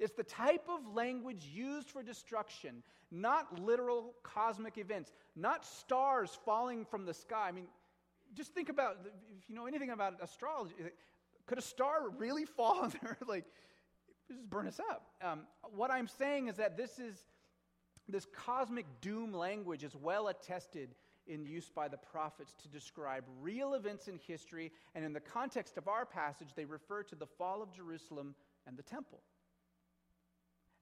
It's 0.00 0.14
the 0.14 0.24
type 0.24 0.64
of 0.68 0.94
language 0.94 1.44
used 1.52 1.90
for 1.90 2.02
destruction, 2.02 2.82
not 3.10 3.60
literal 3.60 4.14
cosmic 4.22 4.78
events, 4.78 5.12
not 5.36 5.64
stars 5.64 6.36
falling 6.44 6.84
from 6.84 7.04
the 7.04 7.14
sky. 7.14 7.46
I 7.48 7.52
mean, 7.52 7.66
just 8.34 8.54
think 8.54 8.70
about 8.70 8.96
if 9.38 9.48
you 9.48 9.54
know 9.54 9.66
anything 9.66 9.90
about 9.90 10.14
astrology, 10.22 10.74
could 11.46 11.58
a 11.58 11.62
star 11.62 12.08
really 12.16 12.44
fall 12.56 12.80
on 12.80 12.92
there? 13.02 13.18
like, 13.28 13.44
just 14.26 14.48
burn 14.48 14.66
us 14.66 14.80
up. 14.80 15.06
Um, 15.22 15.42
what 15.74 15.92
I'm 15.92 16.08
saying 16.08 16.48
is 16.48 16.56
that 16.56 16.76
this 16.76 16.98
is 16.98 17.16
this 18.08 18.26
cosmic 18.34 18.86
doom 19.00 19.32
language 19.32 19.84
is 19.84 19.94
well 19.94 20.28
attested 20.28 20.94
in 21.30 21.46
use 21.46 21.70
by 21.74 21.88
the 21.88 21.96
prophets 21.96 22.54
to 22.62 22.68
describe 22.68 23.24
real 23.40 23.74
events 23.74 24.08
in 24.08 24.18
history, 24.26 24.72
and 24.94 25.04
in 25.04 25.12
the 25.12 25.20
context 25.20 25.78
of 25.78 25.88
our 25.88 26.04
passage, 26.04 26.48
they 26.54 26.64
refer 26.64 27.02
to 27.04 27.14
the 27.14 27.26
fall 27.26 27.62
of 27.62 27.72
Jerusalem 27.72 28.34
and 28.66 28.76
the 28.76 28.82
temple. 28.82 29.20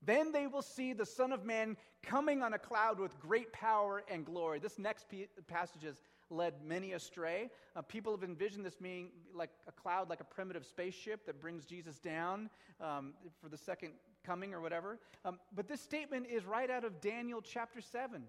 Then 0.02 0.32
they 0.32 0.46
will 0.46 0.62
see 0.62 0.92
the 0.92 1.06
Son 1.06 1.32
of 1.32 1.44
Man 1.44 1.76
coming 2.02 2.42
on 2.42 2.54
a 2.54 2.58
cloud 2.58 3.00
with 3.00 3.18
great 3.18 3.52
power 3.52 4.04
and 4.10 4.24
glory. 4.24 4.60
This 4.60 4.78
next 4.78 5.06
passage 5.48 5.82
has 5.82 5.96
led 6.30 6.54
many 6.64 6.92
astray. 6.92 7.50
Uh, 7.74 7.82
people 7.82 8.12
have 8.12 8.22
envisioned 8.22 8.64
this 8.64 8.76
being 8.76 9.10
like 9.34 9.50
a 9.66 9.72
cloud, 9.72 10.08
like 10.08 10.20
a 10.20 10.24
primitive 10.24 10.64
spaceship 10.64 11.26
that 11.26 11.40
brings 11.40 11.64
Jesus 11.64 11.98
down 11.98 12.48
um, 12.80 13.14
for 13.40 13.48
the 13.48 13.56
second 13.56 13.92
coming 14.24 14.54
or 14.54 14.60
whatever. 14.60 14.98
Um, 15.24 15.38
but 15.54 15.68
this 15.68 15.80
statement 15.80 16.26
is 16.30 16.44
right 16.44 16.70
out 16.70 16.84
of 16.84 17.00
Daniel 17.00 17.40
chapter 17.40 17.80
7 17.80 18.22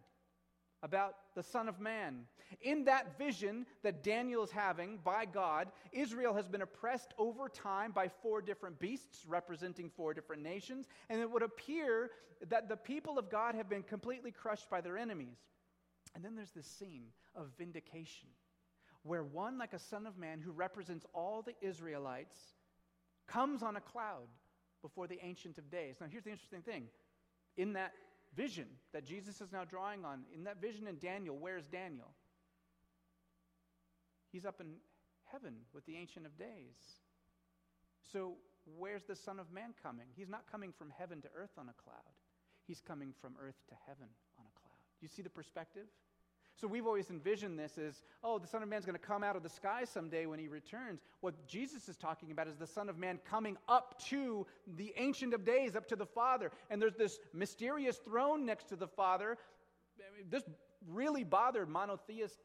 about 0.84 1.16
the 1.36 1.44
Son 1.44 1.68
of 1.68 1.80
Man. 1.80 2.26
In 2.62 2.86
that 2.86 3.18
vision 3.18 3.66
that 3.84 4.04
Daniel 4.04 4.44
is 4.44 4.52
having 4.52 5.00
by 5.04 5.26
God, 5.26 5.72
Israel 5.92 6.34
has 6.34 6.48
been 6.48 6.62
oppressed 6.62 7.14
over 7.18 7.48
time 7.48 7.92
by 7.92 8.08
four 8.08 8.42
different 8.42 8.80
beasts 8.80 9.26
representing 9.28 9.90
four 9.90 10.14
different 10.14 10.42
nations, 10.42 10.88
and 11.10 11.22
it 11.22 11.30
would 11.30 11.44
appear 11.44 12.12
that 12.48 12.70
the 12.70 12.78
people 12.78 13.20
of 13.20 13.30
God 13.30 13.56
have 13.56 13.70
been 13.70 13.84
completely 13.84 14.32
crushed 14.32 14.70
by 14.70 14.82
their 14.82 14.98
enemies. 14.98 15.38
And 16.16 16.24
then 16.24 16.36
there's 16.36 16.52
this 16.52 16.66
scene 16.66 17.08
of 17.36 17.48
vindication 17.58 18.30
where 19.04 19.24
one, 19.24 19.58
like 19.58 19.74
a 19.74 19.80
Son 19.80 20.06
of 20.08 20.18
Man 20.18 20.40
who 20.40 20.52
represents 20.52 21.06
all 21.14 21.42
the 21.42 21.56
Israelites, 21.62 22.38
comes 23.28 23.62
on 23.62 23.76
a 23.76 23.82
cloud 23.82 24.28
before 24.82 25.08
the 25.08 25.20
Ancient 25.24 25.58
of 25.58 25.70
Days. 25.70 25.98
Now, 26.00 26.08
here's 26.10 26.24
the 26.24 26.32
interesting 26.32 26.62
thing 26.62 26.86
in 27.58 27.74
that 27.74 27.94
vision 28.36 28.68
that 28.94 29.06
Jesus 29.06 29.42
is 29.42 29.52
now 29.52 29.64
drawing 29.66 30.06
on, 30.06 30.22
in 30.34 30.44
that 30.44 30.62
vision 30.62 30.88
in 30.88 30.98
Daniel, 30.98 31.38
where's 31.38 31.66
Daniel? 31.66 32.12
He's 34.32 34.46
up 34.46 34.62
in 34.62 34.76
heaven 35.32 35.54
with 35.74 35.86
the 35.86 35.96
Ancient 35.96 36.26
of 36.26 36.38
Days. 36.38 36.78
So, 38.12 38.34
where's 38.78 39.04
the 39.04 39.16
Son 39.16 39.40
of 39.40 39.52
Man 39.52 39.74
coming? 39.82 40.06
He's 40.16 40.30
not 40.30 40.44
coming 40.52 40.74
from 40.78 40.92
heaven 40.98 41.22
to 41.22 41.28
earth 41.36 41.58
on 41.58 41.70
a 41.70 41.84
cloud. 41.84 42.16
He's 42.68 42.82
coming 42.82 43.14
from 43.20 43.34
earth 43.42 43.58
to 43.70 43.76
heaven 43.88 44.08
on 44.38 44.46
a 44.46 44.60
cloud. 44.60 44.78
You 45.02 45.08
see 45.08 45.22
the 45.22 45.30
perspective? 45.30 45.88
So 46.60 46.68
we've 46.68 46.86
always 46.86 47.10
envisioned 47.10 47.58
this 47.58 47.78
as, 47.78 48.04
oh, 48.24 48.38
the 48.38 48.48
Son 48.48 48.62
of 48.62 48.68
Man's 48.68 48.86
going 48.86 48.98
to 48.98 49.06
come 49.06 49.24
out 49.24 49.38
of 49.38 49.44
the 49.44 49.50
sky 49.50 49.86
someday 49.86 50.26
when 50.26 50.40
he 50.40 50.48
returns. 50.48 51.00
What 51.22 51.48
Jesus 51.48 51.88
is 51.88 51.96
talking 51.96 52.32
about 52.32 52.48
is 52.48 52.56
the 52.58 52.68
Son 52.68 52.90
of 52.90 52.98
Man 52.98 53.18
coming 53.30 53.58
up 53.70 54.02
to 54.08 54.46
the 54.76 54.94
Ancient 54.98 55.34
of 55.34 55.46
Days, 55.46 55.76
up 55.76 55.88
to 55.88 55.96
the 55.96 56.06
Father. 56.06 56.52
And 56.70 56.82
there's 56.82 56.96
this 56.96 57.20
mysterious 57.34 57.98
throne 57.98 58.46
next 58.46 58.68
to 58.70 58.76
the 58.76 58.88
Father. 58.88 59.38
This 60.30 60.44
really 60.88 61.24
bothered 61.24 61.70
monotheists. 61.70 62.40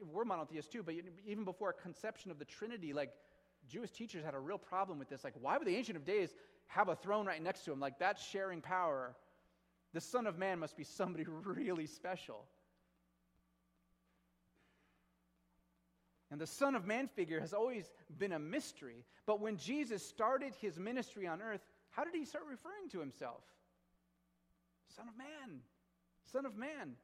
We're 0.00 0.24
monotheists 0.24 0.70
too, 0.70 0.84
but 0.84 0.94
even 1.26 1.44
before 1.44 1.70
a 1.70 1.82
conception 1.82 2.30
of 2.30 2.38
the 2.38 2.44
Trinity, 2.44 2.92
like 2.92 3.10
Jewish 3.68 3.90
teachers 3.90 4.24
had 4.24 4.34
a 4.34 4.38
real 4.38 4.58
problem 4.58 4.98
with 4.98 5.08
this. 5.08 5.24
Like, 5.24 5.34
why 5.40 5.58
would 5.58 5.66
the 5.66 5.74
Ancient 5.74 5.96
of 5.96 6.04
Days 6.04 6.34
have 6.68 6.88
a 6.88 6.94
throne 6.94 7.26
right 7.26 7.42
next 7.42 7.64
to 7.64 7.72
him? 7.72 7.80
Like, 7.80 7.98
that's 7.98 8.24
sharing 8.24 8.60
power. 8.60 9.16
The 9.92 10.00
Son 10.00 10.26
of 10.28 10.38
Man 10.38 10.60
must 10.60 10.76
be 10.76 10.84
somebody 10.84 11.24
really 11.44 11.86
special. 11.86 12.44
And 16.30 16.40
the 16.40 16.46
Son 16.46 16.74
of 16.74 16.86
Man 16.86 17.08
figure 17.08 17.40
has 17.40 17.52
always 17.52 17.90
been 18.18 18.32
a 18.32 18.38
mystery. 18.38 19.04
But 19.26 19.40
when 19.40 19.56
Jesus 19.56 20.06
started 20.06 20.54
his 20.60 20.78
ministry 20.78 21.26
on 21.26 21.40
earth, 21.40 21.60
how 21.90 22.04
did 22.04 22.14
he 22.14 22.24
start 22.24 22.44
referring 22.50 22.88
to 22.90 23.00
himself? 23.00 23.42
Son 24.96 25.06
of 25.08 25.16
Man. 25.16 25.60
Son 26.32 26.46
of 26.46 26.56
Man. 26.56 26.96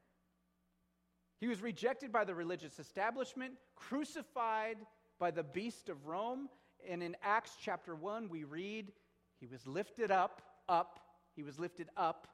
He 1.40 1.48
was 1.48 1.60
rejected 1.60 2.12
by 2.12 2.24
the 2.24 2.34
religious 2.34 2.78
establishment, 2.78 3.54
crucified 3.74 4.78
by 5.18 5.30
the 5.30 5.42
beast 5.42 5.88
of 5.88 6.06
Rome. 6.06 6.48
And 6.88 7.02
in 7.02 7.16
Acts 7.22 7.56
chapter 7.60 7.94
1, 7.94 8.28
we 8.28 8.44
read, 8.44 8.92
He 9.40 9.46
was 9.46 9.66
lifted 9.66 10.10
up, 10.10 10.42
up, 10.68 11.00
he 11.34 11.42
was 11.42 11.58
lifted 11.58 11.88
up 11.96 12.28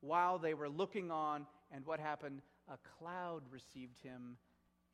while 0.00 0.38
they 0.38 0.54
were 0.54 0.68
looking 0.68 1.10
on. 1.10 1.46
And 1.72 1.84
what 1.86 2.00
happened? 2.00 2.42
A 2.68 2.78
cloud 2.98 3.42
received 3.50 3.98
him 4.02 4.36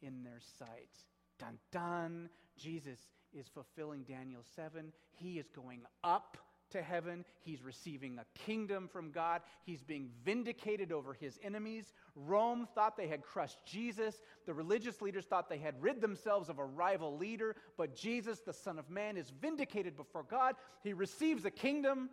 in 0.01 0.25
their 0.25 0.41
sight. 0.59 0.91
Dun 1.43 1.59
dun. 1.73 2.29
Jesus 2.57 2.99
is 3.33 3.49
fulfilling 3.49 4.05
Daniel 4.05 4.43
7. 4.55 4.93
He 5.11 5.39
is 5.39 5.49
going 5.49 5.81
up 6.05 6.37
to 6.71 6.81
heaven. 6.83 7.25
He's 7.43 7.63
receiving 7.63 8.19
a 8.19 8.39
kingdom 8.47 8.89
from 8.89 9.11
God. 9.11 9.43
He's 9.65 9.83
being 9.83 10.09
vindicated 10.25 10.93
over 10.93 11.13
his 11.13 11.39
enemies. 11.43 11.93
Rome 12.15 12.69
thought 12.75 12.97
they 12.97 13.09
had 13.09 13.23
crushed 13.23 13.59
Jesus. 13.67 14.23
The 14.47 14.55
religious 14.55 15.03
leaders 15.03 15.27
thought 15.27 15.49
they 15.49 15.59
had 15.59 15.83
rid 15.83 16.01
themselves 16.01 16.49
of 16.49 16.61
a 16.61 16.65
rival 16.65 17.17
leader. 17.17 17.57
But 17.77 17.97
Jesus, 17.97 18.39
the 18.39 18.53
Son 18.53 18.79
of 18.79 18.89
Man, 18.89 19.17
is 19.17 19.31
vindicated 19.41 19.97
before 19.97 20.25
God. 20.25 20.55
He 20.83 20.93
receives 20.93 21.45
a 21.45 21.51
kingdom 21.51 22.09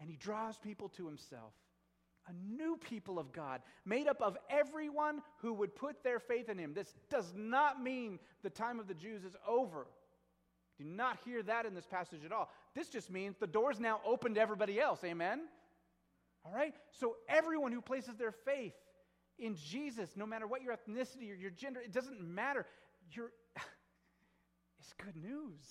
and 0.00 0.10
he 0.10 0.16
draws 0.16 0.58
people 0.58 0.88
to 0.90 1.06
himself 1.06 1.52
a 2.26 2.32
new 2.32 2.76
people 2.76 3.18
of 3.18 3.32
God, 3.32 3.60
made 3.84 4.08
up 4.08 4.20
of 4.22 4.36
everyone 4.48 5.22
who 5.38 5.52
would 5.52 5.74
put 5.74 6.02
their 6.02 6.18
faith 6.18 6.48
in 6.48 6.58
him. 6.58 6.72
This 6.74 6.94
does 7.10 7.32
not 7.36 7.82
mean 7.82 8.18
the 8.42 8.50
time 8.50 8.80
of 8.80 8.88
the 8.88 8.94
Jews 8.94 9.24
is 9.24 9.36
over. 9.46 9.86
Do 10.78 10.84
not 10.84 11.18
hear 11.24 11.42
that 11.42 11.66
in 11.66 11.74
this 11.74 11.86
passage 11.86 12.24
at 12.24 12.32
all. 12.32 12.50
This 12.74 12.88
just 12.88 13.10
means 13.10 13.36
the 13.36 13.46
door's 13.46 13.78
now 13.78 14.00
open 14.04 14.34
to 14.34 14.40
everybody 14.40 14.80
else. 14.80 15.04
Amen? 15.04 15.42
All 16.44 16.52
right? 16.52 16.74
So 16.92 17.16
everyone 17.28 17.72
who 17.72 17.80
places 17.80 18.16
their 18.16 18.32
faith 18.32 18.74
in 19.38 19.56
Jesus, 19.56 20.10
no 20.16 20.26
matter 20.26 20.46
what 20.46 20.62
your 20.62 20.74
ethnicity 20.74 21.30
or 21.30 21.34
your 21.34 21.50
gender, 21.50 21.80
it 21.80 21.92
doesn't 21.92 22.20
matter. 22.20 22.66
You're, 23.12 23.30
it's 24.80 24.92
good 25.04 25.16
news. 25.16 25.64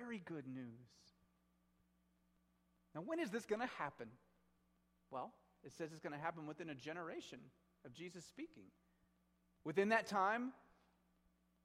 Very 0.00 0.20
good 0.24 0.46
news. 0.46 0.66
Now, 2.94 3.02
when 3.04 3.18
is 3.18 3.30
this 3.30 3.44
going 3.44 3.60
to 3.60 3.68
happen? 3.78 4.08
Well, 5.10 5.32
it 5.64 5.72
says 5.72 5.90
it's 5.92 6.00
going 6.00 6.12
to 6.12 6.18
happen 6.18 6.46
within 6.46 6.70
a 6.70 6.74
generation 6.74 7.38
of 7.84 7.92
Jesus 7.92 8.24
speaking. 8.24 8.64
Within 9.64 9.88
that 9.88 10.06
time, 10.06 10.52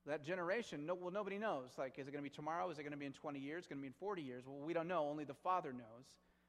that 0.08 0.24
generation, 0.24 0.86
no, 0.86 0.96
well, 0.96 1.12
nobody 1.12 1.38
knows. 1.38 1.70
Like, 1.78 2.00
is 2.00 2.08
it 2.08 2.12
going 2.12 2.24
to 2.24 2.30
be 2.30 2.34
tomorrow? 2.36 2.70
Is 2.70 2.80
it 2.80 2.84
going 2.84 2.94
to 2.94 2.98
be 2.98 3.06
in 3.06 3.14
20 3.14 3.39
years? 3.39 3.60
Is 3.60 3.66
it 3.68 3.70
going 3.70 3.80
to 3.80 3.84
be 3.84 3.88
in 3.88 3.94
40 4.00 4.22
years? 4.22 4.44
Well, 4.48 4.58
we 4.66 4.74
don't 4.74 4.88
know. 4.88 5.08
Only 5.08 5.24
the 5.24 5.36
Father 5.36 5.72
knows. 5.72 6.06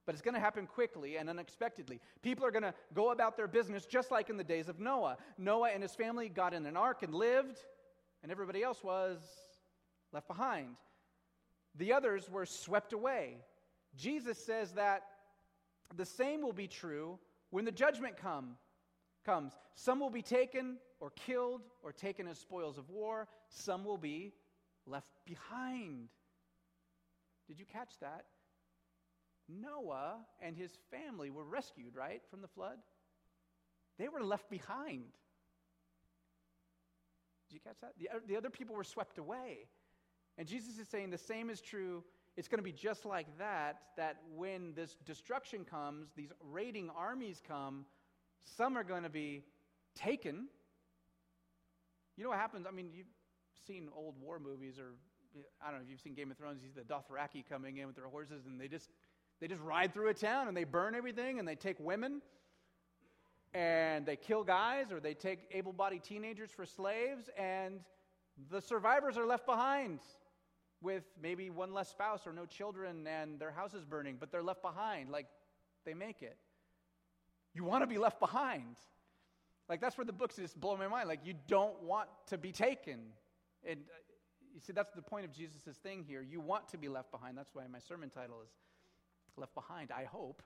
But 0.06 0.14
it's 0.14 0.22
going 0.22 0.34
to 0.34 0.40
happen 0.40 0.66
quickly 0.66 1.16
and 1.16 1.28
unexpectedly. 1.28 2.00
People 2.22 2.44
are 2.44 2.50
going 2.50 2.62
to 2.62 2.74
go 2.94 3.10
about 3.10 3.36
their 3.36 3.46
business 3.46 3.86
just 3.86 4.10
like 4.10 4.30
in 4.30 4.36
the 4.36 4.44
days 4.44 4.68
of 4.68 4.80
Noah. 4.80 5.16
Noah 5.38 5.70
and 5.70 5.82
his 5.82 5.94
family 5.94 6.28
got 6.28 6.54
in 6.54 6.66
an 6.66 6.76
ark 6.76 7.02
and 7.02 7.14
lived, 7.14 7.58
and 8.22 8.32
everybody 8.32 8.62
else 8.62 8.82
was 8.82 9.18
left 10.12 10.26
behind. 10.26 10.76
The 11.76 11.92
others 11.92 12.28
were 12.30 12.46
swept 12.46 12.92
away. 12.92 13.36
Jesus 13.94 14.38
says 14.38 14.72
that 14.72 15.04
the 15.96 16.06
same 16.06 16.42
will 16.42 16.52
be 16.52 16.68
true 16.68 17.18
when 17.50 17.64
the 17.64 17.72
judgment 17.72 18.16
come, 18.16 18.56
comes. 19.24 19.52
Some 19.74 20.00
will 20.00 20.10
be 20.10 20.22
taken 20.22 20.78
or 21.00 21.10
killed 21.10 21.62
or 21.82 21.92
taken 21.92 22.26
as 22.26 22.38
spoils 22.38 22.78
of 22.78 22.88
war, 22.90 23.28
some 23.48 23.84
will 23.84 23.98
be 23.98 24.32
left 24.86 25.10
behind. 25.24 26.08
Did 27.46 27.58
you 27.58 27.66
catch 27.66 27.98
that? 28.00 28.24
Noah 29.48 30.16
and 30.40 30.56
his 30.56 30.70
family 30.90 31.30
were 31.30 31.44
rescued, 31.44 31.96
right, 31.96 32.22
from 32.30 32.40
the 32.40 32.48
flood? 32.48 32.78
They 33.98 34.08
were 34.08 34.22
left 34.22 34.48
behind. 34.48 35.04
Did 37.48 37.54
you 37.54 37.60
catch 37.60 37.80
that? 37.80 37.92
The, 37.98 38.08
the 38.26 38.36
other 38.36 38.50
people 38.50 38.74
were 38.74 38.84
swept 38.84 39.18
away. 39.18 39.66
And 40.38 40.48
Jesus 40.48 40.78
is 40.78 40.88
saying 40.88 41.10
the 41.10 41.18
same 41.18 41.50
is 41.50 41.60
true 41.60 42.02
it's 42.36 42.48
going 42.48 42.58
to 42.58 42.64
be 42.64 42.72
just 42.72 43.04
like 43.04 43.26
that, 43.38 43.80
that 43.96 44.16
when 44.34 44.72
this 44.74 44.96
destruction 45.04 45.64
comes, 45.64 46.08
these 46.16 46.32
raiding 46.40 46.90
armies 46.96 47.42
come, 47.46 47.84
some 48.56 48.76
are 48.76 48.84
going 48.84 49.02
to 49.02 49.10
be 49.10 49.44
taken. 49.94 50.46
You 52.16 52.24
know 52.24 52.30
what 52.30 52.38
happens? 52.38 52.66
I 52.66 52.72
mean, 52.72 52.90
you've 52.94 53.06
seen 53.66 53.88
old 53.94 54.14
war 54.20 54.38
movies, 54.38 54.78
or 54.78 54.94
I 55.62 55.70
don't 55.70 55.80
know 55.80 55.84
if 55.84 55.90
you've 55.90 56.00
seen 56.00 56.14
Game 56.14 56.30
of 56.30 56.38
Thrones, 56.38 56.62
you 56.62 56.68
see 56.68 56.80
the 56.80 56.94
Dothraki 56.94 57.44
coming 57.46 57.76
in 57.76 57.86
with 57.86 57.96
their 57.96 58.06
horses, 58.06 58.46
and 58.46 58.58
they 58.58 58.68
just, 58.68 58.88
they 59.40 59.46
just 59.46 59.60
ride 59.60 59.92
through 59.92 60.08
a 60.08 60.14
town 60.14 60.48
and 60.48 60.56
they 60.56 60.64
burn 60.64 60.94
everything 60.94 61.38
and 61.38 61.46
they 61.46 61.54
take 61.54 61.78
women 61.78 62.22
and 63.54 64.06
they 64.06 64.16
kill 64.16 64.42
guys 64.42 64.90
or 64.90 65.00
they 65.00 65.14
take 65.14 65.40
able 65.52 65.72
bodied 65.72 66.02
teenagers 66.02 66.50
for 66.50 66.64
slaves, 66.64 67.28
and 67.36 67.80
the 68.50 68.60
survivors 68.60 69.18
are 69.18 69.26
left 69.26 69.44
behind 69.44 70.00
with 70.82 71.04
maybe 71.22 71.50
one 71.50 71.72
less 71.72 71.88
spouse 71.88 72.26
or 72.26 72.32
no 72.32 72.44
children 72.44 73.06
and 73.06 73.38
their 73.38 73.50
house 73.50 73.74
is 73.74 73.84
burning, 73.84 74.16
but 74.18 74.30
they're 74.30 74.42
left 74.42 74.62
behind. 74.62 75.10
Like, 75.10 75.26
they 75.84 75.94
make 75.94 76.22
it. 76.22 76.36
You 77.54 77.64
want 77.64 77.82
to 77.82 77.86
be 77.86 77.98
left 77.98 78.18
behind. 78.18 78.76
Like, 79.68 79.80
that's 79.80 79.96
where 79.96 80.04
the 80.04 80.12
books 80.12 80.36
just 80.36 80.58
blow 80.60 80.76
my 80.76 80.88
mind. 80.88 81.08
Like, 81.08 81.20
you 81.24 81.34
don't 81.46 81.80
want 81.82 82.08
to 82.26 82.38
be 82.38 82.52
taken. 82.52 82.98
And 83.64 83.80
uh, 83.80 83.92
you 84.54 84.60
see, 84.60 84.72
that's 84.72 84.92
the 84.92 85.02
point 85.02 85.24
of 85.24 85.32
Jesus' 85.32 85.76
thing 85.82 86.04
here. 86.06 86.22
You 86.22 86.40
want 86.40 86.68
to 86.70 86.78
be 86.78 86.88
left 86.88 87.10
behind. 87.10 87.38
That's 87.38 87.54
why 87.54 87.62
my 87.70 87.78
sermon 87.78 88.10
title 88.10 88.36
is 88.42 88.50
Left 89.36 89.54
Behind, 89.54 89.90
I 89.90 90.04
hope. 90.04 90.42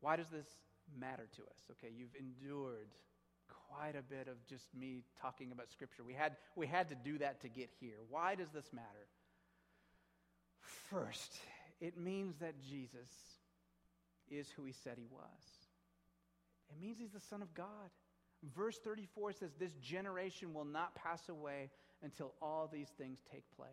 Why 0.00 0.16
does 0.16 0.28
this 0.28 0.46
matter 0.98 1.28
to 1.36 1.42
us? 1.42 1.70
Okay, 1.70 1.92
you've 1.96 2.14
endured 2.18 2.88
quite 3.68 3.96
a 3.96 4.02
bit 4.02 4.28
of 4.28 4.44
just 4.46 4.64
me 4.78 5.02
talking 5.20 5.52
about 5.52 5.70
Scripture. 5.70 6.02
We 6.04 6.14
had, 6.14 6.36
we 6.56 6.66
had 6.66 6.88
to 6.90 6.94
do 6.94 7.18
that 7.18 7.40
to 7.42 7.48
get 7.48 7.70
here. 7.80 7.96
Why 8.08 8.34
does 8.34 8.50
this 8.50 8.70
matter? 8.72 9.06
First, 10.90 11.38
it 11.80 11.98
means 11.98 12.36
that 12.40 12.54
Jesus 12.60 13.10
is 14.30 14.48
who 14.56 14.64
he 14.64 14.72
said 14.72 14.94
he 14.96 15.06
was. 15.10 15.42
It 16.70 16.80
means 16.80 16.98
he's 16.98 17.12
the 17.12 17.20
Son 17.20 17.42
of 17.42 17.52
God. 17.54 17.90
Verse 18.56 18.78
34 18.78 19.32
says, 19.32 19.50
This 19.58 19.74
generation 19.74 20.54
will 20.54 20.64
not 20.64 20.94
pass 20.94 21.28
away 21.28 21.70
until 22.02 22.32
all 22.40 22.68
these 22.72 22.88
things 22.98 23.18
take 23.30 23.44
place. 23.56 23.70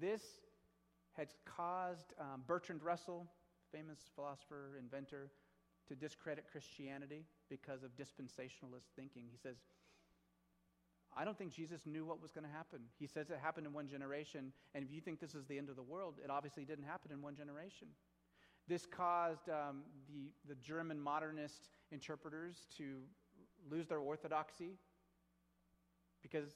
This 0.00 0.22
has 1.12 1.28
caused 1.44 2.14
um, 2.18 2.42
Bertrand 2.46 2.82
Russell, 2.82 3.26
famous 3.70 3.98
philosopher, 4.14 4.78
inventor, 4.78 5.30
to 5.88 5.94
discredit 5.94 6.44
Christianity 6.50 7.24
because 7.52 7.82
of 7.82 7.90
dispensationalist 7.96 8.88
thinking. 8.96 9.24
He 9.30 9.36
says, 9.36 9.56
I 11.14 11.24
don't 11.26 11.36
think 11.36 11.52
Jesus 11.52 11.82
knew 11.84 12.06
what 12.06 12.22
was 12.22 12.32
going 12.32 12.46
to 12.46 12.50
happen. 12.50 12.80
He 12.98 13.06
says 13.06 13.28
it 13.28 13.38
happened 13.42 13.66
in 13.66 13.74
one 13.74 13.86
generation, 13.86 14.52
and 14.74 14.82
if 14.82 14.90
you 14.90 15.02
think 15.02 15.20
this 15.20 15.34
is 15.34 15.44
the 15.44 15.58
end 15.58 15.68
of 15.68 15.76
the 15.76 15.82
world, 15.82 16.14
it 16.24 16.30
obviously 16.30 16.64
didn't 16.64 16.84
happen 16.84 17.12
in 17.12 17.20
one 17.20 17.36
generation. 17.36 17.88
This 18.68 18.86
caused 18.86 19.50
um, 19.50 19.82
the, 20.08 20.32
the 20.48 20.54
German 20.54 20.98
modernist 20.98 21.68
interpreters 21.90 22.66
to 22.78 23.00
lose 23.70 23.86
their 23.88 23.98
orthodoxy 23.98 24.78
because 26.22 26.54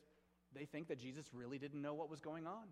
they 0.55 0.65
think 0.65 0.89
that 0.89 0.99
Jesus 0.99 1.27
really 1.35 1.59
didn't 1.59 1.83
know 1.83 1.93
what 1.93 2.09
was 2.09 2.21
going 2.21 2.47
on. 2.47 2.65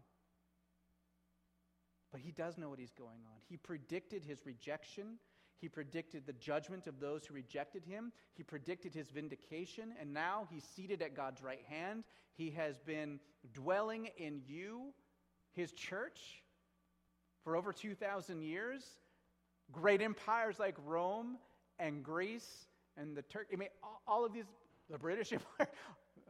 But 2.11 2.21
he 2.23 2.31
does 2.31 2.57
know 2.57 2.71
what 2.71 2.79
he's 2.79 2.93
going 2.93 3.21
on. 3.27 3.41
He 3.47 3.57
predicted 3.59 4.25
his 4.25 4.47
rejection 4.47 5.19
he 5.65 5.69
predicted 5.71 6.27
the 6.27 6.35
judgment 6.35 6.87
of 6.87 7.01
those 7.01 7.25
who 7.25 7.33
rejected 7.33 7.87
him. 7.87 8.13
He 8.35 8.43
predicted 8.43 8.93
his 8.93 9.09
vindication. 9.09 9.95
And 9.99 10.13
now 10.13 10.47
he's 10.51 10.63
seated 10.63 11.01
at 11.01 11.17
God's 11.17 11.43
right 11.43 11.63
hand. 11.67 12.05
He 12.35 12.51
has 12.51 12.77
been 12.81 13.19
dwelling 13.55 14.11
in 14.19 14.43
you, 14.47 14.93
his 15.53 15.73
church, 15.73 16.43
for 17.45 17.57
over 17.57 17.73
2,000 17.73 18.43
years. 18.43 18.85
Great 19.73 20.03
empires 20.03 20.59
like 20.59 20.75
Rome 20.85 21.39
and 21.79 22.05
Greece 22.05 22.67
and 22.99 23.17
the 23.17 23.23
Turk. 23.23 23.47
I 23.51 23.57
mean, 23.57 23.71
all 24.07 24.27
of 24.27 24.35
these, 24.35 24.45
the 24.91 24.99
British 24.99 25.33
Empire, 25.33 25.69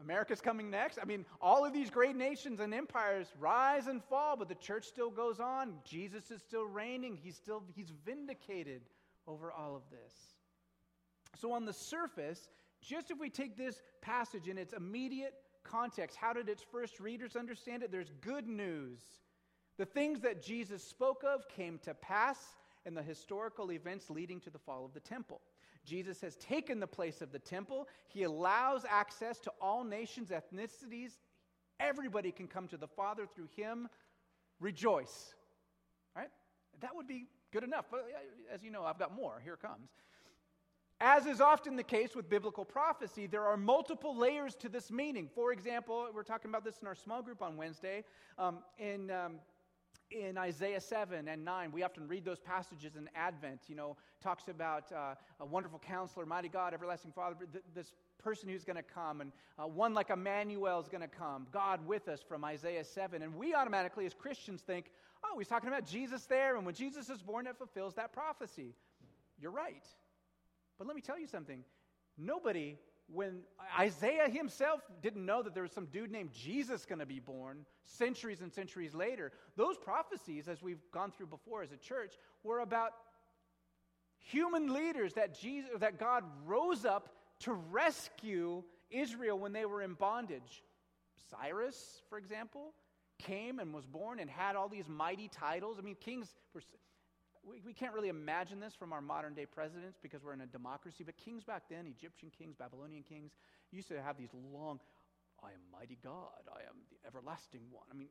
America's 0.01 0.41
coming 0.41 0.71
next. 0.71 1.01
I 1.03 1.07
mean, 1.07 1.27
all 1.41 1.65
of 1.67 1.73
these 1.73 1.91
great 1.91 2.15
nations 2.15 2.61
and 2.61 2.73
empires 2.73 3.27
rise 3.41 3.89
and 3.89 4.01
fall, 4.05 4.37
but 4.37 4.49
the 4.49 4.55
church 4.55 4.87
still 4.87 5.11
goes 5.11 5.41
on. 5.41 5.75
Jesus 5.85 6.31
is 6.31 6.41
still 6.41 6.67
reigning. 6.67 7.19
He's 7.21 7.35
still 7.35 7.65
he's 7.75 7.91
vindicated 8.07 8.83
over 9.27 9.53
all 9.53 9.77
of 9.77 9.83
this. 9.91 10.13
So 11.41 11.53
on 11.53 11.65
the 11.65 11.73
surface, 11.73 12.49
just 12.81 13.11
if 13.11 13.19
we 13.19 13.31
take 13.31 13.57
this 13.57 13.83
passage 14.03 14.49
in 14.49 14.59
its 14.59 14.73
immediate 14.73 15.35
context, 15.65 16.17
how 16.17 16.33
did 16.33 16.49
its 16.49 16.63
first 16.63 17.01
readers 17.01 17.37
understand 17.37 17.83
it? 17.83 17.91
There's 17.91 18.13
good 18.21 18.47
news. 18.47 19.01
The 19.79 19.87
things 19.87 20.21
that 20.21 20.43
Jesus 20.43 20.85
spoke 20.85 21.25
of 21.25 21.49
came 21.49 21.79
to 21.79 21.95
pass 21.95 22.39
in 22.87 22.95
the 22.95 23.03
historical 23.03 23.73
events 23.73 24.11
leading 24.11 24.41
to 24.41 24.51
the 24.51 24.59
fall 24.59 24.85
of 24.85 24.93
the 24.93 25.01
temple. 25.01 25.41
Jesus 25.85 26.21
has 26.21 26.37
taken 26.37 26.81
the 26.81 26.87
place 26.87 27.21
of 27.21 27.33
the 27.33 27.39
temple. 27.39 27.89
He 28.09 28.23
allows 28.23 28.85
access 28.89 29.39
to 29.41 29.53
all 29.61 29.85
nations, 29.85 30.31
ethnicities. 30.31 31.13
Everybody 31.81 32.31
can 32.31 32.47
come 32.47 32.69
to 32.69 32.77
the 32.77 32.87
Father 32.87 33.27
through 33.27 33.49
him. 33.57 33.89
Rejoice. 34.61 35.35
Right? 36.17 36.31
That 36.81 36.95
would 36.95 37.09
be 37.09 37.27
good 37.55 37.65
enough. 37.65 37.87
But 37.89 38.05
as 38.53 38.65
you 38.65 38.71
know, 38.73 38.85
I've 38.85 38.99
got 38.99 39.15
more. 39.15 39.41
Here 39.43 39.57
comes. 39.57 39.89
As 41.01 41.25
is 41.27 41.41
often 41.41 41.77
the 41.77 41.85
case 41.85 42.17
with 42.17 42.29
biblical 42.29 42.65
prophecy, 42.65 43.29
there 43.29 43.45
are 43.45 43.57
multiple 43.57 44.17
layers 44.17 44.57
to 44.57 44.69
this 44.69 44.91
meaning. 44.91 45.31
For 45.33 45.53
example, 45.53 46.09
we're 46.13 46.25
talking 46.25 46.51
about 46.51 46.65
this 46.65 46.79
in 46.83 46.89
our 46.89 46.97
small 46.97 47.23
group 47.23 47.43
on 47.43 47.57
Wednesday. 47.57 48.03
Um, 48.39 48.59
in 48.79 49.11
um, 49.11 49.35
in 50.11 50.37
Isaiah 50.37 50.81
7 50.81 51.29
and 51.29 51.45
9, 51.45 51.73
we 51.73 51.83
often 51.83 52.07
read 52.07 52.25
those 52.25 52.39
passages 52.39 52.97
in 52.97 53.09
Advent. 53.15 53.63
You 53.69 53.75
know, 53.75 53.97
talks 54.23 54.49
about 54.49 54.91
uh, 54.93 55.15
a 55.41 55.47
wonderful 55.47 55.79
counselor, 55.79 56.27
mighty 56.27 56.49
God, 56.49 56.75
everlasting 56.75 57.13
Father, 57.13 57.37
th- 57.53 57.65
this 57.75 57.93
person 58.23 58.49
who's 58.49 58.65
going 58.65 58.77
to 58.77 58.83
come, 58.83 59.21
and 59.21 59.33
uh, 59.59 59.67
one 59.67 59.95
like 59.95 60.11
Emmanuel 60.11 60.81
is 60.81 60.89
going 60.89 61.03
to 61.03 61.09
come, 61.09 61.47
God 61.53 61.85
with 61.87 62.09
us 62.09 62.21
from 62.27 62.45
Isaiah 62.45 62.85
7. 62.85 63.23
And 63.23 63.35
we 63.35 63.55
automatically, 63.55 64.07
as 64.07 64.15
Christians, 64.15 64.61
think, 64.61 64.87
he's 65.39 65.49
talking 65.49 65.69
about 65.69 65.87
Jesus 65.87 66.25
there, 66.27 66.57
and 66.57 66.65
when 66.67 66.75
Jesus 66.75 67.09
is 67.11 67.23
born, 67.23 67.47
it 67.47 67.57
fulfills 67.57 67.95
that 67.95 68.13
prophecy. 68.13 68.75
You're 69.39 69.51
right. 69.51 69.85
But 70.79 70.87
let 70.87 70.97
me 70.97 71.03
tell 71.03 71.19
you 71.19 71.27
something. 71.27 71.65
Nobody 72.17 72.77
when 73.13 73.41
Isaiah 73.79 74.29
himself 74.29 74.81
didn't 75.03 75.25
know 75.25 75.43
that 75.43 75.55
there 75.55 75.63
was 75.63 75.73
some 75.73 75.87
dude 75.87 76.11
named 76.11 76.33
Jesus 76.33 76.87
going 76.87 77.01
to 77.01 77.07
be 77.07 77.21
born 77.21 77.67
centuries 77.85 78.41
and 78.41 78.53
centuries 78.53 78.95
later, 78.95 79.33
those 79.57 79.77
prophecies, 79.77 80.49
as 80.49 80.63
we've 80.63 80.81
gone 80.91 81.13
through 81.13 81.27
before 81.27 81.63
as 81.63 81.73
a 81.73 81.77
church, 81.77 82.15
were 82.43 82.61
about 82.61 82.93
human 84.19 84.73
leaders 84.73 85.13
that, 85.15 85.39
Jesus, 85.39 85.71
that 85.81 85.99
God 85.99 86.25
rose 86.47 86.85
up 86.85 87.11
to 87.41 87.53
rescue 87.53 88.63
Israel 88.91 89.39
when 89.39 89.53
they 89.53 89.67
were 89.67 89.83
in 89.83 89.95
bondage. 89.95 90.65
Cyrus, 91.31 92.03
for 92.09 92.17
example, 92.17 92.73
came 93.19 93.59
and 93.59 93.73
was 93.73 93.87
born 93.87 94.19
and 94.21 94.29
had 94.29 94.57
all 94.57 94.69
these 94.69 94.89
mighty 94.89 95.29
titles. 95.29 95.77
I 95.79 95.83
mean, 95.83 95.97
kings 95.97 96.35
were 96.55 96.63
we, 97.47 97.61
we 97.65 97.73
can't 97.73 97.95
really 97.95 98.09
imagine 98.09 98.61
this 98.61 98.75
from 98.75 98.93
our 98.93 99.01
modern 99.01 99.35
day 99.35 99.47
presidents 99.47 99.99
because 100.03 100.25
we're 100.25 100.33
in 100.33 100.41
a 100.41 100.47
democracy, 100.47 101.05
but 101.05 101.17
kings 101.17 101.45
back 101.45 101.65
then, 101.69 101.87
Egyptian 101.87 102.31
kings, 102.37 102.55
Babylonian 102.57 103.03
kings, 103.03 103.33
used 103.71 103.89
to 103.89 104.01
have 104.01 104.17
these 104.17 104.31
long, 104.33 104.81
I 105.43 105.49
am 105.49 105.61
mighty 105.73 105.99
God, 106.03 106.49
I 106.49 106.61
am 106.61 106.77
the 106.91 107.07
everlasting 107.07 107.63
one. 107.71 107.87
I 107.91 107.95
mean, 107.95 108.09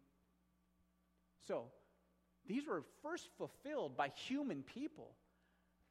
so 1.47 1.65
these 2.47 2.67
were 2.67 2.83
first 3.01 3.29
fulfilled 3.37 3.97
by 3.97 4.09
human 4.09 4.63
people. 4.63 5.15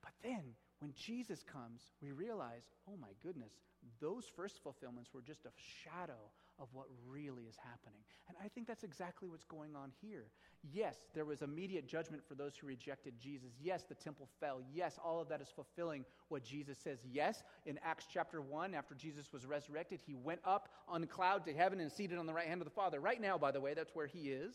But 0.03 0.13
then 0.23 0.43
when 0.81 0.93
Jesus 0.95 1.45
comes, 1.53 1.81
we 2.01 2.13
realize, 2.13 2.63
oh 2.89 2.97
my 3.01 3.11
goodness, 3.23 3.53
those 4.01 4.25
first 4.37 4.63
fulfillments 4.63 5.11
were 5.13 5.23
just 5.23 5.45
a 5.47 5.51
shadow 5.85 6.31
of 6.59 6.69
what 6.73 6.87
really 7.09 7.43
is 7.45 7.57
happening. 7.57 8.01
And 8.29 8.37
I 8.43 8.49
think 8.49 8.67
that's 8.67 8.85
exactly 8.85 9.29
what's 9.29 9.45
going 9.45 9.75
on 9.75 9.91
here. 10.01 10.27
Yes, 10.73 10.97
there 11.15 11.25
was 11.25 11.43
immediate 11.43 11.87
judgment 11.87 12.23
for 12.27 12.35
those 12.35 12.57
who 12.57 12.67
rejected 12.67 13.15
Jesus. 13.19 13.51
Yes, 13.61 13.85
the 13.89 13.95
temple 13.95 14.29
fell. 14.39 14.61
Yes, 14.73 14.99
all 15.03 15.21
of 15.21 15.29
that 15.29 15.41
is 15.41 15.49
fulfilling 15.55 16.05
what 16.29 16.45
Jesus 16.45 16.79
says. 16.79 16.99
Yes, 17.11 17.43
in 17.67 17.79
Acts 17.85 18.07
chapter 18.13 18.41
1, 18.41 18.75
after 18.75 18.95
Jesus 18.95 19.33
was 19.33 19.45
resurrected, 19.45 20.01
he 20.07 20.15
went 20.15 20.41
up 20.45 20.69
on 20.89 21.03
a 21.03 21.07
cloud 21.07 21.45
to 21.47 21.53
heaven 21.53 21.81
and 21.81 21.91
seated 21.91 22.19
on 22.19 22.27
the 22.27 22.33
right 22.33 22.47
hand 22.47 22.61
of 22.61 22.67
the 22.67 22.75
Father. 22.75 23.01
Right 23.01 23.21
now, 23.21 23.37
by 23.37 23.51
the 23.51 23.61
way, 23.61 23.75
that's 23.75 23.95
where 23.95 24.07
he 24.07 24.31
is. 24.31 24.55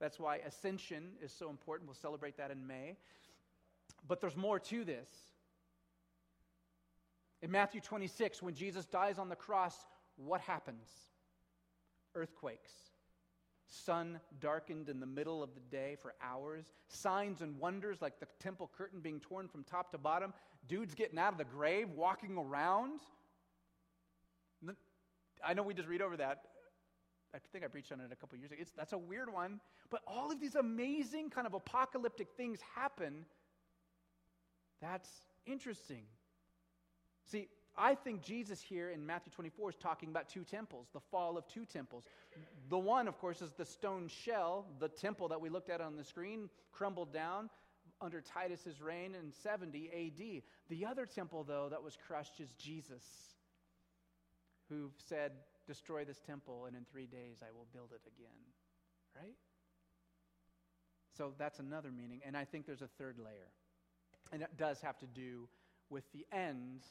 That's 0.00 0.18
why 0.18 0.36
ascension 0.38 1.12
is 1.22 1.32
so 1.32 1.50
important. 1.50 1.88
We'll 1.88 1.94
celebrate 1.94 2.36
that 2.38 2.50
in 2.50 2.66
May. 2.66 2.96
But 4.08 4.20
there's 4.20 4.36
more 4.36 4.58
to 4.58 4.84
this. 4.84 5.08
In 7.42 7.50
Matthew 7.50 7.80
26, 7.80 8.42
when 8.42 8.54
Jesus 8.54 8.86
dies 8.86 9.18
on 9.18 9.28
the 9.28 9.36
cross, 9.36 9.74
what 10.16 10.40
happens? 10.40 10.88
Earthquakes 12.16 12.72
sun 13.68 14.20
darkened 14.40 14.88
in 14.88 15.00
the 15.00 15.06
middle 15.06 15.42
of 15.42 15.50
the 15.54 15.60
day 15.76 15.96
for 16.00 16.14
hours, 16.22 16.64
signs 16.88 17.40
and 17.40 17.58
wonders 17.58 18.00
like 18.00 18.20
the 18.20 18.26
temple 18.38 18.70
curtain 18.76 19.00
being 19.00 19.20
torn 19.20 19.48
from 19.48 19.64
top 19.64 19.90
to 19.92 19.98
bottom, 19.98 20.32
dudes 20.68 20.94
getting 20.94 21.18
out 21.18 21.32
of 21.32 21.38
the 21.38 21.44
grave, 21.44 21.88
walking 21.90 22.36
around. 22.36 23.00
I 25.44 25.54
know 25.54 25.62
we 25.62 25.74
just 25.74 25.88
read 25.88 26.02
over 26.02 26.16
that. 26.16 26.42
I 27.34 27.38
think 27.52 27.64
I 27.64 27.68
preached 27.68 27.92
on 27.92 28.00
it 28.00 28.10
a 28.10 28.16
couple 28.16 28.38
years 28.38 28.50
ago. 28.50 28.60
It's, 28.60 28.72
that's 28.72 28.92
a 28.94 28.98
weird 28.98 29.32
one. 29.32 29.60
But 29.90 30.00
all 30.06 30.32
of 30.32 30.40
these 30.40 30.54
amazing 30.54 31.30
kind 31.30 31.46
of 31.46 31.54
apocalyptic 31.54 32.28
things 32.36 32.60
happen. 32.74 33.26
That's 34.80 35.08
interesting. 35.44 36.04
See, 37.30 37.48
I 37.78 37.94
think 37.94 38.22
Jesus 38.22 38.62
here 38.62 38.90
in 38.90 39.04
Matthew 39.04 39.32
24 39.32 39.70
is 39.70 39.76
talking 39.76 40.08
about 40.08 40.28
two 40.28 40.44
temples, 40.44 40.88
the 40.92 41.00
fall 41.10 41.36
of 41.36 41.46
two 41.46 41.64
temples. 41.66 42.04
The 42.70 42.78
one, 42.78 43.06
of 43.06 43.18
course, 43.18 43.42
is 43.42 43.52
the 43.52 43.66
stone 43.66 44.08
shell, 44.08 44.66
the 44.78 44.88
temple 44.88 45.28
that 45.28 45.40
we 45.40 45.50
looked 45.50 45.68
at 45.68 45.80
on 45.80 45.96
the 45.96 46.04
screen, 46.04 46.48
crumbled 46.72 47.12
down 47.12 47.50
under 48.00 48.20
Titus's 48.20 48.80
reign 48.80 49.14
in 49.14 49.32
70 49.42 49.90
AD. 49.92 50.42
The 50.68 50.86
other 50.86 51.06
temple, 51.06 51.44
though, 51.44 51.68
that 51.70 51.82
was 51.82 51.98
crushed 52.06 52.40
is 52.40 52.50
Jesus, 52.58 53.04
who 54.68 54.90
said, 55.08 55.32
Destroy 55.66 56.04
this 56.04 56.20
temple, 56.20 56.66
and 56.66 56.76
in 56.76 56.84
three 56.84 57.06
days 57.06 57.38
I 57.42 57.50
will 57.52 57.66
build 57.74 57.90
it 57.92 58.00
again. 58.06 58.36
Right? 59.16 59.34
So 61.16 61.32
that's 61.38 61.58
another 61.58 61.90
meaning. 61.90 62.20
And 62.24 62.36
I 62.36 62.44
think 62.44 62.66
there's 62.66 62.82
a 62.82 62.88
third 62.98 63.18
layer. 63.18 63.50
And 64.32 64.42
it 64.42 64.56
does 64.56 64.80
have 64.80 64.98
to 64.98 65.06
do 65.06 65.48
with 65.90 66.04
the 66.12 66.24
end 66.32 66.82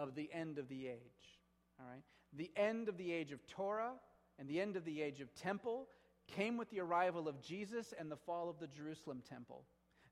of 0.00 0.14
the 0.14 0.30
end 0.32 0.58
of 0.58 0.68
the 0.68 0.86
age. 0.86 1.38
All 1.78 1.86
right? 1.86 2.02
The 2.36 2.50
end 2.56 2.88
of 2.88 2.96
the 2.96 3.12
age 3.12 3.32
of 3.32 3.46
Torah 3.46 3.92
and 4.38 4.48
the 4.48 4.60
end 4.60 4.76
of 4.76 4.84
the 4.84 5.02
age 5.02 5.20
of 5.20 5.34
temple 5.34 5.88
came 6.26 6.56
with 6.56 6.70
the 6.70 6.80
arrival 6.80 7.28
of 7.28 7.42
Jesus 7.42 7.92
and 7.98 8.10
the 8.10 8.16
fall 8.16 8.48
of 8.48 8.58
the 8.58 8.66
Jerusalem 8.66 9.22
temple. 9.28 9.64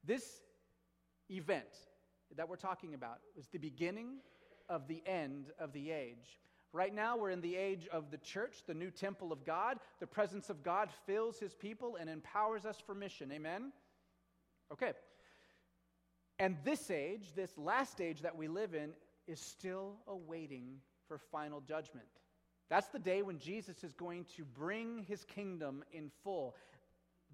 This 0.05 0.43
event 1.31 1.65
that 2.37 2.49
we're 2.49 2.57
talking 2.57 2.95
about 2.95 3.21
was 3.35 3.47
the 3.49 3.59
beginning 3.59 4.19
of 4.69 4.87
the 4.89 5.03
end 5.07 5.47
of 5.59 5.73
the 5.73 5.91
age. 5.91 6.41
Right 6.73 6.95
now, 6.95 7.17
we're 7.17 7.31
in 7.31 7.41
the 7.41 7.57
age 7.57 7.89
of 7.91 8.11
the 8.11 8.19
church, 8.19 8.57
the 8.67 8.75
new 8.75 8.91
temple 8.91 9.33
of 9.33 9.47
God. 9.47 9.79
The 10.01 10.07
presence 10.07 10.51
of 10.51 10.63
God 10.63 10.91
fills 11.07 11.39
his 11.39 11.55
people 11.55 11.97
and 11.99 12.11
empowers 12.11 12.67
us 12.67 12.77
for 12.85 12.95
mission. 12.95 13.33
Amen? 13.33 13.73
Okay. 14.71 14.93
And 16.39 16.57
this 16.65 16.91
age, 16.91 17.33
this 17.35 17.57
last 17.57 18.03
age 18.03 18.21
that 18.21 18.37
we 18.37 18.49
live 18.49 18.75
in, 18.75 18.91
is 19.29 19.41
still 19.41 19.97
awaiting 20.09 20.81
for 21.07 21.19
final 21.19 21.61
judgment. 21.61 22.07
That's 22.69 22.89
the 22.89 22.99
day 22.99 23.23
when 23.23 23.39
Jesus 23.39 23.85
is 23.85 23.93
going 23.93 24.27
to 24.37 24.45
bring 24.45 25.05
his 25.09 25.25
kingdom 25.25 25.85
in 25.93 26.11
full. 26.25 26.55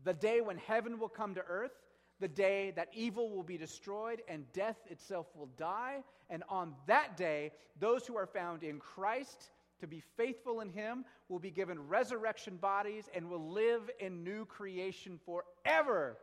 The 0.04 0.14
day 0.14 0.40
when 0.40 0.58
heaven 0.58 0.98
will 0.98 1.08
come 1.08 1.34
to 1.34 1.42
earth, 1.48 1.72
the 2.20 2.28
day 2.28 2.72
that 2.76 2.88
evil 2.92 3.30
will 3.30 3.42
be 3.42 3.56
destroyed 3.56 4.22
and 4.28 4.50
death 4.52 4.76
itself 4.88 5.26
will 5.34 5.50
die. 5.58 6.02
And 6.30 6.44
on 6.48 6.74
that 6.86 7.16
day, 7.16 7.52
those 7.80 8.06
who 8.06 8.16
are 8.16 8.26
found 8.26 8.62
in 8.62 8.78
Christ 8.78 9.50
to 9.80 9.86
be 9.86 10.02
faithful 10.16 10.60
in 10.60 10.68
him 10.68 11.04
will 11.28 11.40
be 11.40 11.50
given 11.50 11.88
resurrection 11.88 12.56
bodies 12.56 13.08
and 13.14 13.28
will 13.28 13.50
live 13.50 13.90
in 13.98 14.22
new 14.22 14.44
creation 14.44 15.18
forever. 15.24 16.16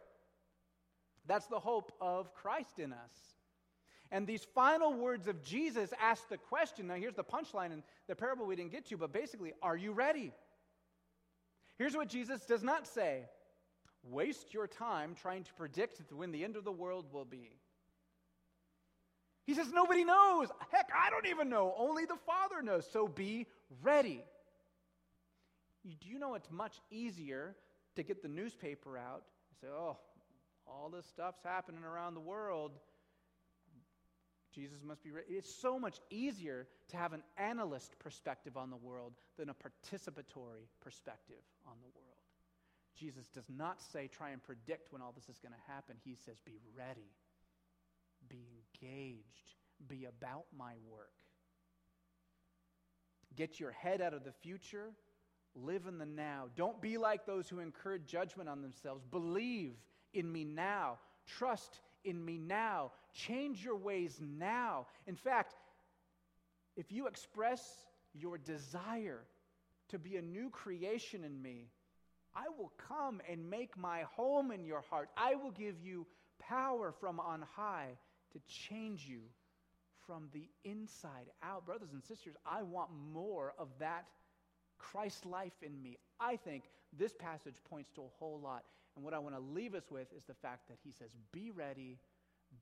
That's 1.27 1.47
the 1.47 1.59
hope 1.59 1.91
of 1.99 2.33
Christ 2.33 2.79
in 2.79 2.93
us. 2.93 3.11
And 4.11 4.27
these 4.27 4.45
final 4.53 4.93
words 4.93 5.27
of 5.27 5.41
Jesus 5.41 5.93
ask 6.01 6.27
the 6.27 6.37
question. 6.37 6.87
Now, 6.87 6.95
here's 6.95 7.15
the 7.15 7.23
punchline 7.23 7.71
in 7.71 7.81
the 8.07 8.15
parable 8.15 8.45
we 8.45 8.57
didn't 8.57 8.71
get 8.71 8.85
to, 8.87 8.97
but 8.97 9.13
basically, 9.13 9.53
are 9.61 9.77
you 9.77 9.93
ready? 9.93 10.33
Here's 11.77 11.95
what 11.95 12.09
Jesus 12.09 12.41
does 12.45 12.61
not 12.61 12.87
say 12.87 13.23
waste 14.03 14.53
your 14.53 14.67
time 14.67 15.15
trying 15.19 15.43
to 15.43 15.53
predict 15.53 16.01
when 16.11 16.31
the 16.31 16.43
end 16.43 16.55
of 16.55 16.63
the 16.63 16.71
world 16.71 17.05
will 17.11 17.25
be. 17.25 17.51
He 19.45 19.53
says, 19.53 19.71
Nobody 19.71 20.03
knows. 20.03 20.49
Heck, 20.71 20.89
I 20.95 21.09
don't 21.09 21.27
even 21.27 21.49
know. 21.49 21.73
Only 21.77 22.05
the 22.05 22.17
Father 22.25 22.61
knows. 22.61 22.87
So 22.91 23.07
be 23.07 23.47
ready. 23.81 24.23
Do 25.83 26.09
you 26.09 26.19
know 26.19 26.35
it's 26.35 26.51
much 26.51 26.79
easier 26.91 27.55
to 27.95 28.03
get 28.03 28.21
the 28.21 28.27
newspaper 28.27 28.97
out 28.97 29.23
and 29.49 29.59
say, 29.61 29.67
Oh, 29.67 29.97
all 30.67 30.89
this 30.89 31.05
stuff's 31.05 31.43
happening 31.43 31.83
around 31.83 32.13
the 32.13 32.19
world. 32.21 32.71
Jesus 34.53 34.79
must 34.85 35.03
be 35.03 35.11
ready. 35.11 35.27
It's 35.29 35.53
so 35.53 35.79
much 35.79 35.99
easier 36.09 36.67
to 36.89 36.97
have 36.97 37.13
an 37.13 37.23
analyst 37.37 37.97
perspective 37.99 38.57
on 38.57 38.69
the 38.69 38.75
world 38.75 39.13
than 39.37 39.49
a 39.49 39.53
participatory 39.53 40.67
perspective 40.81 41.43
on 41.65 41.75
the 41.81 41.87
world. 41.95 42.07
Jesus 42.97 43.27
does 43.33 43.45
not 43.49 43.81
say, 43.81 44.07
try 44.07 44.31
and 44.31 44.43
predict 44.43 44.91
when 44.91 45.01
all 45.01 45.13
this 45.15 45.29
is 45.29 45.39
going 45.39 45.53
to 45.53 45.71
happen. 45.71 45.95
He 46.03 46.15
says, 46.15 46.39
be 46.45 46.59
ready, 46.77 47.09
be 48.27 48.45
engaged, 48.81 49.55
be 49.87 50.05
about 50.05 50.45
my 50.57 50.73
work. 50.89 51.11
Get 53.35 53.59
your 53.59 53.71
head 53.71 54.01
out 54.01 54.13
of 54.13 54.25
the 54.25 54.33
future, 54.33 54.91
live 55.55 55.85
in 55.87 55.97
the 55.97 56.05
now. 56.05 56.49
Don't 56.57 56.81
be 56.81 56.97
like 56.97 57.25
those 57.25 57.47
who 57.47 57.59
incur 57.59 57.97
judgment 57.97 58.49
on 58.49 58.61
themselves. 58.61 59.03
Believe 59.09 59.73
in 60.13 60.29
me 60.29 60.43
now, 60.43 60.97
trust 61.25 61.79
in 62.03 62.23
me 62.23 62.37
now, 62.37 62.91
change 63.13 63.63
your 63.63 63.77
ways 63.77 64.19
now. 64.21 64.87
In 65.07 65.15
fact, 65.15 65.55
if 66.75 66.91
you 66.91 67.07
express 67.07 67.61
your 68.13 68.37
desire 68.37 69.21
to 69.89 69.99
be 69.99 70.17
a 70.17 70.21
new 70.21 70.49
creation 70.49 71.23
in 71.23 71.41
me, 71.41 71.67
I 72.33 72.45
will 72.57 72.71
come 72.87 73.21
and 73.29 73.49
make 73.49 73.77
my 73.77 74.03
home 74.15 74.51
in 74.51 74.63
your 74.63 74.81
heart. 74.89 75.09
I 75.17 75.35
will 75.35 75.51
give 75.51 75.75
you 75.83 76.07
power 76.39 76.93
from 76.99 77.19
on 77.19 77.43
high 77.55 77.89
to 78.33 78.39
change 78.47 79.05
you 79.07 79.21
from 80.07 80.29
the 80.33 80.49
inside 80.63 81.29
out. 81.43 81.65
Brothers 81.65 81.91
and 81.93 82.03
sisters, 82.03 82.35
I 82.45 82.63
want 82.63 82.89
more 83.13 83.53
of 83.59 83.67
that 83.79 84.05
Christ 84.77 85.25
life 85.25 85.61
in 85.61 85.81
me. 85.81 85.97
I 86.19 86.37
think 86.37 86.63
this 86.97 87.13
passage 87.13 87.55
points 87.69 87.91
to 87.95 88.01
a 88.01 88.09
whole 88.17 88.39
lot. 88.41 88.63
And 88.95 89.05
what 89.05 89.13
I 89.13 89.19
want 89.19 89.35
to 89.35 89.41
leave 89.41 89.73
us 89.73 89.89
with 89.89 90.07
is 90.15 90.23
the 90.25 90.33
fact 90.33 90.67
that 90.67 90.77
he 90.83 90.91
says, 90.91 91.09
Be 91.31 91.51
ready, 91.51 91.97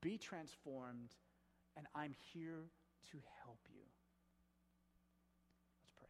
be 0.01 0.17
transformed, 0.17 1.09
and 1.75 1.87
I'm 1.95 2.13
here 2.33 2.69
to 3.11 3.17
help 3.43 3.59
you. 3.69 3.81
Let's 5.81 5.91
pray. 5.99 6.07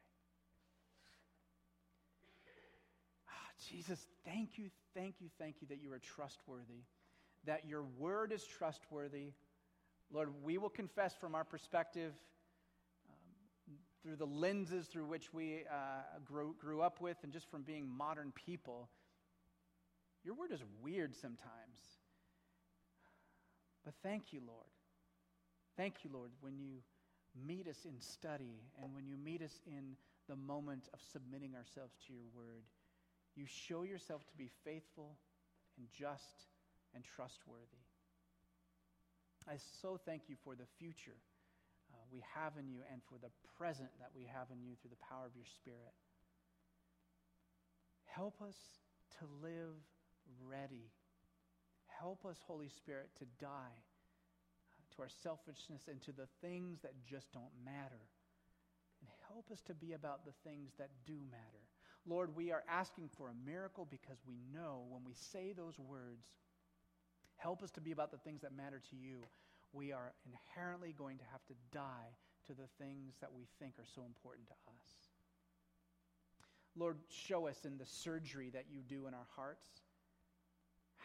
Ah, 3.30 3.49
Jesus, 3.70 4.07
thank 4.26 4.57
you, 4.57 4.70
thank 4.93 5.15
you, 5.20 5.30
thank 5.39 5.61
you 5.61 5.67
that 5.67 5.82
you 5.82 5.91
are 5.93 5.99
trustworthy, 5.99 6.84
that 7.45 7.65
your 7.67 7.84
word 7.97 8.32
is 8.32 8.43
trustworthy. 8.43 9.32
Lord, 10.11 10.30
we 10.43 10.57
will 10.57 10.70
confess 10.70 11.13
from 11.15 11.36
our 11.36 11.43
perspective, 11.43 12.13
um, 13.07 13.76
through 14.03 14.15
the 14.15 14.26
lenses 14.26 14.88
through 14.88 15.05
which 15.05 15.34
we 15.34 15.63
uh, 15.72 16.01
grew, 16.26 16.55
grew 16.59 16.82
up 16.82 16.99
with, 16.99 17.17
and 17.24 17.32
just 17.32 17.49
from 17.49 17.61
being 17.61 17.88
modern 17.88 18.34
people, 18.34 18.89
your 20.24 20.36
word 20.36 20.51
is 20.51 20.63
weird 20.82 21.15
sometimes. 21.15 21.80
But 23.86 23.93
thank 24.03 24.34
you, 24.34 24.41
Lord. 24.45 24.70
Thank 25.78 26.03
you, 26.03 26.09
Lord, 26.13 26.32
when 26.41 26.57
you 26.57 26.84
meet 27.47 27.67
us 27.67 27.86
in 27.86 27.99
study 27.99 28.61
and 28.82 28.93
when 28.93 29.07
you 29.07 29.17
meet 29.17 29.41
us 29.41 29.61
in 29.65 29.95
the 30.28 30.36
moment 30.36 30.89
of 30.93 30.99
submitting 31.01 31.55
ourselves 31.55 31.93
to 32.05 32.13
your 32.13 32.28
word. 32.36 32.63
You 33.36 33.45
show 33.47 33.84
yourself 33.84 34.26
to 34.28 34.36
be 34.38 34.49
faithful 34.63 35.17
and 35.78 35.88
just 35.91 36.45
and 36.93 37.03
trustworthy. 37.03 37.84
I 39.47 39.57
so 39.82 39.99
thank 40.05 40.30
you 40.30 40.36
for 40.43 40.55
the 40.55 40.67
future 40.78 41.17
uh, 41.91 41.97
we 42.11 42.22
have 42.36 42.53
in 42.59 42.70
you 42.70 42.82
and 42.91 43.01
for 43.09 43.17
the 43.17 43.32
present 43.57 43.89
that 43.99 44.11
we 44.15 44.26
have 44.26 44.47
in 44.53 44.61
you 44.61 44.76
through 44.82 44.91
the 44.93 45.05
power 45.09 45.26
of 45.26 45.34
your 45.36 45.49
Spirit. 45.49 45.95
Help 48.05 48.41
us 48.41 48.57
to 49.17 49.26
live 49.41 49.82
ready 50.47 50.91
Help 51.99 52.25
us, 52.25 52.38
Holy 52.47 52.69
Spirit, 52.69 53.09
to 53.19 53.25
die 53.41 53.84
to 54.95 55.01
our 55.01 55.09
selfishness 55.21 55.89
and 55.89 56.01
to 56.01 56.13
the 56.13 56.27
things 56.41 56.80
that 56.82 56.93
just 57.05 57.32
don't 57.34 57.51
matter. 57.65 58.07
And 59.01 59.09
help 59.27 59.51
us 59.51 59.61
to 59.67 59.73
be 59.73 59.93
about 59.93 60.23
the 60.25 60.32
things 60.49 60.71
that 60.77 60.89
do 61.05 61.17
matter. 61.30 61.63
Lord, 62.07 62.36
we 62.36 62.51
are 62.51 62.63
asking 62.69 63.09
for 63.17 63.30
a 63.30 63.45
miracle 63.45 63.86
because 63.89 64.17
we 64.25 64.39
know 64.53 64.86
when 64.89 65.03
we 65.03 65.13
say 65.13 65.51
those 65.51 65.77
words, 65.77 66.25
help 67.36 67.61
us 67.61 67.71
to 67.71 67.82
be 67.82 67.91
about 67.91 68.11
the 68.11 68.17
things 68.17 68.41
that 68.41 68.55
matter 68.55 68.82
to 68.89 68.95
you. 68.95 69.19
We 69.73 69.91
are 69.91 70.13
inherently 70.25 70.95
going 70.97 71.17
to 71.17 71.25
have 71.32 71.45
to 71.47 71.53
die 71.73 72.15
to 72.47 72.53
the 72.53 72.67
things 72.80 73.15
that 73.19 73.34
we 73.36 73.45
think 73.59 73.73
are 73.77 73.91
so 73.93 74.05
important 74.05 74.47
to 74.47 74.53
us. 74.53 74.88
Lord, 76.77 76.97
show 77.09 77.47
us 77.47 77.65
in 77.65 77.77
the 77.77 77.86
surgery 77.86 78.51
that 78.53 78.65
you 78.71 78.82
do 78.88 79.07
in 79.07 79.13
our 79.13 79.27
hearts 79.36 79.65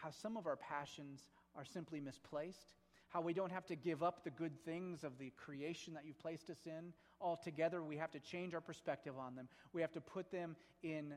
how 0.05 0.11
some 0.11 0.37
of 0.37 0.45
our 0.45 0.55
passions 0.55 1.25
are 1.55 1.65
simply 1.65 1.99
misplaced, 1.99 2.75
how 3.09 3.21
we 3.21 3.33
don't 3.33 3.51
have 3.51 3.65
to 3.65 3.75
give 3.75 4.03
up 4.03 4.23
the 4.23 4.29
good 4.29 4.53
things 4.63 5.03
of 5.03 5.17
the 5.17 5.31
creation 5.35 5.95
that 5.95 6.03
you've 6.05 6.19
placed 6.19 6.47
us 6.51 6.59
in 6.67 6.93
altogether. 7.19 7.81
We 7.81 7.97
have 7.97 8.11
to 8.11 8.19
change 8.19 8.53
our 8.53 8.61
perspective 8.61 9.15
on 9.17 9.35
them. 9.35 9.47
We 9.73 9.81
have 9.81 9.91
to 9.93 10.01
put 10.01 10.29
them 10.29 10.55
in 10.83 11.15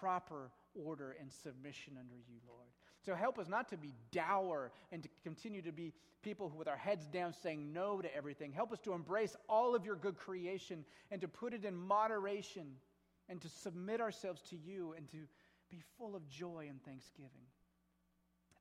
proper 0.00 0.50
order 0.74 1.16
and 1.20 1.30
submission 1.30 1.98
under 1.98 2.14
you, 2.14 2.38
Lord. 2.48 2.68
So 3.04 3.14
help 3.14 3.38
us 3.38 3.46
not 3.46 3.68
to 3.68 3.76
be 3.76 3.92
dour 4.10 4.72
and 4.90 5.02
to 5.02 5.10
continue 5.22 5.60
to 5.60 5.72
be 5.72 5.92
people 6.22 6.48
who, 6.48 6.56
with 6.56 6.68
our 6.68 6.78
heads 6.78 7.06
down, 7.08 7.34
saying 7.42 7.74
no 7.74 8.00
to 8.00 8.14
everything. 8.16 8.52
Help 8.52 8.72
us 8.72 8.80
to 8.80 8.94
embrace 8.94 9.36
all 9.50 9.74
of 9.74 9.84
your 9.84 9.96
good 9.96 10.16
creation 10.16 10.86
and 11.10 11.20
to 11.20 11.28
put 11.28 11.52
it 11.52 11.66
in 11.66 11.76
moderation 11.76 12.68
and 13.28 13.38
to 13.42 13.50
submit 13.50 14.00
ourselves 14.00 14.40
to 14.48 14.56
you 14.56 14.94
and 14.96 15.10
to 15.10 15.18
be 15.70 15.82
full 15.98 16.16
of 16.16 16.26
joy 16.26 16.66
and 16.70 16.82
thanksgiving. 16.84 17.44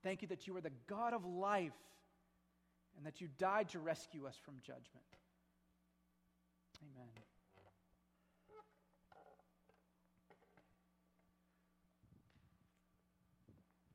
Thank 0.04 0.22
you 0.22 0.28
that 0.30 0.48
you 0.48 0.56
are 0.56 0.62
the 0.62 0.72
God 0.88 1.14
of 1.14 1.26
life 1.26 1.74
and 2.98 3.06
that 3.06 3.22
you 3.22 3.28
died 3.38 3.70
to 3.70 3.80
rescue 3.80 4.26
us 4.26 4.38
from 4.44 4.56
judgment. 4.62 5.06
Amen. 6.82 7.10